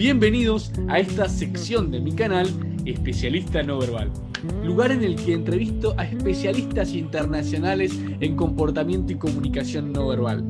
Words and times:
Bienvenidos 0.00 0.72
a 0.88 0.98
esta 0.98 1.28
sección 1.28 1.90
de 1.90 2.00
mi 2.00 2.12
canal, 2.12 2.48
Especialista 2.86 3.62
No 3.62 3.78
Verbal, 3.78 4.10
lugar 4.64 4.92
en 4.92 5.04
el 5.04 5.14
que 5.14 5.34
entrevisto 5.34 5.94
a 5.98 6.06
especialistas 6.06 6.94
internacionales 6.94 8.00
en 8.20 8.34
comportamiento 8.34 9.12
y 9.12 9.16
comunicación 9.16 9.92
no 9.92 10.08
verbal. 10.08 10.42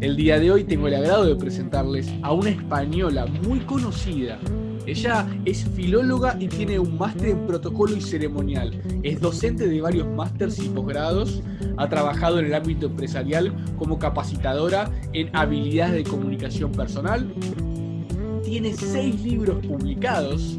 El 0.00 0.16
día 0.16 0.40
de 0.40 0.50
hoy 0.50 0.64
tengo 0.64 0.88
el 0.88 0.96
agrado 0.96 1.24
de 1.24 1.36
presentarles 1.36 2.12
a 2.22 2.32
una 2.32 2.50
española 2.50 3.26
muy 3.26 3.60
conocida. 3.60 4.40
Ella 4.86 5.24
es 5.44 5.64
filóloga 5.76 6.36
y 6.40 6.48
tiene 6.48 6.80
un 6.80 6.98
máster 6.98 7.28
en 7.28 7.46
protocolo 7.46 7.94
y 7.96 8.00
ceremonial. 8.00 8.82
Es 9.04 9.20
docente 9.20 9.68
de 9.68 9.80
varios 9.80 10.08
másters 10.08 10.58
y 10.58 10.68
posgrados. 10.68 11.44
Ha 11.76 11.88
trabajado 11.88 12.40
en 12.40 12.46
el 12.46 12.54
ámbito 12.54 12.86
empresarial 12.86 13.54
como 13.78 14.00
capacitadora 14.00 14.90
en 15.12 15.30
habilidades 15.32 15.94
de 15.94 16.10
comunicación 16.10 16.72
personal, 16.72 17.32
tiene 18.46 18.76
seis 18.76 19.20
libros 19.22 19.58
publicados, 19.66 20.56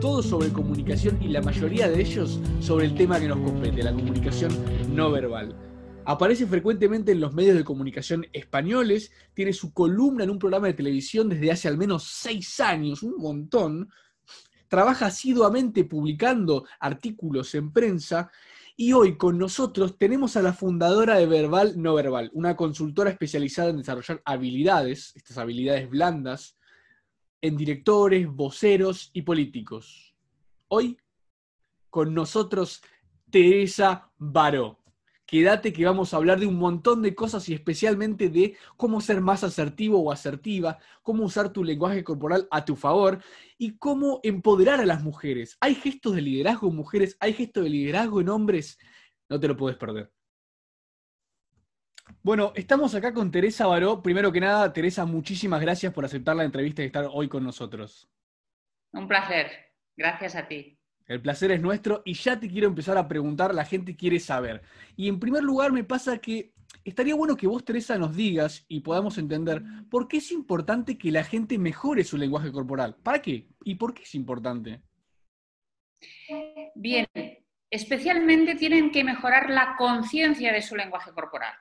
todos 0.00 0.24
sobre 0.24 0.50
comunicación 0.50 1.22
y 1.22 1.28
la 1.28 1.42
mayoría 1.42 1.86
de 1.86 2.00
ellos 2.00 2.40
sobre 2.60 2.86
el 2.86 2.94
tema 2.94 3.20
que 3.20 3.28
nos 3.28 3.38
compete, 3.40 3.82
la 3.82 3.92
comunicación 3.92 4.50
no 4.94 5.10
verbal. 5.10 5.54
Aparece 6.06 6.46
frecuentemente 6.46 7.12
en 7.12 7.20
los 7.20 7.34
medios 7.34 7.58
de 7.58 7.62
comunicación 7.62 8.24
españoles, 8.32 9.12
tiene 9.34 9.52
su 9.52 9.74
columna 9.74 10.24
en 10.24 10.30
un 10.30 10.38
programa 10.38 10.68
de 10.68 10.72
televisión 10.72 11.28
desde 11.28 11.52
hace 11.52 11.68
al 11.68 11.76
menos 11.76 12.04
seis 12.04 12.58
años, 12.58 13.02
un 13.02 13.16
montón. 13.18 13.90
Trabaja 14.66 15.06
asiduamente 15.06 15.84
publicando 15.84 16.64
artículos 16.80 17.54
en 17.54 17.70
prensa 17.70 18.30
y 18.76 18.94
hoy 18.94 19.18
con 19.18 19.36
nosotros 19.36 19.98
tenemos 19.98 20.38
a 20.38 20.42
la 20.42 20.54
fundadora 20.54 21.16
de 21.16 21.26
Verbal 21.26 21.74
No 21.76 21.92
Verbal, 21.92 22.30
una 22.32 22.56
consultora 22.56 23.10
especializada 23.10 23.68
en 23.68 23.76
desarrollar 23.76 24.22
habilidades, 24.24 25.12
estas 25.16 25.36
habilidades 25.36 25.90
blandas, 25.90 26.56
en 27.46 27.56
directores, 27.56 28.26
voceros 28.28 29.10
y 29.12 29.22
políticos. 29.22 30.14
Hoy, 30.68 30.98
con 31.90 32.12
nosotros, 32.12 32.82
Teresa 33.30 34.10
Baró. 34.18 34.80
Quédate 35.26 35.72
que 35.72 35.84
vamos 35.84 36.12
a 36.12 36.18
hablar 36.18 36.38
de 36.38 36.46
un 36.46 36.56
montón 36.56 37.02
de 37.02 37.14
cosas 37.14 37.48
y 37.48 37.54
especialmente 37.54 38.28
de 38.30 38.56
cómo 38.76 39.00
ser 39.00 39.20
más 39.20 39.42
asertivo 39.42 40.00
o 40.00 40.12
asertiva, 40.12 40.78
cómo 41.02 41.24
usar 41.24 41.52
tu 41.52 41.64
lenguaje 41.64 42.04
corporal 42.04 42.46
a 42.50 42.64
tu 42.64 42.76
favor 42.76 43.20
y 43.58 43.76
cómo 43.76 44.20
empoderar 44.22 44.80
a 44.80 44.86
las 44.86 45.02
mujeres. 45.02 45.56
¿Hay 45.60 45.74
gestos 45.74 46.14
de 46.14 46.22
liderazgo 46.22 46.68
en 46.68 46.76
mujeres? 46.76 47.16
¿Hay 47.18 47.32
gestos 47.32 47.64
de 47.64 47.70
liderazgo 47.70 48.20
en 48.20 48.28
hombres? 48.28 48.78
No 49.28 49.40
te 49.40 49.48
lo 49.48 49.56
puedes 49.56 49.76
perder. 49.76 50.15
Bueno, 52.22 52.52
estamos 52.56 52.94
acá 52.94 53.14
con 53.14 53.30
Teresa 53.30 53.66
Baró. 53.66 54.02
Primero 54.02 54.32
que 54.32 54.40
nada, 54.40 54.72
Teresa, 54.72 55.04
muchísimas 55.04 55.60
gracias 55.60 55.92
por 55.92 56.04
aceptar 56.04 56.36
la 56.36 56.44
entrevista 56.44 56.82
y 56.82 56.86
estar 56.86 57.08
hoy 57.12 57.28
con 57.28 57.44
nosotros. 57.44 58.08
Un 58.92 59.06
placer. 59.06 59.50
Gracias 59.96 60.34
a 60.34 60.46
ti. 60.48 60.78
El 61.06 61.20
placer 61.20 61.52
es 61.52 61.60
nuestro 61.60 62.02
y 62.04 62.14
ya 62.14 62.38
te 62.38 62.48
quiero 62.48 62.66
empezar 62.66 62.98
a 62.98 63.06
preguntar, 63.06 63.54
la 63.54 63.64
gente 63.64 63.96
quiere 63.96 64.18
saber. 64.18 64.62
Y 64.96 65.08
en 65.08 65.20
primer 65.20 65.44
lugar 65.44 65.70
me 65.70 65.84
pasa 65.84 66.18
que 66.18 66.52
estaría 66.84 67.14
bueno 67.14 67.36
que 67.36 67.46
vos, 67.46 67.64
Teresa, 67.64 67.96
nos 67.96 68.16
digas 68.16 68.64
y 68.66 68.80
podamos 68.80 69.18
entender 69.18 69.62
por 69.88 70.08
qué 70.08 70.16
es 70.16 70.32
importante 70.32 70.98
que 70.98 71.12
la 71.12 71.22
gente 71.22 71.58
mejore 71.58 72.02
su 72.02 72.16
lenguaje 72.16 72.50
corporal. 72.50 72.96
¿Para 72.96 73.22
qué? 73.22 73.46
¿Y 73.62 73.76
por 73.76 73.94
qué 73.94 74.02
es 74.02 74.14
importante? 74.16 74.82
Bien, 76.74 77.06
especialmente 77.70 78.56
tienen 78.56 78.90
que 78.90 79.04
mejorar 79.04 79.48
la 79.48 79.76
conciencia 79.78 80.52
de 80.52 80.60
su 80.60 80.74
lenguaje 80.74 81.12
corporal 81.12 81.54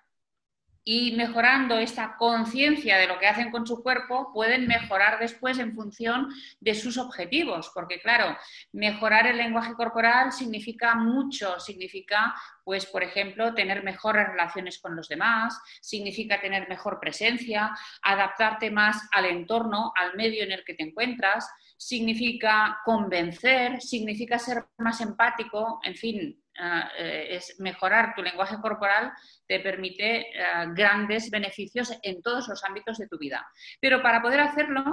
y 0.87 1.13
mejorando 1.13 1.79
esta 1.79 2.15
conciencia 2.15 2.97
de 2.97 3.07
lo 3.07 3.17
que 3.17 3.25
hacen 3.25 3.49
con 3.49 3.65
su 3.65 3.81
cuerpo, 3.81 4.31
pueden 4.31 4.67
mejorar 4.67 5.17
después 5.19 5.57
en 5.57 5.73
función 5.73 6.29
de 6.59 6.75
sus 6.75 6.99
objetivos, 6.99 7.71
porque 7.73 7.99
claro, 7.99 8.37
mejorar 8.71 9.25
el 9.25 9.37
lenguaje 9.37 9.73
corporal 9.73 10.31
significa 10.31 10.93
mucho, 10.93 11.59
significa, 11.59 12.35
pues, 12.63 12.85
por 12.85 13.01
ejemplo, 13.01 13.55
tener 13.55 13.83
mejores 13.83 14.27
relaciones 14.27 14.77
con 14.77 14.95
los 14.95 15.09
demás, 15.09 15.59
significa 15.81 16.39
tener 16.39 16.69
mejor 16.69 16.99
presencia, 16.99 17.75
adaptarte 18.03 18.69
más 18.69 19.09
al 19.11 19.25
entorno, 19.25 19.91
al 19.99 20.15
medio 20.15 20.43
en 20.43 20.51
el 20.51 20.63
que 20.63 20.75
te 20.75 20.83
encuentras, 20.83 21.49
significa 21.77 22.79
convencer, 22.85 23.81
significa 23.81 24.37
ser 24.37 24.65
más 24.77 25.01
empático, 25.01 25.79
en 25.83 25.95
fin, 25.95 26.44
Ah, 26.57 26.89
eh, 26.97 27.27
es 27.31 27.59
mejorar 27.59 28.15
tu 28.15 28.23
lenguaje 28.23 28.55
corporal 28.61 29.11
te 29.45 29.59
permite 29.59 30.27
ah, 30.39 30.65
grandes 30.73 31.29
beneficios 31.29 31.93
en 32.01 32.21
todos 32.21 32.47
los 32.47 32.63
ámbitos 32.63 32.97
de 32.97 33.07
tu 33.07 33.17
vida. 33.17 33.45
Pero 33.81 34.01
para 34.01 34.21
poder 34.21 34.39
hacerlo, 34.39 34.83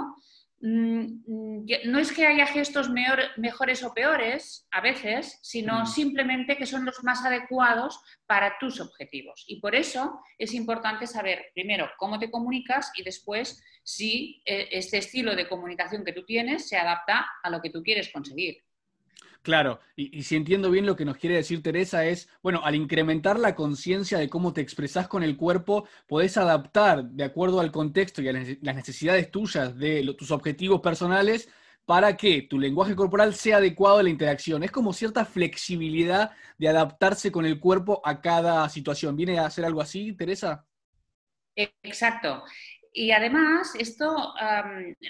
mm, 0.59 1.05
mm, 1.25 1.65
no 1.85 1.99
es 1.99 2.11
que 2.11 2.27
haya 2.27 2.45
gestos 2.47 2.89
mejores 3.37 3.81
o 3.83 3.93
peores 3.93 4.67
a 4.71 4.81
veces, 4.81 5.39
sino 5.41 5.83
mm. 5.83 5.85
simplemente 5.85 6.57
que 6.57 6.65
son 6.65 6.83
los 6.83 7.01
más 7.03 7.23
adecuados 7.23 7.97
para 8.25 8.57
tus 8.59 8.81
objetivos. 8.81 9.45
Y 9.47 9.61
por 9.61 9.73
eso 9.73 10.19
es 10.37 10.53
importante 10.53 11.07
saber 11.07 11.45
primero 11.53 11.89
cómo 11.97 12.19
te 12.19 12.29
comunicas 12.29 12.91
y 12.95 13.03
después 13.03 13.63
si 13.83 14.41
eh, 14.45 14.67
este 14.71 14.97
estilo 14.97 15.33
de 15.33 15.47
comunicación 15.47 16.03
que 16.03 16.13
tú 16.13 16.25
tienes 16.25 16.67
se 16.67 16.77
adapta 16.77 17.25
a 17.41 17.49
lo 17.49 17.61
que 17.61 17.69
tú 17.69 17.81
quieres 17.83 18.11
conseguir. 18.11 18.63
Claro, 19.43 19.81
y, 19.97 20.23
si 20.23 20.37
entiendo 20.37 20.71
bien 20.71 20.85
lo 20.85 20.95
que 20.95 21.03
nos 21.03 21.17
quiere 21.17 21.35
decir 21.35 21.61
Teresa 21.61 22.05
es, 22.05 22.29
bueno, 22.41 22.61
al 22.63 22.75
incrementar 22.75 23.37
la 23.37 23.55
conciencia 23.55 24.17
de 24.17 24.29
cómo 24.29 24.53
te 24.53 24.61
expresás 24.61 25.09
con 25.09 25.21
el 25.21 25.35
cuerpo, 25.35 25.85
podés 26.07 26.37
adaptar 26.37 27.03
de 27.03 27.25
acuerdo 27.25 27.59
al 27.59 27.69
contexto 27.69 28.21
y 28.21 28.29
a 28.29 28.33
las 28.33 28.75
necesidades 28.75 29.29
tuyas 29.31 29.77
de 29.77 30.15
tus 30.17 30.31
objetivos 30.31 30.79
personales 30.79 31.49
para 31.83 32.15
que 32.15 32.43
tu 32.43 32.57
lenguaje 32.57 32.95
corporal 32.95 33.33
sea 33.35 33.57
adecuado 33.57 33.97
a 33.97 34.03
la 34.03 34.09
interacción. 34.09 34.63
Es 34.63 34.71
como 34.71 34.93
cierta 34.93 35.25
flexibilidad 35.25 36.31
de 36.57 36.69
adaptarse 36.69 37.29
con 37.29 37.45
el 37.45 37.59
cuerpo 37.59 38.01
a 38.05 38.21
cada 38.21 38.69
situación. 38.69 39.17
¿Viene 39.17 39.39
a 39.39 39.49
ser 39.49 39.65
algo 39.65 39.81
así, 39.81 40.13
Teresa? 40.13 40.65
Exacto. 41.53 42.45
Y 42.95 43.09
además, 43.11 43.73
esto 43.79 44.35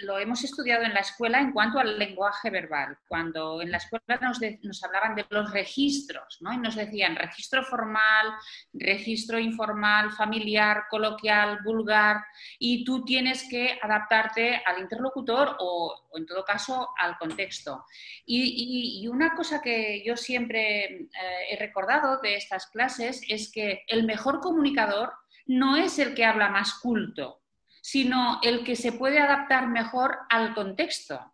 lo 0.04 0.18
hemos 0.18 0.42
estudiado 0.46 0.84
en 0.84 0.94
la 0.94 1.02
escuela 1.02 1.42
en 1.42 1.52
cuanto 1.52 1.80
al 1.80 2.00
lenguaje 2.00 2.50
verbal. 2.50 2.98
Cuando 3.10 3.62
en 3.62 3.72
la 3.72 3.78
escuela 3.78 4.20
nos, 4.22 4.84
hablaban 4.86 5.16
de 5.16 5.26
los 5.30 5.52
registros, 5.52 6.38
¿no? 6.40 6.54
Y 6.54 6.60
nos 6.60 6.76
decían 6.76 7.18
registro 7.18 7.62
formal, 7.62 8.28
registro 8.72 9.38
informal, 9.38 10.12
familiar, 10.12 10.86
coloquial, 10.90 11.60
vulgar, 11.66 12.24
y 12.58 12.86
tú 12.86 13.04
tienes 13.04 13.50
que 13.50 13.78
adaptarte 13.82 14.62
al 14.66 14.80
interlocutor 14.80 15.58
o, 15.60 16.08
en 16.16 16.26
todo 16.26 16.46
caso, 16.46 16.90
al 16.98 17.18
contexto. 17.18 17.84
Y, 18.26 19.02
y, 19.02 19.08
una 19.10 19.36
cosa 19.36 19.62
que 19.62 20.02
yo 20.06 20.16
siempre 20.16 20.86
eh, 20.86 21.10
he 21.50 21.58
recordado 21.58 22.22
de 22.22 22.36
estas 22.36 22.68
clases 22.68 23.22
es 23.28 23.52
que 23.52 23.84
el 23.88 24.06
mejor 24.06 24.40
comunicador 24.40 25.12
no 25.46 25.76
es 25.76 26.00
el 26.00 26.14
que 26.16 26.24
habla 26.24 26.48
más 26.48 26.76
culto, 26.76 27.43
sino 27.84 28.40
el 28.42 28.64
que 28.64 28.78
se 28.78 28.94
puede 28.94 29.20
adaptar 29.20 29.68
mejor 29.68 30.20
al 30.30 30.54
contexto 30.54 31.34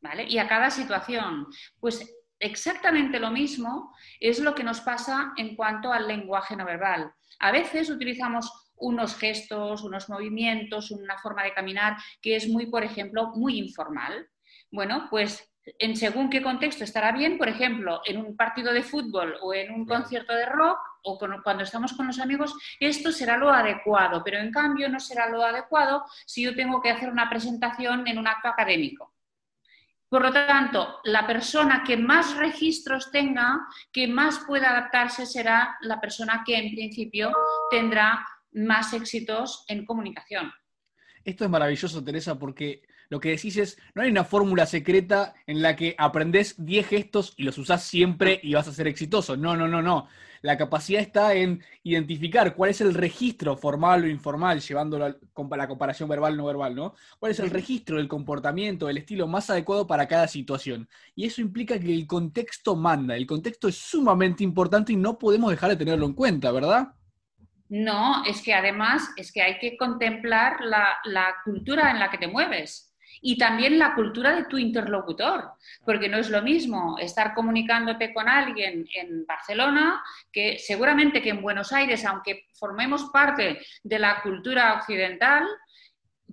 ¿vale? 0.00 0.24
y 0.24 0.38
a 0.38 0.48
cada 0.48 0.70
situación. 0.70 1.46
Pues 1.78 2.10
exactamente 2.38 3.20
lo 3.20 3.30
mismo 3.30 3.94
es 4.18 4.38
lo 4.38 4.54
que 4.54 4.64
nos 4.64 4.80
pasa 4.80 5.34
en 5.36 5.54
cuanto 5.54 5.92
al 5.92 6.08
lenguaje 6.08 6.56
no 6.56 6.64
verbal. 6.64 7.12
A 7.40 7.52
veces 7.52 7.90
utilizamos 7.90 8.72
unos 8.76 9.14
gestos, 9.18 9.82
unos 9.82 10.08
movimientos, 10.08 10.90
una 10.90 11.18
forma 11.18 11.44
de 11.44 11.52
caminar 11.52 11.98
que 12.22 12.34
es 12.34 12.48
muy, 12.48 12.64
por 12.66 12.82
ejemplo, 12.82 13.32
muy 13.34 13.58
informal. 13.58 14.26
Bueno, 14.70 15.08
pues 15.10 15.52
en 15.78 15.96
según 15.96 16.30
qué 16.30 16.42
contexto 16.42 16.82
estará 16.82 17.12
bien, 17.12 17.36
por 17.36 17.50
ejemplo, 17.50 18.00
en 18.06 18.16
un 18.16 18.36
partido 18.36 18.72
de 18.72 18.82
fútbol 18.82 19.36
o 19.42 19.52
en 19.52 19.70
un 19.70 19.84
concierto 19.84 20.32
de 20.32 20.46
rock 20.46 20.78
o 21.04 21.18
cuando 21.42 21.64
estamos 21.64 21.92
con 21.92 22.06
los 22.06 22.18
amigos, 22.18 22.54
esto 22.80 23.12
será 23.12 23.36
lo 23.36 23.50
adecuado, 23.50 24.22
pero 24.24 24.38
en 24.38 24.50
cambio 24.50 24.88
no 24.88 25.00
será 25.00 25.28
lo 25.28 25.42
adecuado 25.42 26.04
si 26.26 26.42
yo 26.42 26.54
tengo 26.54 26.80
que 26.80 26.90
hacer 26.90 27.10
una 27.10 27.28
presentación 27.28 28.06
en 28.06 28.18
un 28.18 28.26
acto 28.26 28.48
académico. 28.48 29.14
Por 30.08 30.22
lo 30.22 30.32
tanto, 30.32 31.00
la 31.04 31.26
persona 31.26 31.84
que 31.84 31.98
más 31.98 32.36
registros 32.36 33.10
tenga, 33.10 33.66
que 33.92 34.08
más 34.08 34.38
pueda 34.46 34.70
adaptarse, 34.70 35.26
será 35.26 35.76
la 35.82 36.00
persona 36.00 36.42
que 36.46 36.56
en 36.56 36.74
principio 36.74 37.30
tendrá 37.70 38.26
más 38.52 38.94
éxitos 38.94 39.64
en 39.68 39.84
comunicación. 39.84 40.50
Esto 41.24 41.44
es 41.44 41.50
maravilloso, 41.50 42.02
Teresa, 42.02 42.38
porque 42.38 42.82
lo 43.10 43.20
que 43.20 43.30
decís 43.30 43.56
es, 43.56 43.78
no 43.94 44.02
hay 44.02 44.10
una 44.10 44.24
fórmula 44.24 44.66
secreta 44.66 45.34
en 45.46 45.62
la 45.62 45.76
que 45.76 45.94
aprendes 45.96 46.54
10 46.58 46.86
gestos 46.86 47.34
y 47.36 47.44
los 47.44 47.56
usás 47.56 47.82
siempre 47.82 48.38
y 48.42 48.54
vas 48.54 48.68
a 48.68 48.72
ser 48.72 48.86
exitoso. 48.86 49.36
No, 49.36 49.56
no, 49.56 49.66
no, 49.66 49.80
no. 49.80 50.08
La 50.42 50.56
capacidad 50.56 51.00
está 51.00 51.34
en 51.34 51.64
identificar 51.82 52.54
cuál 52.54 52.70
es 52.70 52.80
el 52.80 52.94
registro 52.94 53.56
formal 53.56 54.04
o 54.04 54.08
informal, 54.08 54.60
llevándolo 54.60 55.06
a 55.06 55.56
la 55.56 55.68
comparación 55.68 56.08
verbal 56.08 56.36
no 56.36 56.44
verbal, 56.44 56.74
¿no? 56.74 56.94
¿Cuál 57.18 57.32
es 57.32 57.40
el 57.40 57.50
registro 57.50 57.96
del 57.96 58.08
comportamiento, 58.08 58.88
el 58.88 58.98
estilo 58.98 59.26
más 59.26 59.50
adecuado 59.50 59.86
para 59.86 60.06
cada 60.06 60.28
situación? 60.28 60.88
Y 61.16 61.26
eso 61.26 61.40
implica 61.40 61.80
que 61.80 61.92
el 61.92 62.06
contexto 62.06 62.76
manda. 62.76 63.16
El 63.16 63.26
contexto 63.26 63.68
es 63.68 63.76
sumamente 63.76 64.44
importante 64.44 64.92
y 64.92 64.96
no 64.96 65.18
podemos 65.18 65.50
dejar 65.50 65.70
de 65.70 65.76
tenerlo 65.76 66.06
en 66.06 66.12
cuenta, 66.12 66.52
¿verdad? 66.52 66.92
No, 67.70 68.24
es 68.24 68.40
que 68.42 68.54
además 68.54 69.10
es 69.16 69.32
que 69.32 69.42
hay 69.42 69.58
que 69.58 69.76
contemplar 69.76 70.60
la, 70.60 70.98
la 71.04 71.34
cultura 71.44 71.90
en 71.90 71.98
la 71.98 72.10
que 72.10 72.18
te 72.18 72.28
mueves 72.28 72.87
y 73.20 73.36
también 73.38 73.78
la 73.78 73.94
cultura 73.94 74.34
de 74.34 74.44
tu 74.44 74.58
interlocutor, 74.58 75.52
porque 75.84 76.08
no 76.08 76.18
es 76.18 76.30
lo 76.30 76.42
mismo 76.42 76.96
estar 76.98 77.34
comunicándote 77.34 78.12
con 78.12 78.28
alguien 78.28 78.86
en 78.94 79.26
Barcelona 79.26 80.02
que 80.32 80.58
seguramente 80.58 81.22
que 81.22 81.30
en 81.30 81.42
Buenos 81.42 81.72
Aires, 81.72 82.04
aunque 82.04 82.48
formemos 82.54 83.10
parte 83.12 83.60
de 83.82 83.98
la 83.98 84.20
cultura 84.22 84.74
occidental, 84.74 85.46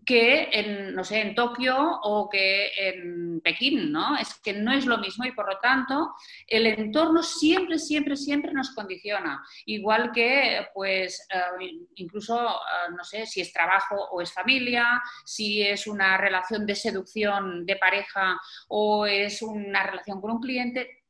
que 0.05 0.49
en, 0.51 0.93
no 0.93 1.03
sé, 1.03 1.21
en 1.21 1.35
Tokio 1.35 1.75
o 2.03 2.29
que 2.29 2.71
en 2.77 3.41
Pekín, 3.41 3.91
¿no? 3.91 4.17
Es 4.17 4.35
que 4.35 4.53
no 4.53 4.71
es 4.71 4.85
lo 4.85 4.97
mismo 4.99 5.25
y 5.25 5.31
por 5.31 5.47
lo 5.47 5.59
tanto 5.59 6.13
el 6.47 6.67
entorno 6.67 7.23
siempre, 7.23 7.79
siempre, 7.79 8.15
siempre 8.15 8.53
nos 8.53 8.71
condiciona. 8.71 9.43
Igual 9.65 10.11
que, 10.11 10.67
pues, 10.73 11.27
eh, 11.33 11.71
incluso, 11.95 12.39
eh, 12.39 12.91
no 12.95 13.03
sé, 13.03 13.25
si 13.25 13.41
es 13.41 13.51
trabajo 13.51 13.95
o 14.11 14.21
es 14.21 14.31
familia, 14.31 15.01
si 15.25 15.61
es 15.61 15.87
una 15.87 16.17
relación 16.17 16.65
de 16.65 16.75
seducción 16.75 17.65
de 17.65 17.75
pareja 17.75 18.39
o 18.67 19.05
es 19.05 19.41
una 19.41 19.83
relación 19.83 20.21
con 20.21 20.31
un 20.31 20.39
cliente, 20.39 21.04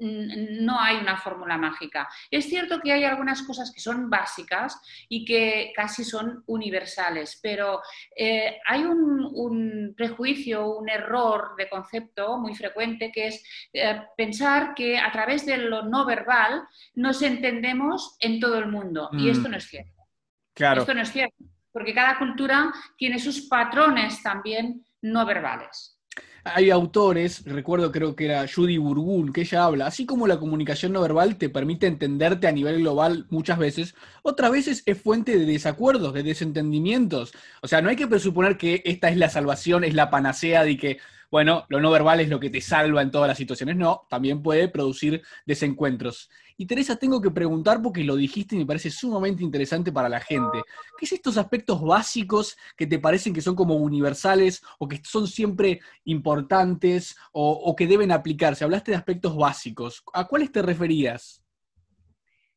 no 0.00 0.80
hay 0.80 0.96
una 0.96 1.16
fórmula 1.16 1.56
mágica. 1.58 2.08
Es 2.30 2.46
cierto 2.46 2.80
que 2.80 2.92
hay 2.92 3.04
algunas 3.04 3.42
cosas 3.42 3.72
que 3.72 3.80
son 3.80 4.08
básicas 4.08 4.80
y 5.08 5.24
que 5.24 5.72
casi 5.74 6.04
son 6.04 6.42
universales, 6.46 7.38
pero 7.42 7.80
eh, 8.16 8.58
hay 8.66 8.84
un, 8.84 9.94
prejuicio, 9.96 10.78
un 10.78 10.88
error 10.88 11.54
de 11.56 11.68
concepto 11.68 12.38
muy 12.38 12.54
frecuente 12.54 13.10
que 13.12 13.26
es 13.26 13.44
eh, 13.72 14.02
pensar 14.16 14.74
que 14.74 14.98
a 14.98 15.10
través 15.12 15.44
de 15.44 15.56
lo 15.58 15.82
no 15.82 16.06
verbal 16.06 16.62
nos 16.94 17.22
entendemos 17.22 18.16
en 18.20 18.40
todo 18.40 18.58
el 18.58 18.68
mundo. 18.68 19.10
Y 19.12 19.28
esto 19.28 19.48
mm. 19.48 19.50
no 19.50 19.56
es 19.58 19.68
cierto. 19.68 20.06
Claro. 20.54 20.80
Esto 20.80 20.94
no 20.94 21.02
es 21.02 21.12
cierto, 21.12 21.44
porque 21.72 21.94
cada 21.94 22.18
cultura 22.18 22.72
tiene 22.96 23.18
sus 23.18 23.42
patrones 23.42 24.22
también 24.22 24.84
no 25.02 25.24
verbales. 25.26 25.99
Hay 26.44 26.70
autores, 26.70 27.44
recuerdo 27.44 27.92
creo 27.92 28.16
que 28.16 28.24
era 28.24 28.46
Judy 28.48 28.78
Burgun, 28.78 29.32
que 29.32 29.42
ella 29.42 29.64
habla, 29.64 29.86
así 29.86 30.06
como 30.06 30.26
la 30.26 30.38
comunicación 30.38 30.92
no 30.92 31.02
verbal 31.02 31.36
te 31.36 31.50
permite 31.50 31.86
entenderte 31.86 32.46
a 32.46 32.52
nivel 32.52 32.80
global 32.80 33.26
muchas 33.30 33.58
veces, 33.58 33.94
otras 34.22 34.50
veces 34.50 34.82
es 34.86 35.00
fuente 35.00 35.38
de 35.38 35.44
desacuerdos, 35.44 36.14
de 36.14 36.22
desentendimientos. 36.22 37.32
O 37.62 37.68
sea, 37.68 37.82
no 37.82 37.90
hay 37.90 37.96
que 37.96 38.06
presuponer 38.06 38.56
que 38.56 38.82
esta 38.84 39.10
es 39.10 39.16
la 39.16 39.28
salvación, 39.28 39.84
es 39.84 39.94
la 39.94 40.10
panacea 40.10 40.64
de 40.64 40.76
que 40.76 40.98
bueno, 41.30 41.64
lo 41.68 41.80
no 41.80 41.92
verbal 41.92 42.20
es 42.20 42.28
lo 42.28 42.40
que 42.40 42.50
te 42.50 42.60
salva 42.60 43.02
en 43.02 43.12
todas 43.12 43.28
las 43.28 43.38
situaciones. 43.38 43.76
No, 43.76 44.06
también 44.10 44.42
puede 44.42 44.68
producir 44.68 45.22
desencuentros. 45.46 46.28
Y 46.60 46.66
Teresa, 46.66 46.94
tengo 46.96 47.22
que 47.22 47.30
preguntar 47.30 47.80
porque 47.80 48.04
lo 48.04 48.16
dijiste 48.16 48.54
y 48.54 48.58
me 48.58 48.66
parece 48.66 48.90
sumamente 48.90 49.42
interesante 49.42 49.90
para 49.90 50.10
la 50.10 50.20
gente. 50.20 50.60
¿Qué 50.98 51.06
es 51.06 51.12
estos 51.12 51.38
aspectos 51.38 51.80
básicos 51.80 52.54
que 52.76 52.86
te 52.86 52.98
parecen 52.98 53.32
que 53.32 53.40
son 53.40 53.56
como 53.56 53.76
universales 53.76 54.62
o 54.78 54.86
que 54.86 55.00
son 55.02 55.26
siempre 55.26 55.80
importantes 56.04 57.16
o, 57.32 57.74
que 57.74 57.86
deben 57.86 58.12
aplicarse? 58.12 58.62
Hablaste 58.62 58.90
de 58.90 58.98
aspectos 58.98 59.34
básicos. 59.34 60.04
¿A 60.12 60.26
cuáles 60.26 60.52
te 60.52 60.60
referías? 60.60 61.42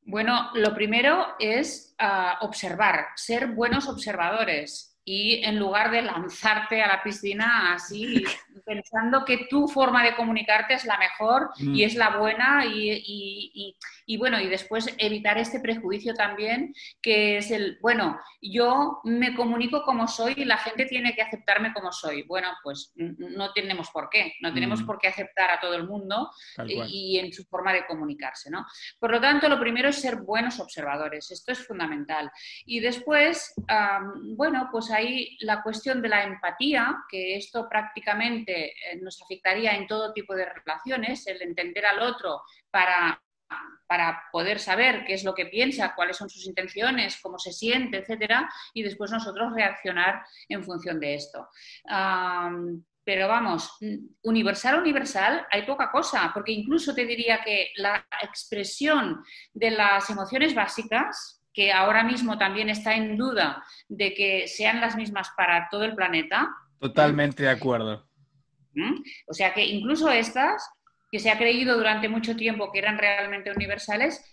Bueno, 0.02 0.50
lo 0.54 0.76
primero 0.76 1.26
es 1.40 1.96
ah, 1.98 2.40
observar, 2.42 3.06
ser 3.16 3.54
buenos 3.54 3.88
observadores 3.88 5.00
y 5.06 5.44
en 5.46 5.60
lugar 5.60 5.92
de 5.92 6.02
lanzarte 6.02 6.82
a 6.82 6.88
la 6.88 7.04
piscina 7.04 7.74
así, 7.74 8.22
pensando 8.66 9.26
que 9.26 9.48
tu 9.50 9.68
forma 9.68 10.04
de 10.04 10.16
comunicarte 10.16 10.74
es 10.74 10.86
la 10.86 10.98
mejor 10.98 11.50
y 11.58 11.66
mm. 11.66 11.88
es 11.88 11.96
la 11.96 12.18
buena 12.18 12.66
y, 12.66 13.76
y, 14.06 14.18
bueno, 14.18 14.40
y 14.40 14.48
después 14.48 14.94
evitar 14.98 15.38
este 15.38 15.60
prejuicio 15.60 16.14
también, 16.14 16.74
que 17.02 17.38
es 17.38 17.52
el, 17.52 17.78
bueno, 17.82 18.20
yo 18.42 19.00
me 19.04 19.34
comunico 19.36 19.84
como 19.84 20.08
soy 20.08 20.34
y 20.38 20.46
la 20.46 20.58
gente 20.58 20.86
tiene 20.86 21.16
que 21.16 21.22
aceptarme 21.22 21.74
como 21.74 21.92
soy. 21.92 22.24
Bueno, 22.24 22.50
pues 22.64 22.94
no 22.96 23.52
tenemos 23.54 23.90
por 23.90 24.10
qué, 24.10 24.34
no 24.42 24.54
tenemos 24.54 24.82
mm. 24.82 24.86
por 24.86 25.00
qué 25.00 25.08
aceptar 25.08 25.52
a 25.52 25.60
todo 25.60 25.76
el 25.76 25.88
mundo 25.88 26.32
y, 26.66 27.18
en 27.18 27.32
su 27.32 27.44
forma 27.46 27.74
de 27.74 27.86
comunicarse, 27.86 28.50
¿no? 28.50 28.66
Por 29.00 29.12
lo 29.12 29.22
tanto, 29.22 29.48
lo 29.48 29.60
primero 29.60 29.90
es 29.90 30.02
ser 30.02 30.18
buenos 30.18 30.60
observadores, 30.60 31.32
esto 31.32 31.52
es 31.52 31.66
fundamental. 31.66 32.32
Y 32.66 32.80
después, 32.80 33.54
bueno, 34.36 34.70
pues 34.72 34.92
ahí 34.92 35.38
la 35.42 35.62
cuestión 35.62 36.02
de 36.02 36.10
la 36.10 36.24
empatía, 36.24 37.04
que 37.10 37.36
esto 37.36 37.68
prácticamente 37.70 38.43
eh, 38.52 39.00
nos 39.02 39.22
afectaría 39.22 39.76
en 39.76 39.88
todo 39.88 40.14
tipo 40.14 40.36
de 40.36 40.46
relaciones, 40.46 41.26
el 41.28 41.42
entender 41.42 41.86
al 41.86 42.02
otro 42.02 42.42
para, 42.70 43.22
para 43.88 44.24
poder 44.32 44.60
saber 44.60 45.06
qué 45.06 45.14
es 45.14 45.24
lo 45.24 45.34
que 45.34 45.46
piensa, 45.46 45.94
cuáles 45.96 46.18
son 46.18 46.30
sus 46.30 46.46
intenciones, 46.46 47.20
cómo 47.22 47.38
se 47.38 47.52
siente, 47.52 47.98
etcétera, 47.98 48.50
y 48.74 48.84
después 48.84 49.12
nosotros 49.12 49.54
reaccionar 49.54 50.24
en 50.50 50.64
función 50.64 51.00
de 51.00 51.16
esto. 51.16 51.48
pero 53.06 53.28
vamos, 53.28 53.78
universal, 54.24 54.80
universal, 54.80 55.46
hay 55.52 55.64
poca 55.64 55.92
cosa, 55.92 56.32
porque 56.34 56.54
incluso 56.54 56.96
te 56.96 57.06
diría 57.06 57.42
que 57.44 57.72
la 57.76 58.08
expresión 58.22 59.24
de 59.54 59.72
las 59.72 60.10
emociones 60.10 60.56
básicas, 60.56 61.44
que 61.54 61.72
ahora 61.72 62.04
mismo 62.04 62.38
también 62.38 62.70
está 62.70 62.96
en 62.96 63.16
duda 63.16 63.64
de 63.88 64.14
que 64.14 64.48
sean 64.48 64.82
las 64.82 64.96
mismas 64.96 65.30
para 65.38 65.68
todo 65.70 65.84
el 65.84 65.96
planeta. 65.96 66.50
Totalmente 66.80 67.44
de 67.44 67.50
acuerdo. 67.50 68.10
O 69.28 69.34
sea 69.34 69.54
que 69.54 69.66
incluso 69.66 70.10
estas, 70.10 70.70
que 71.12 71.20
se 71.20 71.30
ha 71.30 71.38
creído 71.38 71.78
durante 71.78 72.10
mucho 72.10 72.36
tiempo 72.36 72.72
que 72.72 72.80
eran 72.80 72.98
realmente 72.98 73.52
universales, 73.52 74.24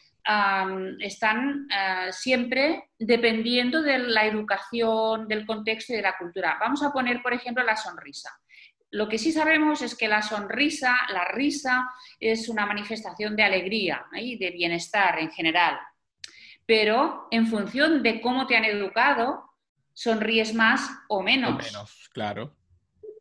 están 1.01 1.67
ah, 1.73 2.09
siempre 2.13 2.91
dependiendo 2.99 3.83
de 3.83 3.99
la 3.99 4.27
educación, 4.27 5.27
del 5.27 5.47
contexto 5.47 5.93
y 5.93 5.97
de 5.97 6.03
la 6.03 6.17
cultura. 6.17 6.57
Vamos 6.61 6.83
a 6.83 6.93
poner, 6.93 7.23
por 7.23 7.33
ejemplo, 7.33 7.65
la 7.65 7.77
sonrisa. 7.77 8.31
Lo 8.93 9.09
que 9.09 9.19
sí 9.19 9.33
sabemos 9.33 9.83
es 9.83 9.97
que 9.97 10.09
la 10.09 10.21
sonrisa, 10.21 10.97
la 11.13 11.25
risa, 11.27 11.89
es 12.19 12.49
una 12.49 12.67
manifestación 12.67 13.37
de 13.37 13.45
alegría 13.45 14.05
y 14.13 14.37
de 14.37 14.51
bienestar 14.51 15.19
en 15.21 15.31
general 15.31 15.79
pero 16.71 17.27
en 17.33 17.49
función 17.49 18.01
de 18.05 18.21
cómo 18.21 18.47
te 18.47 18.57
han 18.57 18.65
educado, 18.65 19.43
sonríes 19.93 20.55
más 20.55 20.89
o 21.09 21.21
menos. 21.21 21.51
O 21.51 21.59
menos, 21.59 22.09
claro. 22.13 22.57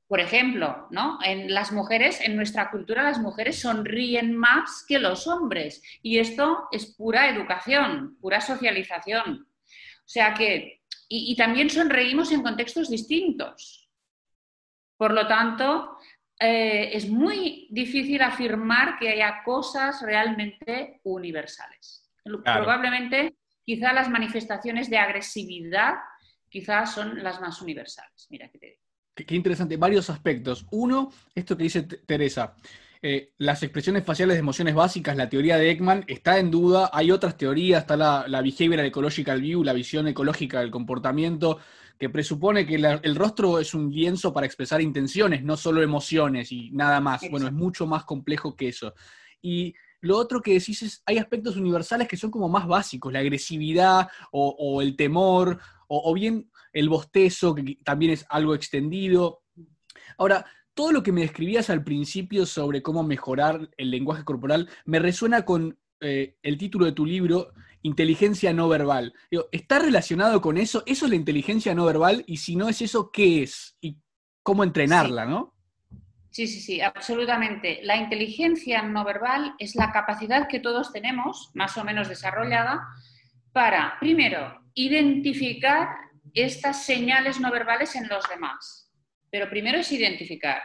Por 0.10 0.20
ejemplo, 0.20 0.88
¿no? 0.90 1.20
En 1.24 1.54
las 1.54 1.72
mujeres, 1.72 2.20
en 2.22 2.36
nuestra 2.36 2.72
cultura, 2.72 3.04
las 3.04 3.20
mujeres 3.20 3.62
sonríen 3.62 4.36
más 4.36 4.84
que 4.88 4.98
los 4.98 5.28
hombres. 5.28 5.84
Y 6.02 6.18
esto 6.18 6.68
es 6.72 6.88
pura 6.96 7.30
educación, 7.30 8.18
pura 8.20 8.42
socialización. 8.42 9.48
O 9.68 10.08
sea 10.08 10.34
que, 10.34 10.82
y, 11.08 11.36
también 11.36 11.70
sonreímos 11.70 12.32
en 12.32 12.42
contextos 12.42 12.90
distintos. 12.90 13.88
Por 14.98 15.14
lo 15.14 15.28
tanto, 15.28 15.96
eh, 16.40 16.90
es 16.92 17.08
muy 17.08 17.68
difícil 17.70 18.24
afirmar 18.24 18.98
que 18.98 19.10
haya 19.10 19.44
cosas 19.46 20.02
realmente 20.02 21.02
universales. 21.04 22.10
Probablemente 22.24 23.36
quizá 23.64 23.94
las 23.94 24.10
manifestaciones 24.10 24.90
de 24.90 24.98
agresividad 24.98 25.98
quizás 26.50 26.96
son 26.96 27.22
las 27.24 27.40
más 27.40 27.62
universales. 27.62 28.26
Mira, 28.32 28.50
¿qué 28.50 28.58
te 28.58 28.66
digo? 28.72 28.89
Qué, 29.26 29.36
interesante, 29.36 29.78
varios 29.78 30.10
aspectos. 30.10 30.66
Uno, 30.72 31.12
esto 31.36 31.58
que 31.58 31.64
dice 31.64 31.84
Teresa, 31.84 32.56
eh, 33.02 33.34
las 33.38 33.64
expresiones 33.64 34.04
faciales 34.04 34.36
de 34.36 34.40
emociones 34.40 34.76
básicas, 34.76 35.16
la 35.16 35.30
teoría 35.30 35.58
de 35.58 35.72
Ekman 35.72 36.04
está 36.08 36.40
en 36.40 36.52
duda, 36.52 36.90
hay 36.94 37.12
otras 37.12 37.38
teorías, 37.38 37.82
está 37.82 37.96
la, 37.96 38.26
la 38.28 38.42
Behavioral 38.42 38.86
Ecological 38.86 39.42
View, 39.42 39.64
la 39.64 39.74
visión 39.74 40.08
ecológica 40.08 40.60
del 40.60 40.72
comportamiento, 40.72 41.60
que 42.00 42.10
presupone 42.10 42.66
que 42.66 42.76
el 42.76 43.16
rostro 43.16 43.60
es 43.60 43.74
un 43.74 43.92
lienzo 43.92 44.32
para 44.32 44.46
expresar 44.46 44.82
intenciones, 44.82 45.44
no 45.44 45.58
solo 45.58 45.82
emociones 45.82 46.50
y 46.52 46.72
nada 46.72 47.02
más. 47.02 47.22
Bueno, 47.30 47.48
es 47.48 47.54
mucho 47.54 47.86
más 47.86 48.06
complejo 48.06 48.56
que 48.56 48.70
eso. 48.70 48.94
Y 49.42 49.76
lo 50.00 50.18
otro 50.18 50.42
que 50.42 50.54
decís 50.54 50.82
es, 50.82 51.04
hay 51.06 51.18
aspectos 51.18 51.58
universales 51.58 52.08
que 52.08 52.16
son 52.16 52.32
como 52.32 52.48
más 52.48 52.66
básicos, 52.66 53.12
la 53.12 53.20
agresividad 53.20 54.08
o, 54.32 54.82
el 54.82 54.96
temor, 54.96 55.60
o, 55.88 56.14
bien 56.14 56.50
el 56.74 56.90
bostezo, 56.90 57.56
que 57.56 57.78
también 57.84 58.12
es 58.12 58.26
algo 58.30 58.56
extendido. 58.56 59.44
Ahora, 60.18 60.46
todo 60.74 60.92
lo 60.92 61.04
que 61.04 61.12
me 61.12 61.22
describías 61.22 61.70
al 61.70 61.84
principio 61.84 62.46
sobre 62.46 62.82
cómo 62.82 63.04
mejorar 63.04 63.70
el 63.78 63.92
lenguaje 63.92 64.24
corporal 64.24 64.70
me 64.86 65.00
resuena 65.00 65.44
con 65.44 65.78
eh, 66.02 66.38
el 66.42 66.58
título 66.58 66.86
de 66.86 66.94
tu 66.94 67.06
libro, 67.06 67.52
Inteligencia 67.82 68.54
no 68.54 68.68
verbal. 68.68 69.14
¿Está 69.52 69.80
relacionado 69.80 70.42
con 70.42 70.58
eso? 70.58 70.84
¿Eso 70.86 71.06
es 71.06 71.10
la 71.10 71.16
inteligencia 71.16 71.74
no 71.74 71.86
verbal? 71.86 72.24
Y 72.28 72.38
si 72.38 72.56
no 72.56 72.68
es 72.68 72.82
eso, 72.82 73.10
¿qué 73.12 73.44
es? 73.44 73.78
¿Y 73.80 73.98
cómo 74.44 74.66
entrenarla, 74.66 75.26
no? 75.26 75.56
Sí, 76.30 76.48
sí, 76.48 76.60
sí, 76.60 76.82
absolutamente. 76.82 77.80
La 77.84 77.96
inteligencia 77.96 78.82
no 78.82 79.04
verbal 79.04 79.56
es 79.60 79.76
la 79.76 79.92
capacidad 79.92 80.48
que 80.48 80.60
todos 80.60 80.92
tenemos, 80.92 81.52
más 81.54 81.78
o 81.78 81.84
menos 81.84 82.10
desarrollada, 82.10 82.86
para, 83.54 83.98
primero, 84.00 84.62
identificar 84.74 85.88
estas 86.34 86.86
señales 86.86 87.40
no 87.40 87.52
verbales 87.52 87.96
en 87.96 88.08
los 88.08 88.28
demás. 88.30 88.92
Pero 89.32 89.50
primero 89.50 89.78
es 89.78 89.92
identificar. 89.92 90.62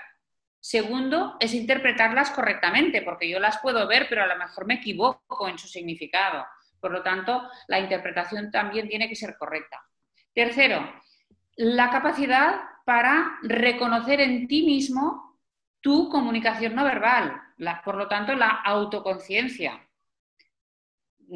Segundo, 0.61 1.37
es 1.40 1.52
interpretarlas 1.52 2.30
correctamente, 2.30 3.02
porque 3.02 3.28
yo 3.28 3.38
las 3.38 3.59
puedo 3.59 3.87
ver, 3.87 4.06
pero 4.09 4.23
a 4.23 4.26
lo 4.26 4.37
mejor 4.37 4.66
me 4.66 4.75
equivoco 4.75 5.49
en 5.49 5.59
su 5.59 5.68
significado. 5.68 6.47
Por 6.80 6.90
lo 6.90 7.02
tanto, 7.02 7.49
la 7.68 7.80
interpretación 7.80 8.50
también 8.50 8.88
tiene 8.88 9.09
que 9.09 9.14
ser 9.14 9.37
correcta. 9.37 9.83
Tercero, 10.35 10.90
la 11.56 11.90
capacidad 11.90 12.62
para 12.85 13.38
reconocer 13.42 14.21
en 14.21 14.49
ti 14.49 14.64
mismo 14.64 15.38
tu 15.80 16.09
comunicación 16.09 16.75
no 16.75 16.85
verbal, 16.85 17.40
por 17.85 17.94
lo 17.97 18.09
tanto, 18.09 18.35
la 18.35 18.49
autoconciencia. 18.49 19.84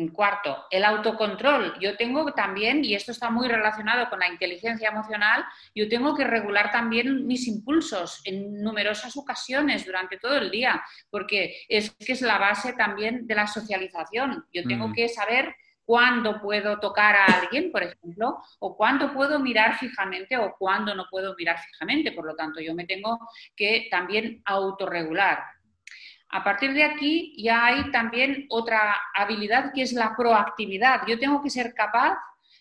Cuarto, 0.06 0.66
el 0.70 0.84
autocontrol. 0.84 1.76
Yo 1.80 1.96
tengo 1.96 2.32
también, 2.32 2.84
y 2.84 2.94
esto 2.94 3.10
está 3.10 3.30
muy 3.30 3.48
relacionado 3.48 4.08
con 4.08 4.20
la 4.20 4.28
inteligencia 4.28 4.90
emocional, 4.90 5.44
yo 5.74 5.88
tengo 5.88 6.14
que 6.14 6.24
regular 6.24 6.70
también 6.70 7.26
mis 7.26 7.48
impulsos 7.48 8.20
en 8.24 8.62
numerosas 8.62 9.16
ocasiones 9.16 9.84
durante 9.84 10.18
todo 10.18 10.36
el 10.36 10.50
día, 10.50 10.82
porque 11.10 11.62
es 11.68 11.90
que 11.90 12.12
es 12.12 12.22
la 12.22 12.38
base 12.38 12.74
también 12.74 13.26
de 13.26 13.34
la 13.34 13.46
socialización. 13.48 14.46
Yo 14.52 14.62
tengo 14.64 14.88
mm. 14.88 14.92
que 14.92 15.08
saber 15.08 15.54
cuándo 15.88 16.38
puedo 16.42 16.78
tocar 16.80 17.16
a 17.16 17.24
alguien, 17.24 17.72
por 17.72 17.82
ejemplo, 17.82 18.42
o 18.58 18.76
cuándo 18.76 19.14
puedo 19.14 19.40
mirar 19.40 19.78
fijamente 19.78 20.36
o 20.36 20.54
cuándo 20.58 20.94
no 20.94 21.06
puedo 21.10 21.34
mirar 21.34 21.58
fijamente. 21.58 22.12
Por 22.12 22.26
lo 22.26 22.36
tanto, 22.36 22.60
yo 22.60 22.74
me 22.74 22.84
tengo 22.84 23.18
que 23.56 23.88
también 23.90 24.42
autorregular. 24.44 25.42
A 26.30 26.44
partir 26.44 26.74
de 26.74 26.84
aquí 26.84 27.34
ya 27.42 27.64
hay 27.66 27.90
también 27.90 28.46
otra 28.50 28.96
habilidad 29.14 29.72
que 29.72 29.82
es 29.82 29.92
la 29.92 30.14
proactividad. 30.16 31.02
Yo 31.06 31.18
tengo 31.18 31.42
que 31.42 31.50
ser 31.50 31.74
capaz 31.74 32.18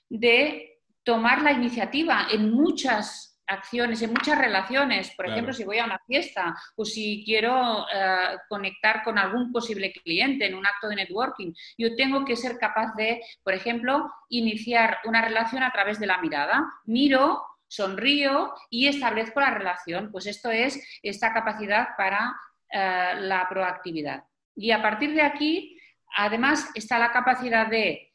de 0.09 0.79
tomar 1.03 1.41
la 1.41 1.51
iniciativa 1.51 2.27
en 2.31 2.51
muchas 2.51 3.27
acciones, 3.47 4.01
en 4.01 4.11
muchas 4.11 4.37
relaciones. 4.37 5.11
Por 5.15 5.27
ejemplo, 5.27 5.53
si 5.53 5.63
voy 5.63 5.79
a 5.79 5.85
una 5.85 5.99
fiesta 6.05 6.55
o 6.75 6.85
si 6.85 7.23
quiero 7.25 7.85
eh, 7.93 8.37
conectar 8.49 9.03
con 9.03 9.17
algún 9.17 9.51
posible 9.51 9.91
cliente 9.93 10.45
en 10.45 10.55
un 10.55 10.65
acto 10.65 10.89
de 10.89 10.97
networking, 10.97 11.53
yo 11.77 11.95
tengo 11.95 12.25
que 12.25 12.35
ser 12.35 12.57
capaz 12.57 12.93
de, 12.95 13.21
por 13.43 13.53
ejemplo, 13.53 14.11
iniciar 14.29 14.99
una 15.05 15.21
relación 15.21 15.63
a 15.63 15.71
través 15.71 15.99
de 15.99 16.07
la 16.07 16.19
mirada. 16.19 16.65
Miro, 16.85 17.41
sonrío 17.67 18.53
y 18.69 18.87
establezco 18.87 19.39
la 19.39 19.51
relación. 19.51 20.11
Pues 20.11 20.25
esto 20.25 20.51
es 20.51 20.99
esta 21.01 21.33
capacidad 21.33 21.89
para 21.97 22.35
eh, 22.71 23.13
la 23.19 23.47
proactividad. 23.49 24.23
Y 24.55 24.71
a 24.71 24.81
partir 24.81 25.13
de 25.13 25.21
aquí, 25.21 25.79
además, 26.15 26.69
está 26.73 26.99
la 26.99 27.11
capacidad 27.11 27.67
de 27.67 28.13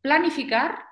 planificar, 0.00 0.87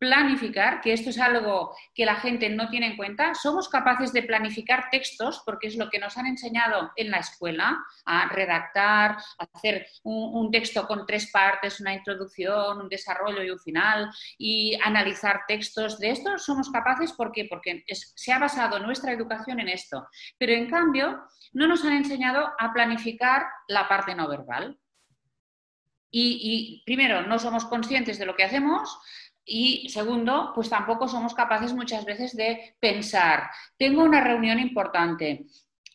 planificar, 0.00 0.80
que 0.80 0.94
esto 0.94 1.10
es 1.10 1.18
algo 1.20 1.76
que 1.94 2.06
la 2.06 2.16
gente 2.16 2.48
no 2.48 2.70
tiene 2.70 2.86
en 2.86 2.96
cuenta. 2.96 3.34
Somos 3.34 3.68
capaces 3.68 4.14
de 4.14 4.22
planificar 4.22 4.88
textos 4.90 5.42
porque 5.44 5.68
es 5.68 5.76
lo 5.76 5.90
que 5.90 5.98
nos 5.98 6.16
han 6.16 6.26
enseñado 6.26 6.90
en 6.96 7.10
la 7.10 7.18
escuela, 7.18 7.78
a 8.06 8.26
redactar, 8.30 9.18
a 9.38 9.48
hacer 9.52 9.86
un, 10.02 10.50
texto 10.50 10.86
con 10.86 11.04
tres 11.06 11.30
partes, 11.30 11.80
una 11.80 11.92
introducción, 11.92 12.80
un 12.80 12.88
desarrollo 12.88 13.44
y 13.44 13.50
un 13.50 13.58
final, 13.58 14.10
y 14.38 14.74
analizar 14.82 15.42
textos. 15.46 15.98
De 15.98 16.10
esto 16.10 16.38
somos 16.38 16.70
capaces 16.70 17.12
porque, 17.12 17.44
porque 17.44 17.84
se 17.86 18.32
ha 18.32 18.38
basado 18.38 18.78
nuestra 18.78 19.12
educación 19.12 19.60
en 19.60 19.68
esto. 19.68 20.08
Pero 20.38 20.52
en 20.52 20.70
cambio, 20.70 21.24
no 21.52 21.68
nos 21.68 21.84
han 21.84 21.92
enseñado 21.92 22.50
a 22.58 22.72
planificar 22.72 23.44
la 23.68 23.86
parte 23.86 24.14
no 24.14 24.26
verbal. 24.26 24.78
Y, 26.12 26.82
primero, 26.84 27.22
no 27.22 27.38
somos 27.38 27.64
conscientes 27.66 28.18
de 28.18 28.26
lo 28.26 28.34
que 28.34 28.42
hacemos, 28.42 28.98
y 29.44 29.88
segundo, 29.88 30.52
pues 30.54 30.68
tampoco 30.70 31.08
somos 31.08 31.34
capaces 31.34 31.74
muchas 31.74 32.04
veces 32.04 32.36
de 32.36 32.76
pensar, 32.78 33.50
tengo 33.76 34.02
una 34.02 34.20
reunión 34.20 34.58
importante 34.58 35.46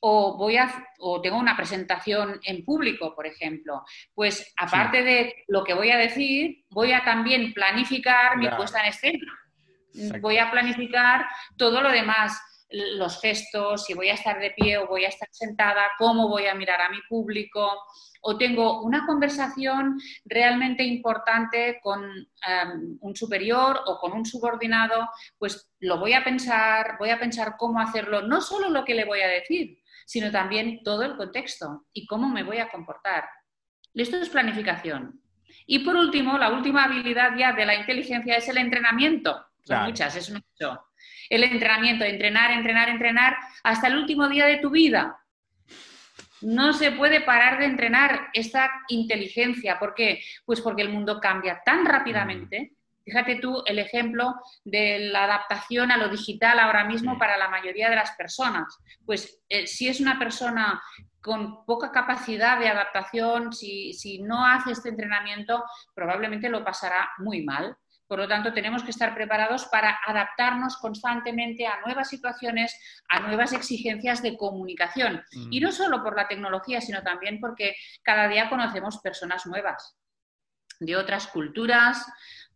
o, 0.07 0.37
voy 0.37 0.57
a, 0.57 0.71
o 0.99 1.19
tengo 1.19 1.37
una 1.37 1.57
presentación 1.57 2.39
en 2.43 2.63
público, 2.63 3.15
por 3.15 3.25
ejemplo. 3.25 3.83
Pues 4.13 4.53
aparte 4.55 5.01
de 5.01 5.33
lo 5.47 5.63
que 5.63 5.73
voy 5.73 5.89
a 5.89 5.97
decir, 5.97 6.63
voy 6.69 6.91
a 6.91 7.03
también 7.03 7.53
planificar 7.53 8.37
mi 8.37 8.47
puesta 8.49 8.81
en 8.81 8.89
escena. 8.89 10.19
Voy 10.21 10.37
a 10.37 10.51
planificar 10.51 11.25
todo 11.57 11.81
lo 11.81 11.89
demás 11.89 12.39
los 12.69 13.21
gestos, 13.21 13.85
si 13.85 13.93
voy 13.93 14.09
a 14.09 14.15
estar 14.15 14.39
de 14.39 14.51
pie 14.51 14.77
o 14.77 14.87
voy 14.87 15.05
a 15.05 15.09
estar 15.09 15.27
sentada, 15.31 15.91
cómo 15.97 16.27
voy 16.27 16.47
a 16.47 16.55
mirar 16.55 16.81
a 16.81 16.89
mi 16.89 17.01
público, 17.07 17.83
o 18.21 18.37
tengo 18.37 18.81
una 18.81 19.05
conversación 19.05 19.99
realmente 20.25 20.83
importante 20.83 21.79
con 21.81 22.03
em, 22.03 22.97
un 22.99 23.15
superior 23.15 23.81
o 23.85 23.99
con 23.99 24.13
un 24.13 24.25
subordinado, 24.25 25.07
pues 25.37 25.71
lo 25.79 25.99
voy 25.99 26.13
a 26.13 26.23
pensar, 26.23 26.97
voy 26.97 27.11
a 27.11 27.19
pensar 27.19 27.55
cómo 27.57 27.79
hacerlo, 27.79 28.23
no 28.23 28.41
solo 28.41 28.69
lo 28.69 28.83
que 28.83 28.95
le 28.95 29.05
voy 29.05 29.21
a 29.21 29.27
decir, 29.27 29.77
sino 30.07 30.31
también 30.31 30.81
todo 30.83 31.03
el 31.03 31.15
contexto 31.17 31.85
y 31.93 32.07
cómo 32.07 32.29
me 32.29 32.43
voy 32.43 32.57
a 32.57 32.69
comportar. 32.69 33.25
Esto 33.93 34.17
es 34.17 34.29
planificación. 34.29 35.21
Y 35.67 35.79
por 35.79 35.95
último, 35.95 36.37
la 36.37 36.51
última 36.51 36.83
habilidad 36.85 37.37
ya 37.37 37.53
de 37.53 37.65
la 37.65 37.75
inteligencia 37.75 38.37
es 38.37 38.47
el 38.49 38.57
entrenamiento. 38.57 39.45
Son 39.63 39.83
muchas, 39.83 40.15
es 40.15 40.29
mucho 40.31 40.85
el 41.29 41.43
entrenamiento, 41.43 42.05
entrenar, 42.05 42.51
entrenar, 42.51 42.89
entrenar 42.89 43.37
hasta 43.63 43.87
el 43.87 43.97
último 43.97 44.27
día 44.27 44.45
de 44.45 44.57
tu 44.57 44.69
vida. 44.69 45.17
No 46.41 46.73
se 46.73 46.91
puede 46.91 47.21
parar 47.21 47.59
de 47.59 47.65
entrenar 47.65 48.29
esta 48.33 48.69
inteligencia. 48.89 49.79
¿Por 49.79 49.95
qué? 49.95 50.21
Pues 50.45 50.61
porque 50.61 50.81
el 50.81 50.89
mundo 50.89 51.19
cambia 51.19 51.61
tan 51.65 51.85
rápidamente. 51.85 52.73
Fíjate 53.05 53.35
tú 53.35 53.63
el 53.67 53.77
ejemplo 53.77 54.33
de 54.63 54.97
la 55.11 55.25
adaptación 55.25 55.91
a 55.91 55.97
lo 55.97 56.09
digital 56.09 56.59
ahora 56.59 56.85
mismo 56.85 57.19
para 57.19 57.37
la 57.37 57.49
mayoría 57.49 57.89
de 57.89 57.95
las 57.95 58.11
personas. 58.11 58.79
Pues 59.05 59.41
eh, 59.47 59.67
si 59.67 59.87
es 59.87 59.99
una 59.99 60.17
persona 60.17 60.81
con 61.21 61.65
poca 61.65 61.91
capacidad 61.91 62.59
de 62.59 62.67
adaptación, 62.67 63.53
si, 63.53 63.93
si 63.93 64.19
no 64.21 64.45
hace 64.45 64.71
este 64.71 64.89
entrenamiento, 64.89 65.63
probablemente 65.93 66.49
lo 66.49 66.63
pasará 66.63 67.09
muy 67.19 67.43
mal. 67.43 67.77
Por 68.07 68.19
lo 68.19 68.27
tanto, 68.27 68.53
tenemos 68.53 68.83
que 68.83 68.91
estar 68.91 69.15
preparados 69.15 69.65
para 69.65 69.99
adaptarnos 70.05 70.77
constantemente 70.77 71.65
a 71.65 71.81
nuevas 71.81 72.09
situaciones, 72.09 72.79
a 73.09 73.19
nuevas 73.21 73.53
exigencias 73.53 74.21
de 74.21 74.37
comunicación. 74.37 75.23
Mm. 75.33 75.53
Y 75.53 75.59
no 75.59 75.71
solo 75.71 76.03
por 76.03 76.15
la 76.15 76.27
tecnología, 76.27 76.81
sino 76.81 77.01
también 77.01 77.39
porque 77.39 77.75
cada 78.03 78.27
día 78.27 78.49
conocemos 78.49 78.99
personas 78.99 79.45
nuevas, 79.45 79.97
de 80.79 80.95
otras 80.95 81.27
culturas, 81.27 82.05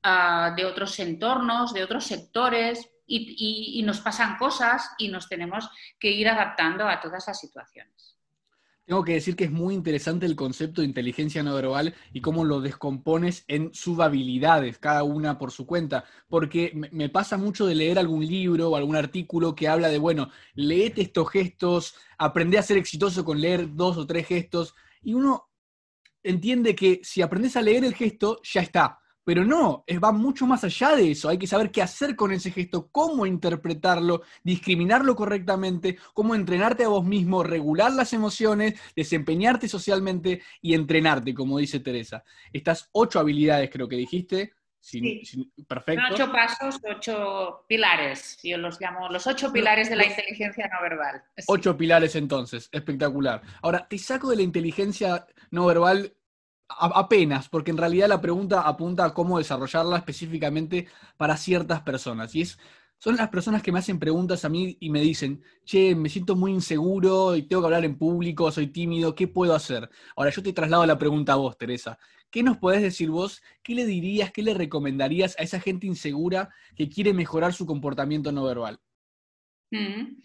ah, 0.03 0.53
de 0.56 0.65
otros 0.65 1.00
entornos, 1.00 1.74
de 1.74 1.84
otros 1.84 2.06
sectores, 2.06 2.89
y 3.12 3.82
nos 3.84 4.01
pasan 4.01 4.38
cosas 4.38 4.91
y 5.00 5.08
nos 5.08 5.27
tenemos 5.27 5.68
que 6.00 6.12
ir 6.12 6.29
adaptando 6.29 6.88
a 6.88 7.01
todas 7.01 7.25
las 7.25 7.39
situaciones. 7.39 8.08
Tengo 8.89 9.03
que 9.03 9.13
decir 9.13 9.36
que 9.36 9.43
es 9.43 9.51
muy 9.51 9.75
interesante 9.75 10.25
el 10.25 10.36
concepto 10.36 10.81
de 10.81 10.88
inteligencia 10.88 11.43
no 11.43 11.53
verbal 11.53 11.93
y 12.12 12.22
cómo 12.22 12.43
lo 12.43 12.60
descompones 12.60 13.46
en 13.48 13.72
subhabilidades, 13.72 14.79
cada 14.79 15.03
una 15.03 15.38
por 15.38 15.51
su 15.51 15.67
cuenta, 15.67 16.05
porque 16.27 16.72
me 16.74 17.08
pasa 17.08 17.38
mucho 17.38 17.67
de 17.67 17.75
leer 17.75 18.00
algún 18.00 18.25
libro 18.25 18.72
o 18.72 18.75
algún 18.75 18.96
artículo 18.96 19.53
que 19.53 19.67
habla 19.67 19.89
de, 19.89 20.00
bueno, 20.00 20.31
leete 20.55 21.03
estos 21.03 21.29
gestos, 21.29 21.93
aprende 22.17 22.58
a 22.58 22.63
ser 22.63 22.77
exitoso 22.77 23.24
con 23.24 23.39
leer 23.39 23.75
dos 23.75 23.96
o 23.96 24.08
tres 24.08 24.25
gestos, 24.25 24.74
y 25.03 25.13
uno 25.13 25.51
entiende 26.24 26.74
que 26.74 27.00
si 27.03 27.22
aprendes 27.22 27.55
a 27.58 27.62
leer 27.62 27.86
el 27.86 27.93
gesto, 27.93 28.41
ya 28.41 28.62
está. 28.62 29.01
Pero 29.23 29.45
no, 29.45 29.83
va 30.03 30.11
mucho 30.11 30.45
más 30.47 30.63
allá 30.63 30.95
de 30.95 31.11
eso. 31.11 31.29
Hay 31.29 31.38
que 31.38 31.47
saber 31.47 31.71
qué 31.71 31.81
hacer 31.81 32.15
con 32.15 32.31
ese 32.31 32.51
gesto, 32.51 32.89
cómo 32.91 33.25
interpretarlo, 33.25 34.23
discriminarlo 34.43 35.15
correctamente, 35.15 35.97
cómo 36.13 36.35
entrenarte 36.35 36.83
a 36.83 36.88
vos 36.88 37.05
mismo, 37.05 37.43
regular 37.43 37.91
las 37.93 38.13
emociones, 38.13 38.79
desempeñarte 38.95 39.67
socialmente 39.67 40.41
y 40.61 40.73
entrenarte, 40.73 41.33
como 41.33 41.59
dice 41.59 41.79
Teresa. 41.79 42.23
Estas 42.51 42.89
ocho 42.91 43.19
habilidades 43.19 43.69
creo 43.69 43.88
que 43.88 43.97
dijiste. 43.97 44.53
sí. 44.79 45.21
perfecto. 45.67 46.03
ocho 46.11 46.31
pasos, 46.31 46.79
ocho 46.89 47.65
pilares. 47.67 48.39
Yo 48.41 48.57
los 48.57 48.79
llamo 48.79 49.09
los 49.09 49.27
ocho 49.27 49.51
pilares 49.51 49.89
de 49.89 49.95
la 49.97 50.05
inteligencia 50.05 50.69
no 50.73 50.81
verbal. 50.81 51.23
Ocho 51.47 51.77
pilares 51.77 52.15
entonces, 52.15 52.69
espectacular. 52.71 53.41
Ahora, 53.61 53.85
te 53.88 53.97
saco 53.97 54.29
de 54.29 54.38
la 54.38 54.43
inteligencia 54.43 55.27
no 55.51 55.65
verbal 55.65 56.13
apenas, 56.69 57.49
porque 57.49 57.71
en 57.71 57.77
realidad 57.77 58.07
la 58.07 58.21
pregunta 58.21 58.61
apunta 58.61 59.05
a 59.05 59.13
cómo 59.13 59.38
desarrollarla 59.38 59.97
específicamente 59.97 60.88
para 61.17 61.35
ciertas 61.35 61.81
personas. 61.81 62.35
Y 62.35 62.41
es, 62.41 62.59
son 62.99 63.15
las 63.15 63.29
personas 63.29 63.63
que 63.63 63.71
me 63.71 63.79
hacen 63.79 63.97
preguntas 63.97 64.45
a 64.45 64.49
mí 64.49 64.77
y 64.79 64.89
me 64.89 65.01
dicen, 65.01 65.41
che, 65.65 65.95
me 65.95 66.09
siento 66.09 66.35
muy 66.35 66.51
inseguro 66.51 67.35
y 67.35 67.43
tengo 67.43 67.61
que 67.61 67.67
hablar 67.67 67.85
en 67.85 67.97
público, 67.97 68.51
soy 68.51 68.67
tímido, 68.67 69.15
¿qué 69.15 69.27
puedo 69.27 69.55
hacer? 69.55 69.89
Ahora 70.15 70.31
yo 70.31 70.43
te 70.43 70.53
traslado 70.53 70.85
la 70.85 70.97
pregunta 70.97 71.33
a 71.33 71.38
vos, 71.38 71.57
Teresa. 71.57 71.97
¿Qué 72.29 72.43
nos 72.43 72.57
podés 72.57 72.81
decir 72.81 73.09
vos? 73.09 73.41
¿Qué 73.63 73.73
le 73.73 73.85
dirías, 73.85 74.31
qué 74.31 74.43
le 74.43 74.53
recomendarías 74.53 75.35
a 75.39 75.43
esa 75.43 75.59
gente 75.59 75.88
insegura 75.88 76.49
que 76.75 76.89
quiere 76.89 77.13
mejorar 77.13 77.53
su 77.53 77.65
comportamiento 77.65 78.31
no 78.31 78.43
verbal? 78.43 78.79
Mm. 79.71 80.21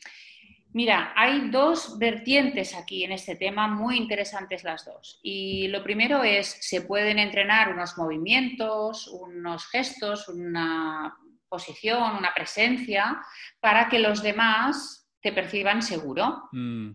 Mira, 0.75 1.13
hay 1.15 1.51
dos 1.51 2.01
vertientes 2.01 2.75
aquí 2.75 3.05
en 3.05 3.13
este 3.13 3.37
tema 3.37 3.69
muy 3.69 3.97
interesantes 3.97 4.65
las 4.65 4.85
dos. 4.85 5.21
Y 5.23 5.69
lo 5.69 5.85
primero 5.85 6.25
es, 6.25 6.59
se 6.61 6.83
pueden 6.83 7.21
entrenar 7.21 7.73
unos 7.73 7.97
movimientos, 7.97 9.07
unos 9.07 9.69
gestos, 9.69 10.29
una 10.29 11.17
posición, 11.49 12.17
una 12.17 12.35
presencia, 12.35 13.23
para 13.61 13.89
que 13.89 14.01
los 14.01 14.21
demás 14.21 15.09
te 15.23 15.33
perciban 15.33 15.81
seguro. 15.81 16.49
Mm. 16.51 16.91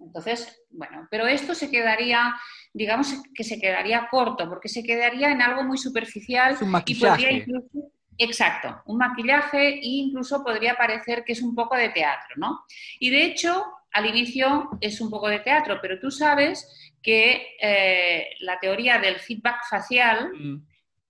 Entonces, 0.00 0.62
bueno, 0.68 1.08
pero 1.10 1.26
esto 1.26 1.54
se 1.54 1.70
quedaría, 1.70 2.36
digamos 2.74 3.22
que 3.34 3.42
se 3.42 3.58
quedaría 3.58 4.06
corto, 4.10 4.50
porque 4.50 4.68
se 4.68 4.82
quedaría 4.82 5.32
en 5.32 5.40
algo 5.40 5.64
muy 5.64 5.78
superficial 5.78 6.58
y 6.86 6.94
podría 6.94 7.32
incluso 7.32 7.90
Exacto, 8.16 8.82
un 8.86 8.98
maquillaje 8.98 9.74
e 9.74 9.80
incluso 9.82 10.44
podría 10.44 10.76
parecer 10.76 11.24
que 11.24 11.32
es 11.32 11.42
un 11.42 11.54
poco 11.54 11.76
de 11.76 11.88
teatro, 11.88 12.36
¿no? 12.36 12.64
Y 13.00 13.10
de 13.10 13.24
hecho, 13.24 13.64
al 13.92 14.06
inicio 14.06 14.70
es 14.80 15.00
un 15.00 15.10
poco 15.10 15.28
de 15.28 15.40
teatro, 15.40 15.78
pero 15.80 15.98
tú 15.98 16.10
sabes 16.10 16.92
que 17.02 17.56
eh, 17.60 18.28
la 18.40 18.58
teoría 18.58 18.98
del 18.98 19.16
feedback 19.18 19.62
facial, 19.68 20.32
mm. 20.32 20.66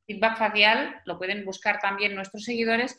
feedback 0.07 0.39
facial, 0.39 1.01
lo 1.05 1.19
pueden 1.19 1.45
buscar 1.45 1.79
también 1.79 2.15
nuestros 2.15 2.45
seguidores, 2.45 2.97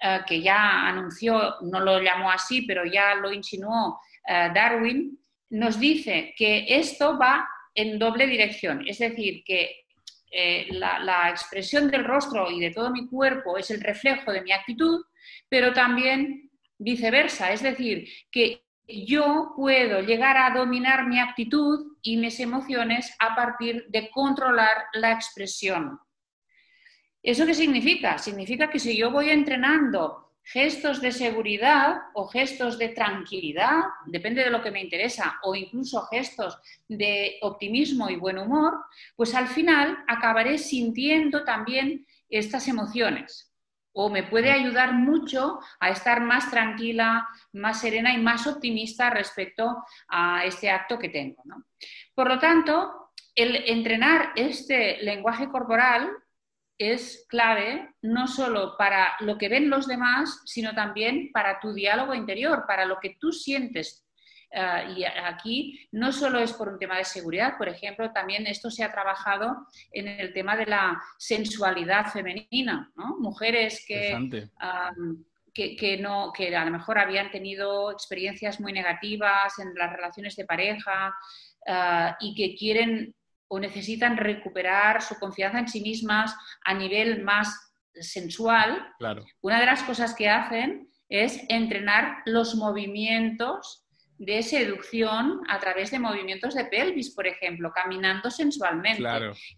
eh, 0.00 0.20
que 0.26 0.40
ya 0.40 0.86
anunció, 0.86 1.56
no 1.62 1.80
lo 1.80 2.00
llamó 2.00 2.30
así, 2.30 2.62
pero 2.62 2.84
ya 2.84 3.14
lo 3.16 3.32
insinuó 3.32 4.00
eh, 4.26 4.50
Darwin, 4.54 5.18
nos 5.50 5.80
dice 5.80 6.34
que 6.36 6.66
esto 6.68 7.18
va 7.18 7.48
en 7.74 7.98
doble 7.98 8.26
dirección, 8.26 8.86
es 8.86 8.98
decir, 8.98 9.42
que 9.44 9.86
eh, 10.30 10.68
la, 10.70 11.30
expresión 11.30 11.90
del 11.90 12.04
rostro 12.04 12.50
y 12.50 12.60
de 12.60 12.70
todo 12.70 12.90
mi 12.90 13.06
cuerpo 13.08 13.56
es 13.56 13.70
el 13.70 13.80
reflejo 13.80 14.32
de 14.32 14.42
mi 14.42 14.52
actitud, 14.52 15.04
pero 15.48 15.72
también 15.72 16.50
viceversa, 16.78 17.52
es 17.52 17.62
decir, 17.62 18.08
que 18.30 18.64
yo 18.86 19.52
puedo 19.56 20.00
llegar 20.00 20.36
a 20.36 20.56
dominar 20.56 21.06
mi 21.06 21.18
actitud 21.18 21.96
y 22.02 22.16
mis 22.16 22.40
emociones 22.40 23.14
a 23.18 23.34
partir 23.34 23.86
de 23.88 24.10
controlar 24.10 24.86
la 24.94 25.12
expresión. 25.12 25.98
¿Eso 27.22 27.44
qué 27.44 27.54
significa? 27.54 28.16
Significa 28.16 28.70
que 28.70 28.78
si 28.78 28.96
yo 28.96 29.10
voy 29.10 29.30
entrenando 29.30 30.27
gestos 30.52 31.02
de 31.02 31.12
seguridad 31.12 31.96
o 32.14 32.26
gestos 32.26 32.78
de 32.78 32.88
tranquilidad, 32.88 33.82
depende 34.06 34.42
de 34.42 34.50
lo 34.50 34.62
que 34.62 34.70
me 34.70 34.80
interesa, 34.80 35.38
o 35.42 35.54
incluso 35.54 36.06
gestos 36.06 36.58
de 36.88 37.38
optimismo 37.42 38.08
y 38.08 38.16
buen 38.16 38.38
humor, 38.38 38.78
pues 39.14 39.34
al 39.34 39.48
final 39.48 39.98
acabaré 40.08 40.56
sintiendo 40.56 41.44
también 41.44 42.06
estas 42.30 42.66
emociones. 42.66 43.52
O 43.92 44.08
me 44.08 44.22
puede 44.22 44.50
ayudar 44.50 44.94
mucho 44.94 45.58
a 45.80 45.90
estar 45.90 46.20
más 46.22 46.50
tranquila, 46.50 47.28
más 47.52 47.80
serena 47.80 48.14
y 48.14 48.18
más 48.18 48.46
optimista 48.46 49.10
respecto 49.10 49.84
a 50.08 50.44
este 50.44 50.70
acto 50.70 50.98
que 50.98 51.10
tengo. 51.10 51.42
Por 52.14 52.28
lo 52.28 52.38
tanto, 52.38 53.10
el 53.34 53.54
entrenar 53.66 54.32
este 54.34 55.02
lenguaje 55.02 55.48
corporal 55.48 56.10
es 56.78 57.26
clave 57.28 57.90
no 58.02 58.28
solo 58.28 58.76
para 58.78 59.16
lo 59.20 59.36
que 59.36 59.48
ven 59.48 59.68
los 59.68 59.88
demás, 59.88 60.40
sino 60.44 60.74
también 60.74 61.30
para 61.32 61.58
tu 61.60 61.72
diálogo 61.72 62.14
interior, 62.14 62.64
para 62.66 62.84
lo 62.84 62.98
que 63.00 63.16
tú 63.20 63.32
sientes. 63.32 64.04
Eh, 64.50 64.94
y 64.96 65.04
aquí 65.04 65.88
no 65.92 66.12
solo 66.12 66.38
es 66.38 66.52
por 66.52 66.68
un 66.68 66.78
tema 66.78 66.96
de 66.96 67.04
seguridad, 67.04 67.58
por 67.58 67.68
ejemplo, 67.68 68.12
también 68.12 68.46
esto 68.46 68.70
se 68.70 68.82
ha 68.82 68.92
trabajado 68.92 69.66
en 69.92 70.08
el 70.08 70.32
tema 70.32 70.56
de 70.56 70.66
la 70.66 71.02
sensualidad 71.18 72.06
femenina, 72.06 72.90
Mujeres 73.18 73.84
que, 73.86 74.48
que, 75.52 75.98
no, 76.00 76.32
que 76.32 76.54
a 76.56 76.64
lo 76.64 76.70
mejor 76.70 76.98
habían 76.98 77.30
tenido 77.30 77.90
experiencias 77.90 78.60
muy 78.60 78.72
negativas 78.72 79.58
en 79.58 79.74
las 79.74 79.92
relaciones 79.92 80.36
de 80.36 80.44
pareja 80.44 81.14
eh, 81.66 82.12
y 82.20 82.34
que 82.34 82.56
quieren 82.56 83.14
o 83.48 83.58
necesitan 83.58 84.16
recuperar 84.16 85.02
su 85.02 85.18
confianza 85.18 85.58
en 85.58 85.68
sí 85.68 85.80
mismas 85.80 86.34
a 86.64 86.74
nivel 86.74 87.22
más 87.22 87.72
sensual, 87.94 88.86
una 89.40 89.60
de 89.60 89.66
las 89.66 89.82
cosas 89.82 90.14
que 90.14 90.28
hacen 90.28 90.90
es 91.08 91.40
entrenar 91.48 92.22
los 92.26 92.54
movimientos 92.54 93.84
de 94.18 94.42
seducción 94.42 95.40
a 95.48 95.60
través 95.60 95.90
de 95.90 95.98
movimientos 95.98 96.54
de 96.54 96.64
pelvis, 96.64 97.10
por 97.10 97.26
ejemplo, 97.26 97.72
caminando 97.72 98.30
sensualmente. 98.30 99.04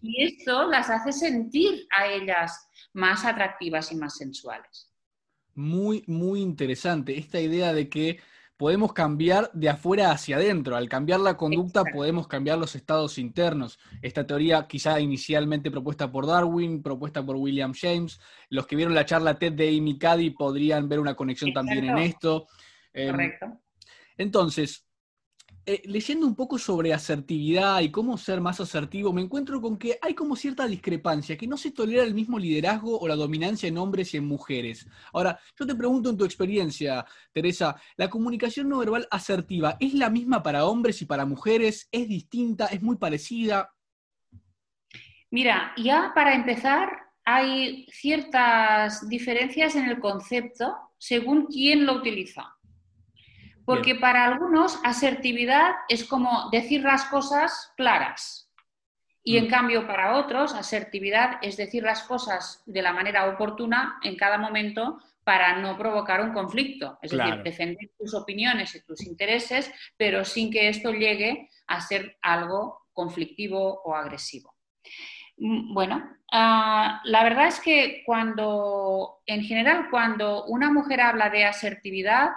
Y 0.01 0.23
esto 0.23 0.67
las 0.67 0.89
hace 0.89 1.11
sentir 1.11 1.87
a 1.97 2.07
ellas 2.07 2.69
más 2.93 3.25
atractivas 3.25 3.91
y 3.91 3.95
más 3.95 4.17
sensuales. 4.17 4.89
Muy, 5.55 6.03
muy 6.07 6.41
interesante 6.41 7.17
esta 7.17 7.41
idea 7.41 7.73
de 7.73 7.89
que 7.89 8.19
podemos 8.61 8.93
cambiar 8.93 9.49
de 9.53 9.69
afuera 9.69 10.11
hacia 10.11 10.35
adentro. 10.35 10.75
Al 10.75 10.87
cambiar 10.87 11.19
la 11.19 11.35
conducta 11.35 11.83
podemos 11.83 12.27
cambiar 12.27 12.59
los 12.59 12.75
estados 12.75 13.17
internos. 13.17 13.79
Esta 14.03 14.27
teoría 14.27 14.67
quizá 14.67 14.99
inicialmente 14.99 15.71
propuesta 15.71 16.11
por 16.11 16.27
Darwin, 16.27 16.83
propuesta 16.83 17.25
por 17.25 17.37
William 17.37 17.73
James. 17.73 18.19
Los 18.49 18.67
que 18.67 18.75
vieron 18.75 18.93
la 18.93 19.03
charla 19.03 19.39
TED 19.39 19.53
de 19.53 19.75
Amy 19.75 19.97
Cuddy 19.97 20.29
podrían 20.29 20.87
ver 20.87 20.99
una 20.99 21.15
conexión 21.15 21.51
también 21.53 21.85
en 21.85 21.97
esto. 21.97 22.45
Em, 22.93 23.09
Correcto. 23.09 23.47
Entonces, 24.15 24.85
eh, 25.63 25.81
leyendo 25.85 26.25
un 26.25 26.35
poco 26.35 26.57
sobre 26.57 26.91
asertividad 26.91 27.81
y 27.81 27.91
cómo 27.91 28.17
ser 28.17 28.41
más 28.41 28.59
asertivo, 28.59 29.13
me 29.13 29.21
encuentro 29.21 29.61
con 29.61 29.77
que 29.77 29.99
hay 30.01 30.15
como 30.15 30.35
cierta 30.35 30.65
discrepancia, 30.65 31.37
que 31.37 31.45
no 31.45 31.55
se 31.55 31.71
tolera 31.71 32.03
el 32.03 32.15
mismo 32.15 32.39
liderazgo 32.39 32.99
o 32.99 33.07
la 33.07 33.15
dominancia 33.15 33.69
en 33.69 33.77
hombres 33.77 34.13
y 34.13 34.17
en 34.17 34.25
mujeres. 34.25 34.87
Ahora, 35.13 35.39
yo 35.59 35.67
te 35.67 35.75
pregunto 35.75 36.09
en 36.09 36.17
tu 36.17 36.25
experiencia, 36.25 37.05
Teresa, 37.31 37.75
¿la 37.95 38.09
comunicación 38.09 38.69
no 38.69 38.79
verbal 38.79 39.07
asertiva 39.11 39.77
es 39.79 39.93
la 39.93 40.09
misma 40.09 40.41
para 40.41 40.65
hombres 40.65 41.01
y 41.03 41.05
para 41.05 41.25
mujeres? 41.25 41.87
¿Es 41.91 42.07
distinta? 42.07 42.65
¿Es 42.65 42.81
muy 42.81 42.97
parecida? 42.97 43.71
Mira, 45.29 45.73
ya 45.77 46.11
para 46.15 46.33
empezar, 46.33 46.89
hay 47.23 47.85
ciertas 47.91 49.07
diferencias 49.07 49.75
en 49.75 49.85
el 49.85 49.99
concepto 49.99 50.75
según 50.97 51.45
quién 51.45 51.85
lo 51.85 51.97
utiliza. 51.97 52.55
Porque 53.65 53.95
para 53.95 54.25
algunos 54.25 54.79
asertividad 54.83 55.73
es 55.87 56.05
como 56.05 56.49
decir 56.51 56.81
las 56.83 57.05
cosas 57.05 57.73
claras. 57.77 58.49
Y 59.23 59.37
en 59.37 59.45
mm. 59.45 59.49
cambio 59.49 59.87
para 59.87 60.17
otros 60.17 60.53
asertividad 60.53 61.37
es 61.41 61.57
decir 61.57 61.83
las 61.83 62.03
cosas 62.03 62.63
de 62.65 62.81
la 62.81 62.91
manera 62.91 63.27
oportuna 63.27 63.99
en 64.03 64.15
cada 64.15 64.37
momento 64.37 64.99
para 65.23 65.57
no 65.57 65.77
provocar 65.77 66.21
un 66.21 66.33
conflicto. 66.33 66.97
Es 67.01 67.11
decir, 67.11 67.43
defender 67.43 67.91
tus 67.97 68.13
opiniones 68.13 68.73
y 68.75 68.83
tus 68.83 69.05
intereses, 69.05 69.71
pero 69.95 70.25
sin 70.25 70.51
que 70.51 70.67
esto 70.67 70.91
llegue 70.91 71.49
a 71.67 71.79
ser 71.81 72.17
algo 72.21 72.87
conflictivo 72.93 73.81
o 73.83 73.95
agresivo. 73.95 74.55
Mm, 75.37 75.73
bueno, 75.73 76.17
ah, 76.31 77.01
la 77.03 77.23
verdad 77.23 77.47
es 77.47 77.59
que 77.59 78.03
cuando, 78.05 79.21
en 79.25 79.43
general, 79.43 79.87
cuando 79.89 80.45
una 80.45 80.71
mujer 80.71 81.01
habla 81.01 81.29
de 81.29 81.45
asertividad, 81.45 82.31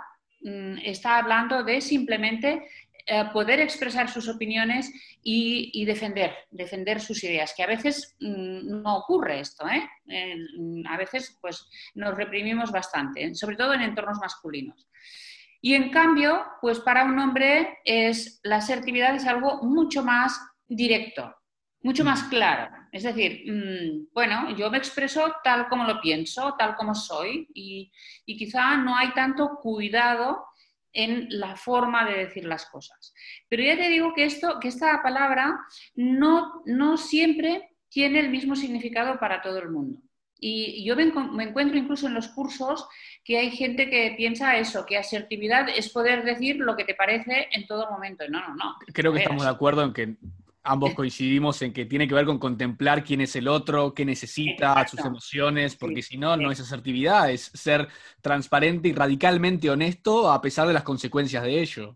está 0.44 1.18
hablando 1.18 1.64
de 1.64 1.80
simplemente 1.80 2.68
eh, 3.06 3.24
poder 3.34 3.60
expresar 3.60 4.08
sus 4.08 4.28
opiniones 4.28 4.90
y, 5.22 5.84
defender, 5.84 6.34
defender 6.50 7.02
sus 7.02 7.22
ideas, 7.22 7.52
que 7.54 7.62
a 7.62 7.66
veces 7.66 8.16
mm, 8.18 8.82
no 8.82 8.96
ocurre 8.96 9.40
esto, 9.40 9.66
¿eh? 9.68 9.86
Mm, 10.56 10.86
a 10.86 10.96
veces 10.96 11.38
pues 11.38 11.68
nos 11.94 12.14
reprimimos 12.14 12.72
bastante, 12.72 13.34
sobre 13.34 13.56
todo 13.56 13.74
en 13.74 13.82
entornos 13.82 14.18
masculinos. 14.18 14.88
Y 15.60 15.74
en 15.74 15.90
cambio, 15.90 16.46
pues 16.62 16.80
para 16.80 17.04
un 17.04 17.18
hombre 17.18 17.78
es, 17.84 18.40
la 18.42 18.56
asertividad 18.56 19.14
es 19.14 19.26
algo 19.26 19.62
mucho 19.62 20.02
más 20.02 20.40
directo, 20.66 21.34
mucho 21.84 22.02
más 22.02 22.24
claro. 22.24 22.74
Es 22.90 23.02
decir, 23.02 23.44
mm, 23.46 24.08
bueno, 24.12 24.56
yo 24.56 24.70
me 24.70 24.78
expreso 24.78 25.34
tal 25.44 25.68
como 25.68 25.84
lo 25.84 26.00
pienso, 26.00 26.54
tal 26.58 26.74
como 26.76 26.94
soy, 26.94 27.46
y, 27.54 27.92
quizá 28.24 28.76
no 28.78 28.96
hay 28.96 29.12
tanto 29.12 29.58
cuidado 29.62 30.46
en 30.92 31.26
la 31.28 31.56
forma 31.56 32.08
de 32.08 32.24
decir 32.24 32.46
las 32.46 32.66
cosas. 32.66 33.12
Pero 33.48 33.62
ya 33.62 33.76
te 33.76 33.88
digo 33.88 34.14
que, 34.14 34.24
esto, 34.24 34.58
que 34.60 34.68
esta 34.68 35.02
palabra 35.02 35.58
no, 35.94 36.62
no 36.64 36.96
siempre 36.96 37.76
tiene 37.88 38.20
el 38.20 38.30
mismo 38.30 38.56
significado 38.56 39.18
para 39.18 39.42
todo 39.42 39.58
el 39.58 39.70
mundo. 39.70 40.00
Y 40.40 40.84
yo 40.84 40.96
me, 40.96 41.04
encuentro 41.44 41.78
incluso 41.78 42.06
en 42.06 42.14
los 42.14 42.28
cursos 42.28 42.86
que 43.24 43.38
hay 43.38 43.50
gente 43.50 43.88
que 43.88 44.14
piensa 44.16 44.56
eso, 44.58 44.84
que 44.84 44.98
asertividad 44.98 45.68
es 45.68 45.90
poder 45.90 46.24
decir 46.24 46.56
lo 46.56 46.76
que 46.76 46.84
te 46.84 46.94
parece 46.94 47.48
en 47.52 47.66
todo 47.66 47.90
momento. 47.90 48.24
No, 48.28 48.40
no, 48.40 48.54
no. 48.54 48.76
Creo 48.92 49.12
que 49.12 49.20
estamos 49.20 49.44
de 49.44 49.50
acuerdo 49.50 49.84
en 49.84 49.92
que 49.92 50.16
ambos 50.64 50.94
coincidimos 50.94 51.60
en 51.62 51.72
que 51.72 51.84
tiene 51.84 52.08
que 52.08 52.14
ver 52.14 52.24
con 52.24 52.38
contemplar 52.38 53.04
quién 53.04 53.20
es 53.20 53.36
el 53.36 53.46
otro, 53.46 53.94
qué 53.94 54.04
necesita, 54.04 54.86
sus 54.88 55.00
emociones, 55.00 55.76
porque 55.76 56.02
si 56.02 56.16
no, 56.16 56.36
no 56.36 56.50
es 56.50 56.60
asertividad, 56.60 57.30
es 57.30 57.50
ser 57.54 57.88
transparente 58.20 58.88
y 58.88 58.92
radicalmente 58.94 59.70
honesto 59.70 60.32
a 60.32 60.40
pesar 60.40 60.66
de 60.66 60.72
las 60.72 60.82
consecuencias 60.82 61.42
de 61.44 61.60
ello. 61.60 61.94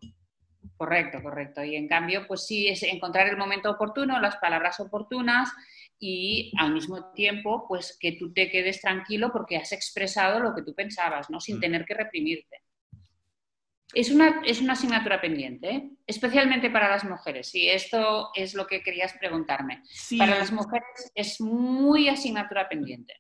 Correcto, 0.77 1.23
correcto. 1.23 1.65
Y 1.65 1.75
en 1.75 1.89
cambio, 1.89 2.27
pues 2.29 2.47
sí, 2.47 2.69
es 2.69 2.83
encontrar 2.83 3.27
el 3.29 3.37
momento 3.37 3.71
oportuno, 3.71 4.21
las 4.21 4.37
palabras 4.37 4.79
oportunas 4.79 5.51
y 5.99 6.53
al 6.59 6.73
mismo 6.73 7.11
tiempo, 7.13 7.67
pues 7.67 7.97
que 7.99 8.13
tú 8.13 8.33
te 8.33 8.51
quedes 8.51 8.81
tranquilo 8.81 9.31
porque 9.33 9.57
has 9.57 9.73
expresado 9.73 10.39
lo 10.41 10.55
que 10.55 10.63
tú 10.63 10.75
pensabas, 10.75 11.31
¿no? 11.31 11.41
Sin 11.41 11.57
mm. 11.57 11.61
tener 11.61 11.85
que 11.85 11.95
reprimirte. 11.95 12.63
Es 13.95 14.11
una, 14.11 14.43
es 14.45 14.61
una 14.61 14.75
asignatura 14.75 15.21
pendiente, 15.21 15.71
¿eh? 15.71 15.91
especialmente 16.07 16.69
para 16.69 16.91
las 16.91 17.05
mujeres, 17.05 17.55
y 17.55 17.69
esto 17.69 18.31
es 18.35 18.55
lo 18.55 18.67
que 18.67 18.83
querías 18.83 19.15
preguntarme. 19.19 19.83
Para 20.19 20.39
las 20.39 20.53
mujeres 20.53 21.11
es 21.15 21.41
muy 21.41 22.09
asignatura 22.09 22.69
pendiente. 22.69 23.15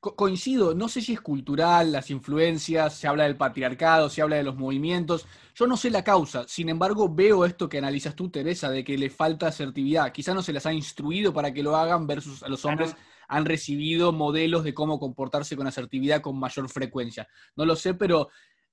coincido, 0.00 0.74
no 0.74 0.88
sé 0.88 1.02
si 1.02 1.12
es 1.12 1.20
cultural, 1.20 1.92
las 1.92 2.10
influencias, 2.10 2.94
se 2.94 3.06
habla 3.06 3.24
del 3.24 3.36
patriarcado, 3.36 4.08
se 4.08 4.22
habla 4.22 4.36
de 4.36 4.44
los 4.44 4.56
movimientos, 4.56 5.26
yo 5.54 5.66
no 5.66 5.76
sé 5.76 5.90
la 5.90 6.02
causa, 6.02 6.48
sin 6.48 6.70
embargo 6.70 7.14
veo 7.14 7.44
esto 7.44 7.68
que 7.68 7.78
analizas 7.78 8.16
tú, 8.16 8.30
Teresa, 8.30 8.70
de 8.70 8.82
que 8.82 8.96
le 8.96 9.10
falta 9.10 9.48
asertividad, 9.48 10.10
quizá 10.10 10.32
no 10.32 10.42
se 10.42 10.54
las 10.54 10.64
ha 10.64 10.72
instruido 10.72 11.34
para 11.34 11.52
que 11.52 11.62
lo 11.62 11.76
hagan 11.76 12.06
versus 12.06 12.42
a 12.42 12.48
los 12.48 12.64
hombres 12.64 12.96
han 13.28 13.44
recibido 13.44 14.12
modelos 14.12 14.64
de 14.64 14.74
cómo 14.74 14.98
comportarse 14.98 15.56
con 15.56 15.66
asertividad 15.66 16.20
con 16.20 16.38
mayor 16.38 16.68
frecuencia. 16.68 17.28
No 17.56 17.64
lo 17.64 17.76
sé, 17.76 17.94
pero 17.94 18.28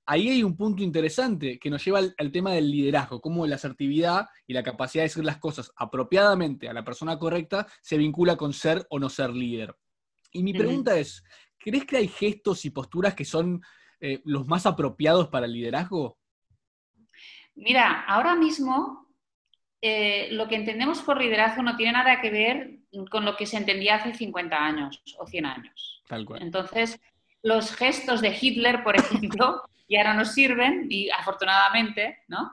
ahí 0.06 0.28
hay 0.28 0.42
un 0.42 0.56
punto 0.56 0.82
interesante 0.82 1.58
que 1.58 1.70
nos 1.70 1.84
lleva 1.84 2.00
al, 2.16 2.32
tema 2.32 2.52
del 2.52 2.70
liderazgo, 2.70 3.20
cómo 3.20 3.46
la 3.46 3.56
asertividad 3.56 4.26
y 4.46 4.54
la 4.54 4.62
capacidad 4.62 5.02
de 5.02 5.08
decir 5.08 5.24
las 5.24 5.38
cosas 5.38 5.72
apropiadamente 5.76 6.68
a 6.68 6.72
la 6.72 6.84
persona 6.84 7.18
correcta 7.18 7.66
se 7.80 7.96
vincula 7.98 8.36
con 8.36 8.52
ser 8.52 8.86
o 8.90 8.98
no 8.98 9.08
ser 9.08 9.30
líder. 9.30 9.76
Y 10.32 10.42
mi 10.42 10.52
pregunta 10.52 10.98
es, 10.98 11.24
¿crees 11.58 11.84
que 11.84 11.98
hay 11.98 12.08
gestos 12.08 12.64
y 12.64 12.70
posturas 12.70 13.14
que 13.14 13.24
son 13.24 13.60
eh, 14.00 14.20
los 14.24 14.46
más 14.46 14.66
apropiados 14.66 15.28
para 15.28 15.46
el 15.46 15.52
liderazgo? 15.52 16.18
Mira, 17.54 18.04
ahora 18.06 18.34
mismo 18.34 19.08
eh, 19.80 20.28
lo 20.32 20.48
que 20.48 20.56
entendemos 20.56 21.02
por 21.02 21.20
liderazgo 21.20 21.62
no 21.62 21.76
tiene 21.76 21.92
nada 21.92 22.20
que 22.20 22.30
ver 22.30 22.78
con 23.10 23.24
lo 23.24 23.36
que 23.36 23.46
se 23.46 23.56
entendía 23.56 23.96
hace 23.96 24.14
50 24.14 24.56
años 24.56 25.02
o 25.18 25.26
100 25.26 25.46
años. 25.46 26.02
Tal 26.08 26.24
cual. 26.24 26.42
Entonces, 26.42 27.00
los 27.42 27.74
gestos 27.74 28.20
de 28.20 28.36
Hitler, 28.40 28.82
por 28.82 28.96
ejemplo, 28.96 29.62
ya 29.92 30.04
no 30.04 30.14
nos 30.14 30.32
sirven, 30.32 30.86
y 30.90 31.10
afortunadamente, 31.10 32.18
¿no? 32.28 32.52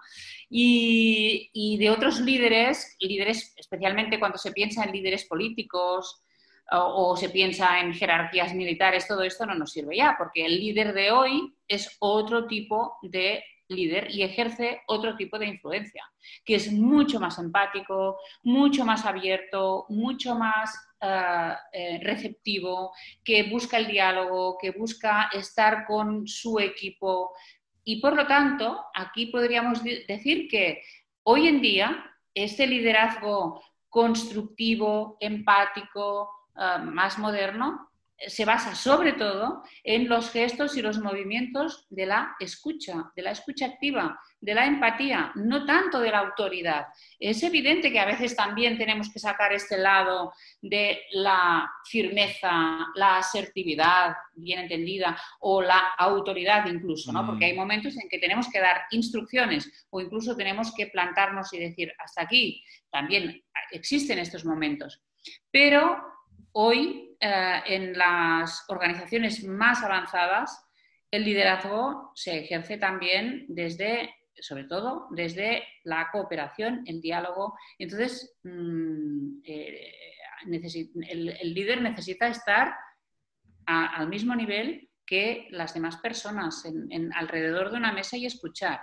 Y, 0.50 1.50
y, 1.54 1.78
de 1.78 1.90
otros 1.90 2.20
líderes, 2.20 2.96
líderes, 3.00 3.54
especialmente 3.58 4.20
cuando 4.20 4.38
se 4.38 4.52
piensa 4.52 4.84
en 4.84 4.92
líderes 4.92 5.26
políticos 5.26 6.24
o, 6.72 7.12
o, 7.12 7.18
se 7.18 7.30
piensa 7.30 7.80
en 7.80 7.94
jerarquías 7.94 8.54
militares, 8.54 9.08
todo 9.08 9.24
esto 9.24 9.46
no 9.46 9.56
nos 9.56 9.72
sirve 9.72 9.98
ya, 9.98 10.16
porque 10.18 10.46
el 10.46 10.60
líder 10.60 10.94
de 10.94 11.12
hoy 11.12 11.54
es 11.68 11.98
otro 12.00 12.46
tipo 12.48 12.98
de 13.02 13.44
líder 13.70 14.10
y 14.12 14.24
ejerce 14.24 14.82
otro 14.88 15.16
tipo 15.16 15.40
de 15.40 15.48
influencia, 15.48 16.04
que 16.44 16.56
es 16.56 16.72
mucho 16.72 17.20
más 17.20 17.38
empático, 17.40 18.18
mucho 18.44 18.84
más 18.84 19.06
abierto, 19.06 19.86
mucho 19.90 20.36
más 20.36 20.76
eh, 21.02 22.00
receptivo, 22.04 22.94
que 23.24 23.44
busca 23.44 23.78
el 23.78 23.88
diálogo, 23.88 24.58
que 24.62 24.72
busca 24.72 25.30
estar 25.34 25.86
con 25.86 26.28
su 26.28 26.60
equipo. 26.60 27.34
Y 27.84 28.02
por 28.02 28.16
lo 28.16 28.28
tanto, 28.28 28.86
aquí 28.94 29.28
podríamos 29.28 29.84
decir 29.84 30.48
que 30.50 30.82
hoy 31.24 31.48
en 31.48 31.62
día 31.62 32.06
este 32.34 32.68
liderazgo 32.68 33.62
constructivo, 33.90 35.18
empático, 35.20 36.30
uh, 36.56 36.84
más 36.84 37.18
moderno, 37.18 37.89
se 38.28 38.46
basa 38.46 38.76
sobre 38.76 39.14
todo 39.14 39.64
en 39.84 40.10
los 40.10 40.32
gestos 40.32 40.76
y 40.76 40.82
los 40.82 41.00
movimientos 41.00 41.88
de 41.90 42.06
la 42.06 42.36
escucha, 42.40 43.12
de 43.16 43.22
la 43.22 43.32
escucha 43.32 43.66
activa, 43.66 44.20
de 44.42 44.54
la 44.54 44.66
empatía, 44.66 45.32
no 45.36 45.66
tanto 45.66 46.00
de 46.00 46.12
la 46.12 46.20
autoridad. 46.20 46.88
Es 47.20 47.44
evidente 47.44 47.92
que 47.92 48.00
a 48.00 48.06
veces 48.06 48.36
también 48.36 48.78
tenemos 48.78 49.12
que 49.12 49.20
sacar 49.20 49.54
este 49.54 49.78
lado 49.78 50.34
de 50.62 51.02
la 51.12 51.70
firmeza, 51.86 52.88
la 52.96 53.18
asertividad, 53.18 54.16
bien 54.36 54.60
entendida, 54.60 55.20
o 55.40 55.62
la 55.62 55.94
autoridad 55.98 56.66
incluso, 56.68 57.12
¿no? 57.12 57.26
Porque 57.26 57.46
hay 57.46 57.54
mm. 57.54 57.58
momentos 57.58 57.98
en 57.98 58.10
que 58.10 58.20
tenemos 58.20 58.50
que 58.50 58.60
dar 58.60 58.82
instrucciones 58.92 59.88
o 59.90 60.02
incluso 60.02 60.36
tenemos 60.36 60.74
que 60.74 60.88
plantarnos 60.88 61.54
y 61.54 61.60
decir, 61.60 61.94
hasta 62.00 62.24
aquí, 62.24 62.64
también 62.90 63.44
existen 63.72 64.20
estos 64.20 64.46
momentos. 64.46 65.02
Pero 65.52 65.98
hoy 66.54 67.16
eh, 67.20 67.62
en 67.66 67.98
las 67.98 68.66
organizaciones 68.70 69.44
más 69.44 69.84
avanzadas, 69.84 70.66
el 71.12 71.26
liderazgo 71.26 72.12
se 72.16 72.40
ejerce 72.40 72.78
también 72.78 73.46
desde, 73.48 74.14
sobre 74.40 74.66
todo, 74.66 75.08
desde 75.12 75.64
la 75.84 76.10
cooperación, 76.12 76.84
el 76.86 77.02
diálogo. 77.02 77.58
Entonces, 77.78 78.38
mm, 78.44 79.40
eh, 79.44 79.94
el, 81.10 81.54
líder 81.54 81.82
necesita 81.82 82.28
estar 82.28 82.76
al 83.66 84.08
mismo 84.08 84.36
nivel 84.36 84.90
que 85.06 85.48
las 85.52 85.74
demás 85.74 85.98
personas 85.98 86.66
en, 86.66 87.14
alrededor 87.14 87.72
de 87.72 87.78
una 87.78 87.92
mesa 87.92 88.18
y 88.18 88.26
escuchar. 88.26 88.80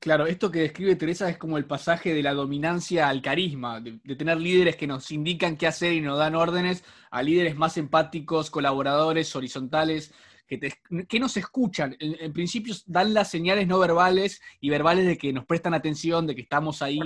Claro, 0.00 0.26
esto 0.26 0.50
que 0.50 0.60
describe 0.60 0.96
Teresa 0.96 1.28
es 1.28 1.36
como 1.36 1.58
el 1.58 1.66
pasaje 1.66 2.14
de 2.14 2.22
la 2.22 2.32
dominancia 2.32 3.06
al 3.10 3.20
carisma, 3.20 3.82
de, 3.82 3.98
tener 4.16 4.40
líderes 4.40 4.76
que 4.76 4.86
nos 4.86 5.10
indican 5.10 5.58
qué 5.58 5.66
hacer 5.66 5.92
y 5.92 6.00
nos 6.00 6.18
dan 6.18 6.34
órdenes, 6.34 6.82
a 7.10 7.22
líderes 7.22 7.54
más 7.54 7.76
empáticos, 7.76 8.50
colaboradores, 8.50 9.36
horizontales, 9.36 10.14
que, 10.48 10.72
que 11.06 11.20
nos 11.20 11.36
escuchan. 11.36 11.94
En, 12.00 12.32
principio 12.32 12.74
dan 12.86 13.12
las 13.12 13.30
señales 13.30 13.68
no 13.68 13.78
verbales 13.78 14.40
y 14.58 14.70
verbales 14.70 15.06
de 15.06 15.18
que 15.18 15.34
nos 15.34 15.44
prestan 15.44 15.74
atención, 15.74 16.26
de 16.26 16.34
que 16.34 16.42
estamos 16.42 16.80
ahí. 16.80 16.98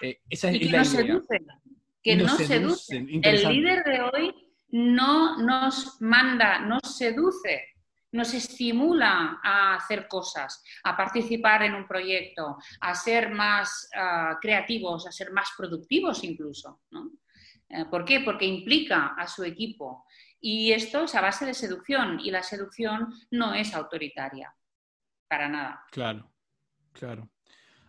Eh, 0.00 0.20
esa 0.30 0.48
es, 0.48 0.60
que 0.60 0.70
la 0.70 0.84
Seducen, 0.84 1.46
que 2.04 2.14
nos, 2.14 2.36
seducen. 2.36 3.08
El 3.10 3.48
líder 3.48 3.82
de 3.82 4.00
hoy 4.00 4.34
no 4.70 5.38
nos 5.38 6.00
manda, 6.00 6.60
nos 6.60 6.82
seduce 6.96 7.71
nos 8.12 8.34
estimula 8.34 9.40
a 9.42 9.74
hacer 9.74 10.06
cosas, 10.06 10.62
a 10.84 10.96
participar 10.96 11.62
en 11.62 11.74
un 11.74 11.86
proyecto, 11.86 12.58
a 12.80 12.94
ser 12.94 13.30
más 13.30 13.88
ah, 13.94 14.38
creativos, 14.40 15.06
a 15.06 15.12
ser 15.12 15.32
más 15.32 15.50
productivos 15.56 16.22
incluso. 16.22 16.82
Eh, 17.68 17.86
¿Por 17.86 18.04
qué? 18.04 18.20
Porque 18.20 18.44
implica 18.44 19.14
a 19.16 19.26
su 19.26 19.44
equipo. 19.44 20.04
Y 20.40 20.72
esto 20.72 21.04
es 21.04 21.14
a 21.14 21.20
base 21.20 21.46
de 21.46 21.54
seducción 21.54 22.20
y 22.20 22.30
la 22.30 22.42
seducción 22.42 23.12
no 23.30 23.54
es 23.54 23.74
autoritaria, 23.74 24.54
para 25.28 25.48
nada. 25.48 25.84
Claro, 25.90 26.30
claro. 26.92 27.28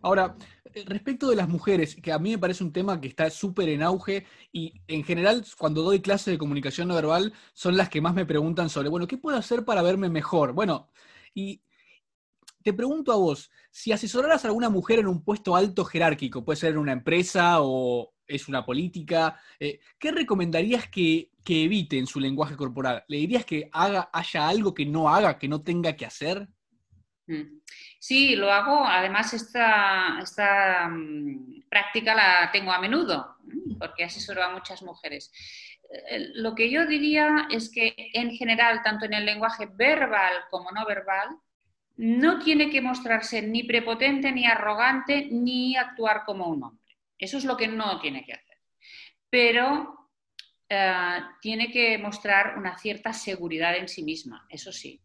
Ahora, 0.03 0.35
eh, 0.73 0.83
respecto 0.85 1.29
de 1.29 1.35
las 1.37 1.47
mujeres, 1.47 1.95
que 1.95 2.11
a 2.11 2.19
mí 2.19 2.31
me 2.31 2.37
parece 2.37 2.63
un 2.63 2.73
tema 2.73 2.99
que 2.99 3.07
está 3.07 3.29
súper 3.29 3.69
en 3.69 3.81
auge 3.81 4.25
y 4.51 4.73
en 4.87 5.03
general 5.03 5.45
cuando 5.57 5.81
doy 5.81 6.01
clases 6.01 6.33
de 6.33 6.37
comunicación 6.37 6.89
no 6.89 6.95
verbal 6.95 7.33
son 7.53 7.77
las 7.77 7.89
que 7.89 8.01
más 8.01 8.13
me 8.13 8.25
preguntan 8.25 8.69
sobre, 8.69 8.89
bueno, 8.89 9.07
¿qué 9.07 9.17
puedo 9.17 9.37
hacer 9.37 9.63
para 9.65 9.81
verme 9.81 10.09
mejor? 10.09 10.53
Bueno, 10.53 10.89
y 11.33 11.61
te 12.63 12.73
pregunto 12.73 13.13
a 13.13 13.15
vos, 13.15 13.49
si 13.71 13.91
asesoraras 13.91 14.43
a 14.43 14.47
alguna 14.49 14.69
mujer 14.69 14.99
en 14.99 15.07
un 15.07 15.23
puesto 15.23 15.55
alto 15.55 15.85
jerárquico, 15.85 16.43
puede 16.43 16.57
ser 16.57 16.71
en 16.73 16.79
una 16.79 16.93
empresa 16.93 17.61
o 17.61 18.13
es 18.27 18.47
una 18.47 18.65
política, 18.65 19.39
eh, 19.59 19.79
¿qué 19.99 20.11
recomendarías 20.11 20.89
que, 20.89 21.31
evite 21.45 21.97
en 21.97 22.07
su 22.07 22.19
lenguaje 22.19 22.55
corporal? 22.55 23.03
¿Le 23.07 23.17
dirías 23.17 23.45
que 23.45 23.69
haga, 23.73 24.09
haya 24.13 24.47
algo 24.47 24.73
que 24.73 24.85
no 24.85 25.09
haga, 25.09 25.37
que 25.37 25.47
no 25.47 25.61
tenga 25.61 25.95
que 25.95 26.05
hacer? 26.05 26.47
Mm. 27.27 27.61
Sí, 27.99 28.35
lo 28.35 28.51
hago. 28.51 28.85
Además, 28.85 29.33
esta, 29.33 30.87
mm, 30.89 31.63
práctica 31.69 32.15
la 32.15 32.51
tengo 32.51 32.71
a 32.71 32.79
menudo, 32.81 33.37
porque 33.79 34.03
asesoro 34.03 34.43
a 34.43 34.51
muchas 34.51 34.81
mujeres. 34.83 35.31
Eh, 36.09 36.31
lo 36.35 36.55
que 36.55 36.69
yo 36.69 36.85
diría 36.85 37.47
es 37.51 37.71
que 37.71 37.93
en 38.13 38.31
general, 38.31 38.81
tanto 38.83 39.05
en 39.05 39.13
el 39.13 39.25
lenguaje 39.25 39.67
verbal 39.67 40.33
como 40.49 40.71
no 40.71 40.85
verbal, 40.85 41.29
no 41.95 42.39
tiene 42.39 42.69
que 42.69 42.81
mostrarse 42.81 43.41
ni 43.41 43.63
prepotente, 43.63 44.31
ni 44.31 44.45
arrogante, 44.45 45.27
ni 45.31 45.75
actuar 45.77 46.23
como 46.25 46.47
un 46.47 46.63
hombre. 46.63 46.97
Eso 47.17 47.37
es 47.37 47.45
lo 47.45 47.55
que 47.55 47.67
no 47.67 47.99
tiene 47.99 48.25
que 48.25 48.33
hacer. 48.33 48.57
Pero 49.29 50.09
eh, 50.69 51.19
tiene 51.41 51.71
que 51.71 51.97
mostrar 51.97 52.57
una 52.57 52.77
cierta 52.77 53.13
seguridad 53.13 53.75
en 53.77 53.87
sí 53.87 54.03
misma, 54.03 54.45
eso 54.49 54.71
sí 54.71 55.03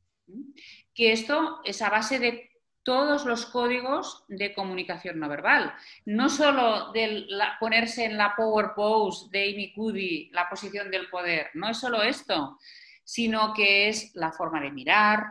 que 0.98 1.12
esto 1.12 1.60
es 1.64 1.80
a 1.80 1.90
base 1.90 2.18
de 2.18 2.50
todos 2.82 3.24
los 3.24 3.46
códigos 3.46 4.24
de 4.26 4.52
comunicación 4.52 5.20
no 5.20 5.28
verbal. 5.28 5.72
No 6.06 6.28
solo 6.28 6.90
de 6.90 7.24
ponerse 7.60 8.04
en 8.04 8.18
la 8.18 8.34
power 8.34 8.70
pose 8.74 9.28
de 9.30 9.44
Amy 9.44 9.72
Cuddy, 9.72 10.28
la 10.32 10.48
posición 10.48 10.90
del 10.90 11.08
poder, 11.08 11.50
no 11.54 11.70
es 11.70 11.78
solo 11.78 12.02
esto, 12.02 12.58
sino 13.04 13.54
que 13.54 13.88
es 13.88 14.10
la 14.16 14.32
forma 14.32 14.60
de 14.60 14.72
mirar, 14.72 15.22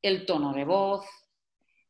el 0.00 0.24
tono 0.24 0.54
de 0.54 0.64
voz, 0.64 1.04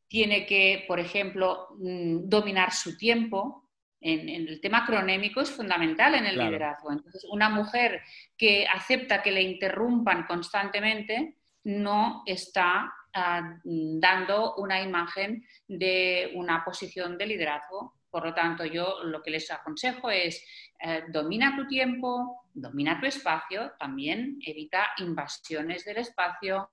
tiene 0.09 0.45
que, 0.45 0.85
por 0.89 0.99
ejemplo, 0.99 1.69
mm, 1.79 2.29
dominar 2.29 2.73
su 2.73 2.97
tiempo. 2.97 3.69
En, 4.01 4.29
el 4.29 4.61
tema 4.61 4.85
cronémico 4.85 5.41
es 5.41 5.53
fundamental 5.53 6.17
en 6.17 6.27
el 6.27 6.37
liderazgo. 6.37 6.91
Entonces, 6.91 7.25
una 7.31 7.49
mujer 7.49 8.03
que 8.37 8.67
acepta 8.67 9.23
que 9.23 9.31
le 9.31 9.43
interrumpan 9.43 10.27
constantemente 10.27 11.37
no 11.63 12.25
está 12.27 12.93
Dando 13.15 14.57
una 14.57 14.83
imagen 14.83 15.47
de 15.69 16.33
una 16.35 16.65
posición 16.65 17.17
de 17.17 17.27
liderazgo. 17.27 17.95
Por 18.11 18.27
lo 18.27 18.35
tanto, 18.35 18.65
yo 18.65 19.05
lo 19.05 19.23
que 19.23 19.31
les 19.31 19.51
aconsejo 19.51 20.11
es 20.11 20.45
eh, 20.81 21.05
domina 21.09 21.57
tu 21.57 21.67
tiempo, 21.67 22.47
domina 22.53 22.99
tu 23.01 23.07
espacio, 23.07 23.73
también 23.79 24.39
evita 24.45 24.91
invasiones 24.99 25.85
del 25.85 25.99
espacio. 25.99 26.71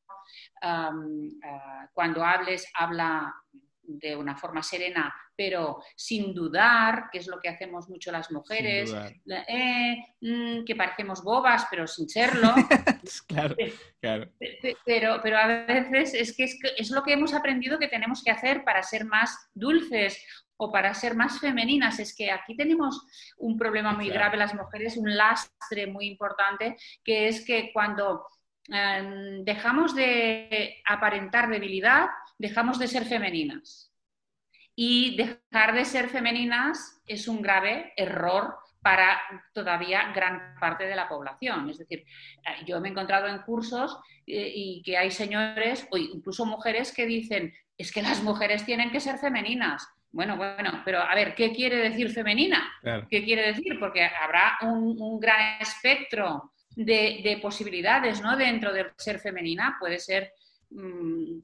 Ah, 0.62 0.92
cuando 1.94 2.24
hables, 2.24 2.72
habla 2.74 3.34
de 4.00 4.16
una 4.16 4.36
forma 4.36 4.64
serena, 4.64 5.14
pero 5.36 5.82
sin 5.96 6.34
dudar, 6.34 7.10
que 7.12 7.20
es 7.20 7.28
lo 7.28 7.40
que 7.40 7.50
hacemos 7.50 7.90
mucho 7.90 8.12
las 8.12 8.32
mujeres, 8.32 8.94
eh, 9.48 9.96
mm, 10.22 10.64
que 10.66 10.76
parecemos 10.76 11.24
bobas, 11.24 11.66
pero 11.70 11.88
sin 11.88 12.10
serlo. 12.10 12.54
claro, 13.28 13.56
claro. 14.00 14.32
Pero, 14.86 15.20
pero 15.24 15.38
a 15.38 15.48
veces 15.48 16.14
es 16.14 16.36
que 16.36 16.44
es, 16.44 16.60
es 16.78 16.92
lo 16.92 17.04
que 17.04 17.14
hemos 17.14 17.34
aprendido 17.34 17.80
que 17.80 17.88
tenemos 17.88 18.24
que 18.24 18.32
hacer 18.32 18.64
para 18.64 18.84
ser 18.84 19.06
más 19.06 19.50
dulces 19.54 20.24
o 20.64 20.72
para 20.72 20.94
ser 20.94 21.16
más 21.16 21.40
femeninas. 21.40 21.98
Es 21.98 22.16
que 22.16 22.30
aquí 22.30 22.56
tenemos 22.56 23.02
un 23.38 23.58
problema 23.58 23.94
muy 23.94 24.10
grave 24.10 24.38
las 24.38 24.54
mujeres, 24.54 24.96
un 24.96 25.18
lastre 25.18 25.88
muy 25.88 26.06
importante, 26.06 26.78
que 27.04 27.28
es 27.28 27.44
que 27.44 27.72
cuando 27.74 28.28
em, 28.68 29.44
dejamos 29.44 29.96
de 29.96 30.84
aparentar 30.86 31.50
debilidad, 31.50 32.10
dejamos 32.42 32.80
de 32.80 32.88
ser 32.88 33.06
femeninas. 33.06 33.94
Y 34.76 35.16
dejar 35.16 35.76
de 35.76 35.86
ser 35.86 36.10
femeninas 36.10 37.02
es 37.06 37.28
un 37.28 37.42
grave 37.42 37.94
error 37.96 38.56
para 38.82 39.22
todavía 39.54 40.12
gran 40.14 40.56
parte 40.60 40.86
de 40.86 40.96
la 40.96 41.08
población. 41.08 41.70
Es 41.70 41.78
decir, 41.78 42.00
eh, 42.00 42.66
yo 42.66 42.82
me 42.82 42.88
he 42.88 42.92
encontrado 42.92 43.28
en 43.28 43.44
cursos 43.44 44.00
eh, 44.26 44.52
y 44.54 44.82
que 44.84 44.98
hay 44.98 45.12
señores 45.12 45.88
o 45.92 45.98
incluso 45.98 46.46
mujeres 46.46 46.92
que 46.92 47.06
dicen, 47.06 47.54
es 47.78 47.92
que 47.92 48.02
las 48.02 48.24
mujeres 48.24 48.66
tienen 48.66 48.92
que 48.92 49.00
ser 49.00 49.20
femeninas. 49.20 49.88
Bueno, 50.12 50.36
bueno, 50.36 50.82
pero 50.84 51.00
a 51.00 51.14
ver, 51.16 51.36
¿qué 51.36 51.54
quiere 51.54 51.78
decir 51.78 52.10
femenina? 52.10 52.70
¿Qué 53.10 53.24
quiere 53.24 53.54
decir? 53.54 53.80
Porque 53.80 54.04
habrá 54.04 54.58
un, 54.64 55.20
gran 55.20 55.62
espectro 55.62 56.52
de, 56.76 57.40
posibilidades 57.42 58.22
¿no? 58.22 58.36
dentro 58.36 58.74
de 58.74 58.92
ser 58.98 59.20
femenina. 59.20 59.78
Puede 59.80 60.00
ser, 60.00 60.34
mm, 60.72 61.40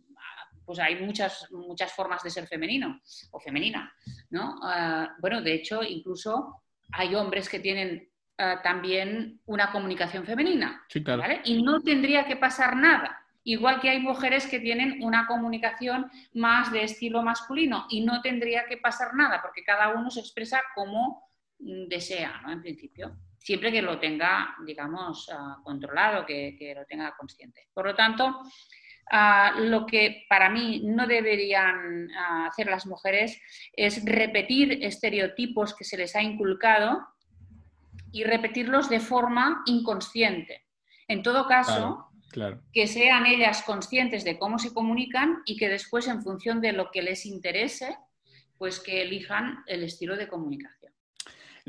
pues 0.68 0.80
hay 0.80 0.98
muchas, 0.98 1.50
muchas 1.50 1.94
formas 1.94 2.22
de 2.22 2.30
ser 2.30 2.46
femenino 2.46 3.00
o 3.32 3.40
femenina. 3.40 3.90
¿no? 4.30 4.60
Ah, 4.62 5.16
bueno, 5.20 5.42
de 5.42 5.54
hecho, 5.54 5.82
incluso 5.82 6.62
hay 6.92 7.16
hombres 7.16 7.48
que 7.48 7.60
tienen 7.60 8.12
ah, 8.38 8.60
también 8.62 9.40
una 9.46 9.72
comunicación 9.72 10.26
femenina. 10.26 10.84
Y 11.46 11.64
no 11.64 11.82
tendría 11.82 12.26
que 12.26 12.36
pasar 12.36 12.76
nada. 12.76 13.18
Igual 13.46 13.80
que 13.80 13.90
hay 13.90 14.00
mujeres 14.00 14.46
que 14.46 14.60
tienen 14.60 15.02
una 15.02 15.26
comunicación 15.26 16.12
más 16.34 16.70
de 16.74 16.84
estilo 16.84 17.24
masculino 17.24 17.86
y 17.90 18.02
no 18.02 18.22
tendría 18.22 18.66
que 18.66 18.76
pasar 18.76 19.16
nada 19.16 19.42
porque 19.42 19.64
cada 19.64 19.94
uno 19.94 20.12
se 20.12 20.20
expresa 20.20 20.62
como 20.76 21.24
mm, 21.60 21.88
desea, 21.88 22.42
¿no? 22.42 22.52
En 22.52 22.62
principio. 22.62 23.16
Siempre 23.38 23.72
que 23.72 23.82
lo 23.82 23.98
tenga, 24.00 24.54
digamos, 24.66 25.30
ah, 25.32 25.60
controlado, 25.64 26.26
que, 26.26 26.74
lo 26.76 26.86
tenga 26.86 27.16
consciente. 27.16 27.70
Por 27.74 27.86
lo 27.86 27.96
tanto, 27.96 28.42
ah, 29.12 29.54
lo 29.58 29.86
que 29.86 30.26
para 30.30 30.50
mí 30.50 30.82
no 30.84 31.08
deberían 31.08 32.10
ah, 32.12 32.48
hacer 32.48 32.68
las 32.68 32.86
mujeres 32.86 33.40
es 33.74 34.04
repetir 34.06 34.80
estereotipos 34.84 35.76
que 35.76 35.84
se 35.84 35.98
les 35.98 36.16
ha 36.16 36.22
inculcado 36.22 37.08
y 38.12 38.24
repetirlos 38.24 38.90
de 38.90 39.00
forma 39.00 39.64
inconsciente. 39.66 40.66
En 41.08 41.24
todo 41.24 41.48
caso, 41.48 42.08
que 42.74 42.88
sean 42.88 43.26
ellas 43.26 43.64
conscientes 43.64 44.24
de 44.24 44.38
cómo 44.38 44.60
se 44.60 44.74
comunican 44.74 45.42
y 45.46 45.58
que 45.58 45.70
después, 45.70 46.08
en 46.08 46.22
función 46.22 46.62
de 46.62 46.74
lo 46.74 46.92
que 46.92 47.02
les 47.02 47.26
interese, 47.26 47.98
pues 48.58 48.80
que 48.80 49.02
elijan 49.02 49.64
el 49.68 49.84
estilo 49.84 50.18
de 50.18 50.28
comunicación. 50.28 50.77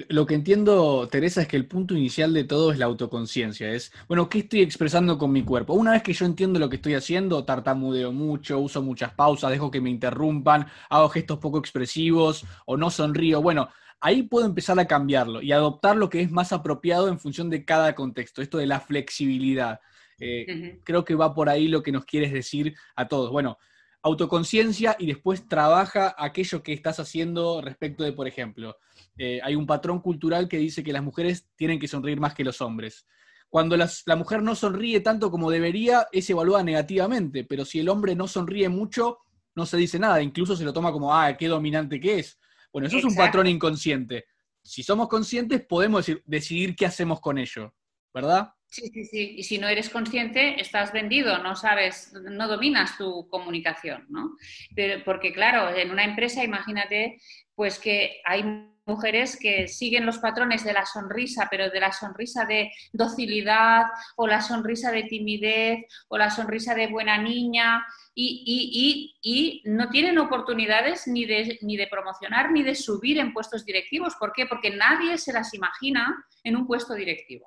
Lo 0.08 0.26
que 0.26 0.34
entiendo, 0.34 1.08
Teresa, 1.08 1.42
es 1.42 1.48
que 1.48 1.56
el 1.56 1.66
punto 1.66 1.94
inicial 1.96 2.32
de 2.32 2.44
todo 2.44 2.70
es 2.70 2.78
la 2.78 2.84
autoconciencia. 2.84 3.72
Es, 3.72 3.92
bueno, 4.06 4.28
¿qué 4.28 4.40
estoy 4.40 4.62
expresando 4.62 5.18
con 5.18 5.32
mi 5.32 5.42
cuerpo? 5.42 5.74
Una 5.74 5.90
vez 5.92 6.04
que 6.04 6.12
yo 6.12 6.24
entiendo 6.24 6.60
lo 6.60 6.68
que 6.68 6.76
estoy 6.76 6.94
haciendo, 6.94 7.44
tartamudeo 7.44 8.12
mucho, 8.12 8.60
uso 8.60 8.80
muchas 8.80 9.12
pausas, 9.14 9.50
dejo 9.50 9.72
que 9.72 9.80
me 9.80 9.90
interrumpan, 9.90 10.66
hago 10.88 11.08
gestos 11.08 11.38
poco 11.40 11.58
expresivos 11.58 12.44
o 12.64 12.76
no 12.76 12.90
sonrío. 12.90 13.42
Bueno, 13.42 13.70
ahí 14.00 14.22
puedo 14.22 14.46
empezar 14.46 14.78
a 14.78 14.86
cambiarlo 14.86 15.42
y 15.42 15.50
adoptar 15.50 15.96
lo 15.96 16.08
que 16.08 16.20
es 16.20 16.30
más 16.30 16.52
apropiado 16.52 17.08
en 17.08 17.18
función 17.18 17.50
de 17.50 17.64
cada 17.64 17.96
contexto. 17.96 18.40
Esto 18.40 18.58
de 18.58 18.66
la 18.66 18.78
flexibilidad. 18.78 19.80
Eh, 20.20 20.80
creo 20.84 21.04
que 21.04 21.16
va 21.16 21.34
por 21.34 21.48
ahí 21.48 21.66
lo 21.66 21.82
que 21.82 21.92
nos 21.92 22.04
quieres 22.04 22.32
decir 22.32 22.76
a 22.94 23.08
todos. 23.08 23.32
Bueno, 23.32 23.58
autoconciencia 24.02 24.96
y 24.98 25.06
después 25.06 25.48
trabaja 25.48 26.14
aquello 26.16 26.62
que 26.62 26.72
estás 26.72 27.00
haciendo 27.00 27.60
respecto 27.60 28.04
de, 28.04 28.12
por 28.12 28.28
ejemplo, 28.28 28.76
eh, 29.16 29.40
hay 29.42 29.54
un 29.54 29.66
patrón 29.66 30.00
cultural 30.00 30.48
que 30.48 30.58
dice 30.58 30.82
que 30.82 30.92
las 30.92 31.02
mujeres 31.02 31.48
tienen 31.56 31.78
que 31.78 31.88
sonreír 31.88 32.20
más 32.20 32.34
que 32.34 32.44
los 32.44 32.60
hombres. 32.60 33.06
Cuando 33.48 33.76
la 33.76 34.16
mujer 34.16 34.42
no 34.42 34.54
sonríe 34.54 35.00
tanto 35.00 35.30
como 35.30 35.50
debería, 35.50 36.06
es 36.12 36.28
evaluada 36.28 36.62
negativamente, 36.62 37.44
pero 37.44 37.64
si 37.64 37.80
el 37.80 37.88
hombre 37.88 38.14
no 38.14 38.28
sonríe 38.28 38.68
mucho, 38.68 39.20
no 39.54 39.64
se 39.64 39.78
dice 39.78 39.98
nada, 39.98 40.22
incluso 40.22 40.54
se 40.54 40.64
lo 40.64 40.72
toma 40.72 40.92
como, 40.92 41.14
ah, 41.14 41.34
qué 41.36 41.48
dominante 41.48 41.98
que 41.98 42.18
es. 42.18 42.38
Bueno, 42.72 42.88
eso 42.88 42.98
es 42.98 43.04
un 43.04 43.14
patrón 43.14 43.46
inconsciente. 43.46 44.26
Si 44.62 44.82
somos 44.82 45.08
conscientes, 45.08 45.64
podemos 45.66 46.06
decidir 46.26 46.76
qué 46.76 46.84
hacemos 46.84 47.20
con 47.20 47.38
ello, 47.38 47.74
¿verdad? 48.12 48.52
Sí, 48.70 48.88
sí, 48.92 49.04
sí. 49.06 49.34
Y 49.38 49.42
si 49.44 49.58
no 49.58 49.66
eres 49.66 49.88
consciente, 49.88 50.60
estás 50.60 50.92
vendido, 50.92 51.38
no 51.38 51.56
sabes, 51.56 52.12
no 52.12 52.46
dominas 52.48 52.98
tu 52.98 53.26
comunicación, 53.28 54.04
¿no? 54.10 54.36
Pero, 54.76 55.02
porque 55.04 55.32
claro, 55.32 55.74
en 55.74 55.90
una 55.90 56.04
empresa, 56.04 56.44
imagínate, 56.44 57.18
pues 57.54 57.78
que 57.78 58.20
hay 58.26 58.44
mujeres 58.84 59.38
que 59.40 59.68
siguen 59.68 60.04
los 60.06 60.18
patrones 60.18 60.64
de 60.64 60.74
la 60.74 60.84
sonrisa, 60.84 61.48
pero 61.50 61.70
de 61.70 61.80
la 61.80 61.92
sonrisa 61.92 62.44
de 62.44 62.70
docilidad 62.92 63.84
o 64.16 64.26
la 64.26 64.40
sonrisa 64.42 64.90
de 64.92 65.04
timidez 65.04 65.84
o 66.08 66.18
la 66.18 66.30
sonrisa 66.30 66.74
de 66.74 66.86
buena 66.88 67.16
niña 67.18 67.84
y, 68.14 69.14
y 69.22 69.62
no 69.70 69.88
tienen 69.90 70.18
oportunidades 70.18 71.06
ni 71.06 71.24
de, 71.24 71.58
ni 71.62 71.76
de 71.76 71.86
promocionar 71.86 72.50
ni 72.52 72.62
de 72.62 72.74
subir 72.74 73.18
en 73.18 73.32
puestos 73.32 73.64
directivos. 73.64 74.14
¿Por 74.16 74.32
qué? 74.32 74.46
Porque 74.46 74.70
nadie 74.70 75.16
se 75.18 75.32
las 75.32 75.54
imagina 75.54 76.14
en 76.44 76.56
un 76.56 76.66
puesto 76.66 76.94
directivo. 76.94 77.46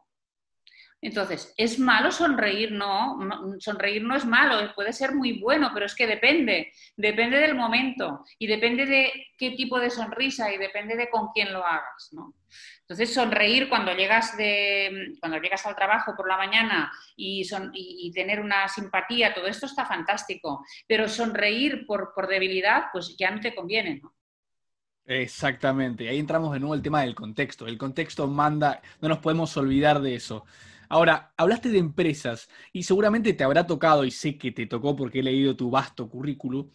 Entonces, 1.01 1.51
¿es 1.57 1.79
malo 1.79 2.11
sonreír? 2.11 2.71
No, 2.71 3.17
sonreír 3.59 4.03
no 4.03 4.15
es 4.15 4.23
malo, 4.23 4.71
puede 4.75 4.93
ser 4.93 5.15
muy 5.15 5.39
bueno, 5.39 5.71
pero 5.73 5.87
es 5.87 5.95
que 5.95 6.05
depende, 6.05 6.71
depende 6.95 7.39
del 7.39 7.55
momento 7.55 8.23
y 8.37 8.45
depende 8.45 8.85
de 8.85 9.11
qué 9.35 9.51
tipo 9.51 9.79
de 9.79 9.89
sonrisa 9.89 10.53
y 10.53 10.59
depende 10.59 10.95
de 10.95 11.09
con 11.09 11.29
quién 11.33 11.51
lo 11.51 11.65
hagas, 11.65 12.09
¿no? 12.11 12.35
Entonces, 12.81 13.13
sonreír 13.13 13.67
cuando 13.67 13.95
llegas, 13.95 14.37
de, 14.37 15.15
cuando 15.19 15.39
llegas 15.39 15.65
al 15.65 15.75
trabajo 15.75 16.13
por 16.15 16.27
la 16.27 16.37
mañana 16.37 16.91
y, 17.15 17.47
y, 17.73 18.11
tener 18.11 18.39
una 18.39 18.67
simpatía, 18.67 19.33
todo 19.33 19.47
esto 19.47 19.65
está 19.65 19.85
fantástico, 19.85 20.63
pero 20.87 21.07
sonreír 21.07 21.85
por, 21.87 22.13
por 22.13 22.27
debilidad, 22.27 22.85
pues 22.91 23.15
ya 23.17 23.31
no 23.31 23.39
te 23.39 23.55
conviene, 23.55 24.01
¿no? 24.03 24.13
Exactamente, 25.05 26.07
ahí 26.07 26.19
entramos 26.19 26.53
de 26.53 26.59
nuevo 26.59 26.75
el 26.75 26.81
tema 26.81 27.01
del 27.01 27.15
contexto. 27.15 27.65
El 27.65 27.77
contexto 27.77 28.27
manda, 28.27 28.81
no 29.01 29.09
nos 29.09 29.17
podemos 29.17 29.57
olvidar 29.57 29.99
de 29.99 30.15
eso. 30.15 30.45
Ahora, 30.91 31.33
hablaste 31.37 31.69
de 31.69 31.77
empresas 31.77 32.49
y 32.73 32.83
seguramente 32.83 33.31
te 33.31 33.45
habrá 33.45 33.65
tocado, 33.65 34.03
y 34.03 34.11
sé 34.11 34.37
que 34.37 34.51
te 34.51 34.65
tocó 34.65 34.93
porque 34.93 35.19
he 35.19 35.23
leído 35.23 35.55
tu 35.55 35.69
vasto 35.69 36.09
currículum, 36.09 36.69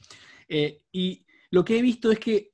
eh, 0.48 0.80
y 0.90 1.26
lo 1.50 1.66
que 1.66 1.78
he 1.78 1.82
visto 1.82 2.10
es 2.10 2.18
que 2.18 2.50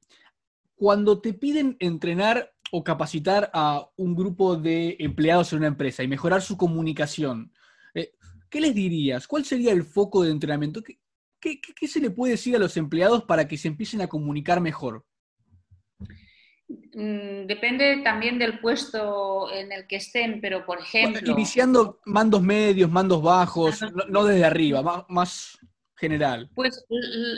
cuando 0.75 1.20
te 1.20 1.35
piden 1.35 1.77
entrenar 1.79 2.53
o 2.72 2.83
capacitar 2.83 3.48
a 3.55 3.88
un 3.94 4.16
grupo 4.16 4.57
de 4.57 4.96
empleados 4.98 5.53
en 5.53 5.61
una 5.61 5.68
empresa 5.68 6.03
y 6.03 6.09
mejorar 6.09 6.42
su 6.42 6.57
comunicación, 6.57 7.53
eh, 7.94 8.11
¿qué 8.51 8.61
les 8.61 8.75
dirías? 8.75 9.29
¿Cuál 9.29 9.44
sería 9.44 9.70
el 9.70 9.85
foco 9.85 10.25
de 10.25 10.33
entrenamiento? 10.33 10.83
qué 10.83 11.88
se 11.88 12.01
le 12.01 12.11
puede 12.11 12.33
decir 12.33 12.57
a 12.57 12.59
los 12.59 12.77
empleados 12.77 13.22
para 13.22 13.46
que 13.46 13.57
se 13.57 13.68
empiecen 13.68 14.01
a 14.01 14.09
comunicar 14.09 14.61
mejor? 14.61 15.07
Mm, 16.95 17.47
depende 17.47 18.03
también 18.03 18.39
del 18.39 18.61
puesto 18.61 19.53
en 19.53 19.73
el 19.73 19.87
que 19.87 19.97
estén, 19.97 20.41
pero 20.41 20.65
por 20.65 20.81
ejemplo... 20.81 21.33
iniciando 21.33 22.01
mandos 22.05 22.43
medios, 22.43 22.91
mandos 22.91 23.23
bajos, 23.23 23.81
no, 24.09 24.25
desde 24.25 24.45
arriba, 24.45 25.05
más, 25.09 25.59
general. 26.03 26.51
Pues 26.55 26.85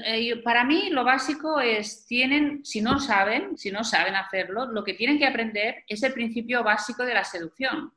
eh, 0.06 0.36
para 0.42 0.64
mí 0.64 0.88
lo 0.90 1.04
básico 1.04 1.60
es, 1.60 2.06
tienen, 2.06 2.64
si 2.64 2.80
no 2.80 2.98
saben, 2.98 3.58
si 3.58 3.70
no 3.70 3.84
saben 3.84 4.16
hacerlo, 4.16 4.66
lo 4.66 4.82
que 4.82 4.94
tienen 4.94 5.18
que 5.18 5.26
aprender 5.26 5.84
es 5.86 6.02
el 6.02 6.14
principio 6.14 6.64
básico 6.64 7.04
de 7.04 7.14
la 7.14 7.24
seducción, 7.24 7.92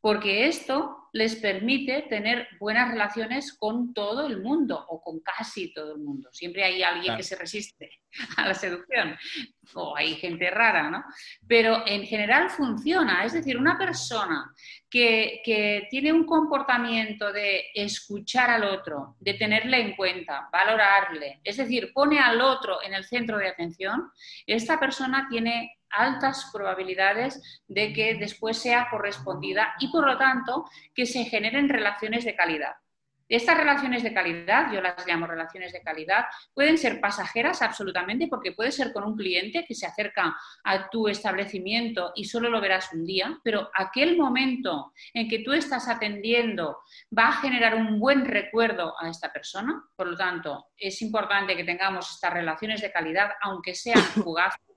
porque 0.00 0.46
esto 0.46 1.00
les 1.12 1.36
permite 1.36 2.02
tener 2.02 2.48
buenas 2.58 2.90
relaciones 2.90 3.52
con 3.52 3.92
todo 3.92 4.26
el 4.26 4.40
mundo 4.40 4.84
o 4.88 5.02
con 5.02 5.20
casi 5.20 5.72
todo 5.72 5.94
el 5.94 6.00
mundo. 6.00 6.28
Siempre 6.32 6.62
hay 6.62 6.82
alguien 6.82 7.16
que 7.16 7.22
se 7.22 7.36
resiste 7.36 7.90
a 8.36 8.48
la 8.48 8.54
seducción 8.54 9.16
o 9.74 9.96
hay 9.96 10.14
gente 10.14 10.50
rara, 10.50 10.90
¿no? 10.90 11.04
Pero 11.46 11.84
en 11.86 12.04
general 12.04 12.50
funciona. 12.50 13.24
Es 13.24 13.32
decir, 13.32 13.56
una 13.56 13.76
persona 13.76 14.52
que, 14.88 15.40
que 15.44 15.88
tiene 15.90 16.12
un 16.12 16.24
comportamiento 16.24 17.32
de 17.32 17.66
escuchar 17.74 18.50
al 18.50 18.64
otro, 18.64 19.16
de 19.20 19.34
tenerle 19.34 19.80
en 19.80 19.96
cuenta, 19.96 20.48
valorarle, 20.52 21.40
es 21.44 21.56
decir, 21.56 21.92
pone 21.92 22.18
al 22.18 22.40
otro 22.40 22.82
en 22.82 22.94
el 22.94 23.04
centro 23.04 23.38
de 23.38 23.48
atención, 23.48 24.10
esta 24.46 24.78
persona 24.78 25.26
tiene 25.28 25.79
altas 25.90 26.50
probabilidades 26.52 27.62
de 27.68 27.92
que 27.92 28.14
después 28.14 28.58
sea 28.58 28.88
correspondida 28.90 29.74
y 29.80 29.90
por 29.90 30.06
lo 30.06 30.16
tanto 30.18 30.64
que 30.94 31.06
se 31.06 31.24
generen 31.24 31.68
relaciones 31.68 32.24
de 32.24 32.36
calidad. 32.36 32.74
Estas 33.30 33.56
relaciones 33.56 34.02
de 34.02 34.12
calidad, 34.12 34.72
yo 34.72 34.80
las 34.80 35.06
llamo 35.06 35.24
relaciones 35.24 35.72
de 35.72 35.82
calidad, 35.82 36.24
pueden 36.52 36.76
ser 36.76 37.00
pasajeras 37.00 37.62
absolutamente 37.62 38.26
porque 38.26 38.50
puede 38.50 38.72
ser 38.72 38.92
con 38.92 39.04
un 39.04 39.16
cliente 39.16 39.64
que 39.64 39.76
se 39.76 39.86
acerca 39.86 40.36
a 40.64 40.90
tu 40.90 41.06
establecimiento 41.06 42.10
y 42.16 42.24
solo 42.24 42.50
lo 42.50 42.60
verás 42.60 42.92
un 42.92 43.04
día, 43.04 43.38
pero 43.44 43.70
aquel 43.72 44.18
momento 44.18 44.92
en 45.14 45.28
que 45.28 45.44
tú 45.44 45.52
estás 45.52 45.86
atendiendo 45.86 46.78
va 47.16 47.28
a 47.28 47.40
generar 47.40 47.76
un 47.76 48.00
buen 48.00 48.24
recuerdo 48.24 49.00
a 49.00 49.08
esta 49.08 49.32
persona. 49.32 49.80
Por 49.94 50.08
lo 50.08 50.16
tanto, 50.16 50.66
es 50.76 51.00
importante 51.00 51.56
que 51.56 51.62
tengamos 51.62 52.10
estas 52.10 52.32
relaciones 52.32 52.80
de 52.80 52.90
calidad, 52.90 53.30
aunque 53.42 53.76
sean 53.76 54.02
fugaces. 54.24 54.69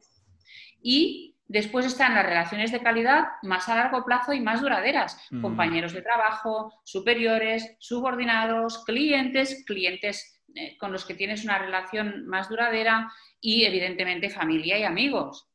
Y 0.84 1.34
Después 1.54 1.86
están 1.86 2.15
las 2.15 2.26
relaciones 2.26 2.72
de 2.72 2.82
calidad 2.82 3.26
más 3.43 3.67
a 3.69 3.76
largo 3.76 4.04
plazo 4.06 4.34
y 4.34 4.39
más 4.39 4.62
duraderas. 4.62 5.19
Mm. 5.30 5.41
Compañeros 5.41 5.93
de 5.93 6.02
trabajo, 6.02 6.74
superiores, 6.84 7.76
subordinados, 7.80 8.84
clientes, 8.86 9.63
clientes 9.65 10.41
eh, 10.56 10.78
con 10.78 10.91
los 10.91 11.06
que 11.06 11.13
tienes 11.13 11.43
una 11.43 11.60
relación 11.60 12.26
más 12.26 12.50
duradera 12.50 13.12
y 13.41 13.65
evidentemente 13.65 14.30
familia 14.30 14.80
y 14.80 14.84
amigos. 14.84 15.48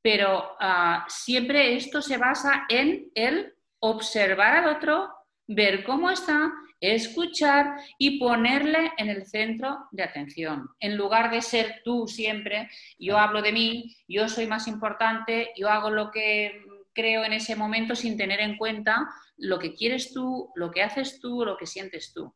Pero 0.00 0.56
ah, 0.60 1.04
siempre 1.08 1.74
esto 1.74 2.00
se 2.00 2.16
basa 2.16 2.64
en 2.68 3.10
el 3.14 3.52
observar 3.80 4.56
al 4.64 4.76
otro, 4.76 5.12
ver 5.48 5.84
cómo 5.84 6.10
está 6.10 6.52
escuchar 6.80 7.76
y 7.98 8.18
ponerle 8.18 8.92
en 8.98 9.08
el 9.08 9.26
centro 9.26 9.88
de 9.90 10.02
atención. 10.02 10.68
En 10.80 10.96
lugar 10.96 11.30
de 11.30 11.42
ser 11.42 11.80
tú 11.84 12.06
siempre, 12.06 12.68
yo 12.98 13.18
hablo 13.18 13.42
de 13.42 13.52
mí, 13.52 13.96
yo 14.08 14.28
soy 14.28 14.46
más 14.46 14.68
importante, 14.68 15.50
yo 15.56 15.68
hago 15.68 15.90
lo 15.90 16.10
que 16.10 16.62
creo 16.92 17.24
en 17.24 17.32
ese 17.32 17.56
momento 17.56 17.94
sin 17.94 18.16
tener 18.16 18.40
en 18.40 18.56
cuenta 18.56 19.06
lo 19.36 19.58
que 19.58 19.74
quieres 19.74 20.12
tú, 20.12 20.50
lo 20.54 20.70
que 20.70 20.82
haces 20.82 21.20
tú, 21.20 21.44
lo 21.44 21.56
que 21.56 21.66
sientes 21.66 22.12
tú. 22.14 22.34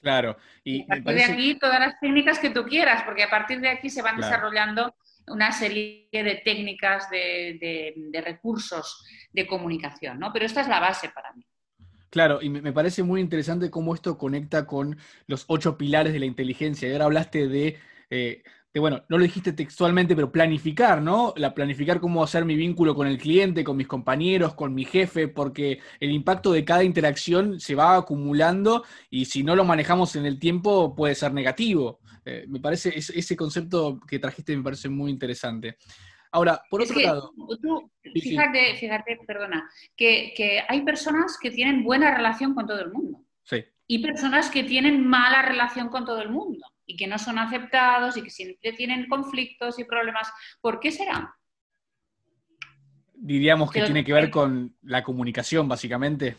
Claro. 0.00 0.36
Y, 0.64 0.82
a 0.84 1.02
partir 1.02 1.14
de 1.14 1.24
aquí 1.24 1.54
todas 1.56 1.78
las 1.78 2.00
técnicas 2.00 2.38
que 2.38 2.50
tú 2.50 2.64
quieras, 2.64 3.02
porque 3.04 3.22
a 3.22 3.30
partir 3.30 3.60
de 3.60 3.68
aquí 3.68 3.90
se 3.90 4.02
van 4.02 4.16
desarrollando 4.16 4.94
una 5.26 5.52
serie 5.52 6.08
de 6.10 6.40
técnicas, 6.44 7.08
de, 7.10 7.94
de, 8.10 8.20
recursos 8.20 9.04
de 9.30 9.46
comunicación, 9.46 10.18
¿no? 10.18 10.32
Pero 10.32 10.46
esta 10.46 10.62
es 10.62 10.68
la 10.68 10.80
base 10.80 11.10
para 11.10 11.32
mí. 11.34 11.44
Claro, 12.10 12.40
y 12.42 12.50
me 12.50 12.72
parece 12.72 13.04
muy 13.04 13.20
interesante 13.20 13.70
cómo 13.70 13.94
esto 13.94 14.18
conecta 14.18 14.66
con 14.66 14.98
los 15.28 15.44
ocho 15.46 15.78
pilares 15.78 16.12
de 16.12 16.18
la 16.18 16.26
inteligencia. 16.26 16.88
Y 16.88 16.92
ahora 16.92 17.04
hablaste 17.04 17.46
de, 17.46 17.76
eh, 18.10 18.42
de, 18.74 18.80
bueno, 18.80 19.04
no 19.08 19.16
lo 19.16 19.22
dijiste 19.22 19.52
textualmente, 19.52 20.16
pero 20.16 20.32
planificar, 20.32 21.00
¿no? 21.02 21.32
La 21.36 21.54
planificar 21.54 22.00
cómo 22.00 22.24
hacer 22.24 22.44
mi 22.44 22.56
vínculo 22.56 22.96
con 22.96 23.06
el 23.06 23.16
cliente, 23.16 23.62
con 23.62 23.76
mis 23.76 23.86
compañeros, 23.86 24.54
con 24.54 24.74
mi 24.74 24.84
jefe, 24.84 25.28
porque 25.28 25.78
el 26.00 26.10
impacto 26.10 26.50
de 26.50 26.64
cada 26.64 26.82
interacción 26.82 27.60
se 27.60 27.76
va 27.76 27.94
acumulando 27.94 28.84
y 29.08 29.26
si 29.26 29.44
no 29.44 29.54
lo 29.54 29.64
manejamos 29.64 30.16
en 30.16 30.26
el 30.26 30.40
tiempo 30.40 30.96
puede 30.96 31.14
ser 31.14 31.32
negativo. 31.32 32.00
Eh, 32.24 32.44
me 32.48 32.58
parece, 32.58 32.92
ese 32.96 33.36
concepto 33.36 34.00
que 34.00 34.18
trajiste 34.18 34.56
me 34.56 34.64
parece 34.64 34.88
muy 34.88 35.12
interesante. 35.12 35.76
Ahora, 36.32 36.62
por 36.70 36.82
otro 36.82 37.00
lado. 37.00 37.32
fíjate, 38.14 38.76
fíjate, 38.76 39.18
perdona, 39.26 39.68
que, 39.96 40.62
hay 40.68 40.82
personas 40.82 41.36
que 41.40 41.50
tienen 41.50 41.82
buena 41.82 42.14
relación 42.14 42.54
con 42.54 42.66
todo 42.66 42.80
el 42.80 42.92
mundo. 42.92 43.24
Sí. 43.42 43.64
Y 43.86 43.98
personas 43.98 44.50
que 44.50 44.62
tienen 44.62 45.04
mala 45.04 45.42
relación 45.42 45.88
con 45.88 46.04
todo 46.04 46.22
el 46.22 46.30
mundo 46.30 46.64
y 46.86 46.96
que 46.96 47.08
no 47.08 47.18
son 47.18 47.38
aceptados 47.38 48.16
y 48.16 48.22
que 48.22 48.30
siempre 48.30 48.72
tienen 48.72 49.08
conflictos 49.08 49.78
y 49.80 49.84
problemas. 49.84 50.32
¿Por 50.60 50.78
qué 50.78 50.92
será? 50.92 51.34
Diríamos 53.14 53.70
que 53.70 53.82
tiene 53.82 54.04
que 54.04 54.12
ver 54.12 54.30
con 54.30 54.76
la 54.82 55.02
comunicación, 55.02 55.68
básicamente. 55.68 56.36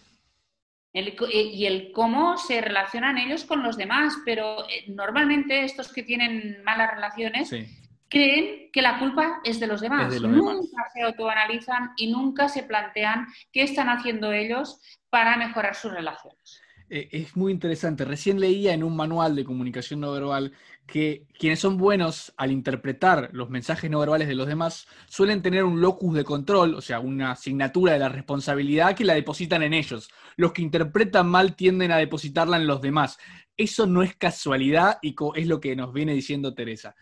Eh, 0.94 1.42
y 1.54 1.66
el 1.66 1.92
cómo 1.92 2.38
se 2.38 2.60
relacionan 2.60 3.18
ellos 3.18 3.44
con 3.46 3.62
los 3.62 3.78
demás, 3.78 4.18
pero 4.26 4.68
eh, 4.70 4.86
normalmente 4.88 5.64
estos 5.64 5.92
que 5.92 6.04
tienen 6.04 6.64
malas 6.64 6.92
relaciones 6.94 7.50
sí 7.50 7.81
creen 8.12 8.70
que 8.72 8.82
la 8.82 9.00
culpa 9.00 9.40
es 9.44 9.60
de 9.60 9.68
los 9.68 9.82
demás. 9.82 10.22
nunca 10.22 10.84
se 10.94 11.02
autoanalizan 11.02 11.92
y 11.96 12.12
nunca 12.12 12.50
se 12.50 12.64
plantean 12.64 13.26
qué 13.52 13.64
están 13.64 13.88
haciendo 13.90 14.32
ellos 14.34 14.80
para 15.10 15.38
mejorar 15.38 15.76
sus 15.76 15.94
relaciones. 15.94 16.62
Eh, 16.90 17.08
es 17.12 17.38
muy 17.38 17.54
interesante. 17.54 18.04
Recién 18.04 18.40
leía 18.40 18.74
en 18.74 18.84
un 18.84 18.98
manual 18.98 19.34
de 19.34 19.46
comunicación 19.46 20.02
no 20.02 20.12
verbal 20.12 20.52
que 20.86 21.26
quienes 21.40 21.62
son 21.62 21.78
buenos 21.78 22.34
al 22.36 22.52
interpretar 22.52 23.30
los 23.32 23.50
mensajes 23.50 23.90
no 23.90 24.00
verbales 24.00 24.28
de 24.28 24.36
los 24.36 24.48
demás 24.48 24.88
suelen 25.08 25.42
tener 25.42 25.64
un 25.64 25.80
locus 25.80 26.14
de 26.14 26.26
control, 26.26 26.76
o 26.76 26.82
sea, 26.82 27.00
una 27.00 27.32
asignatura 27.32 27.94
de 27.94 28.00
la 28.00 28.10
responsabilidad 28.10 28.94
que 28.94 29.06
la 29.06 29.14
depositan 29.14 29.64
en 29.64 29.74
ellos. 29.74 30.10
Los 30.36 30.52
que 30.52 30.64
interpretan 30.64 31.30
mal 31.30 31.56
tienden 31.56 31.94
a 31.94 31.98
depositarla 31.98 32.58
en 32.58 32.68
los 32.68 32.82
demás. 32.82 33.18
Eso 33.56 33.88
no 33.88 34.04
es 34.04 34.18
casualidad 34.18 35.00
y 35.02 35.16
es 35.36 35.48
lo 35.48 35.62
que 35.62 35.78
nos 35.78 35.94
viene 35.94 36.14
diciendo 36.14 36.54
Teresa 36.54 36.94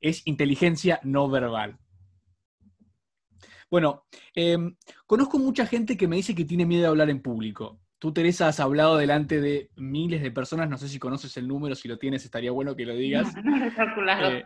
es 0.00 0.26
inteligencia 0.26 1.00
no 1.02 1.28
verbal. 1.28 1.78
Bueno, 3.70 4.04
em, 4.34 4.76
conozco 5.06 5.38
mucha 5.38 5.66
gente 5.66 5.96
que 5.96 6.08
me 6.08 6.16
dice 6.16 6.34
que 6.34 6.44
tiene 6.44 6.64
miedo 6.64 6.82
de 6.82 6.88
hablar 6.88 7.10
en 7.10 7.20
público. 7.20 7.80
Tú, 7.98 8.12
Teresa, 8.12 8.48
has 8.48 8.60
hablado 8.60 8.96
delante 8.96 9.40
de 9.40 9.70
miles 9.76 10.22
de 10.22 10.30
personas, 10.30 10.70
no 10.70 10.78
sé 10.78 10.88
si 10.88 10.98
conoces 10.98 11.36
el 11.36 11.48
número, 11.48 11.74
si 11.74 11.88
lo 11.88 11.98
tienes, 11.98 12.24
estaría 12.24 12.52
bueno 12.52 12.76
que 12.76 12.86
lo 12.86 12.94
digas. 12.94 13.34
No, 13.44 13.56
no 13.56 13.74
calculado. 13.74 14.30
Eh, 14.30 14.44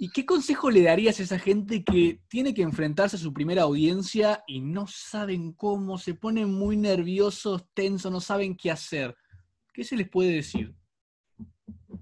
¿Y 0.00 0.10
qué 0.10 0.24
consejo 0.24 0.70
le 0.70 0.82
darías 0.82 1.18
a 1.18 1.24
esa 1.24 1.38
gente 1.38 1.82
que 1.84 2.20
tiene 2.28 2.54
que 2.54 2.62
enfrentarse 2.62 3.16
a 3.16 3.18
su 3.18 3.32
primera 3.34 3.62
audiencia 3.62 4.42
y 4.46 4.60
no 4.60 4.86
saben 4.86 5.52
cómo, 5.52 5.98
se 5.98 6.14
ponen 6.14 6.54
muy 6.54 6.76
nerviosos, 6.76 7.66
tensos, 7.74 8.10
no 8.10 8.20
saben 8.20 8.56
qué 8.56 8.70
hacer? 8.70 9.16
¿Qué 9.72 9.84
se 9.84 9.96
les 9.96 10.08
puede 10.08 10.30
decir? 10.30 10.72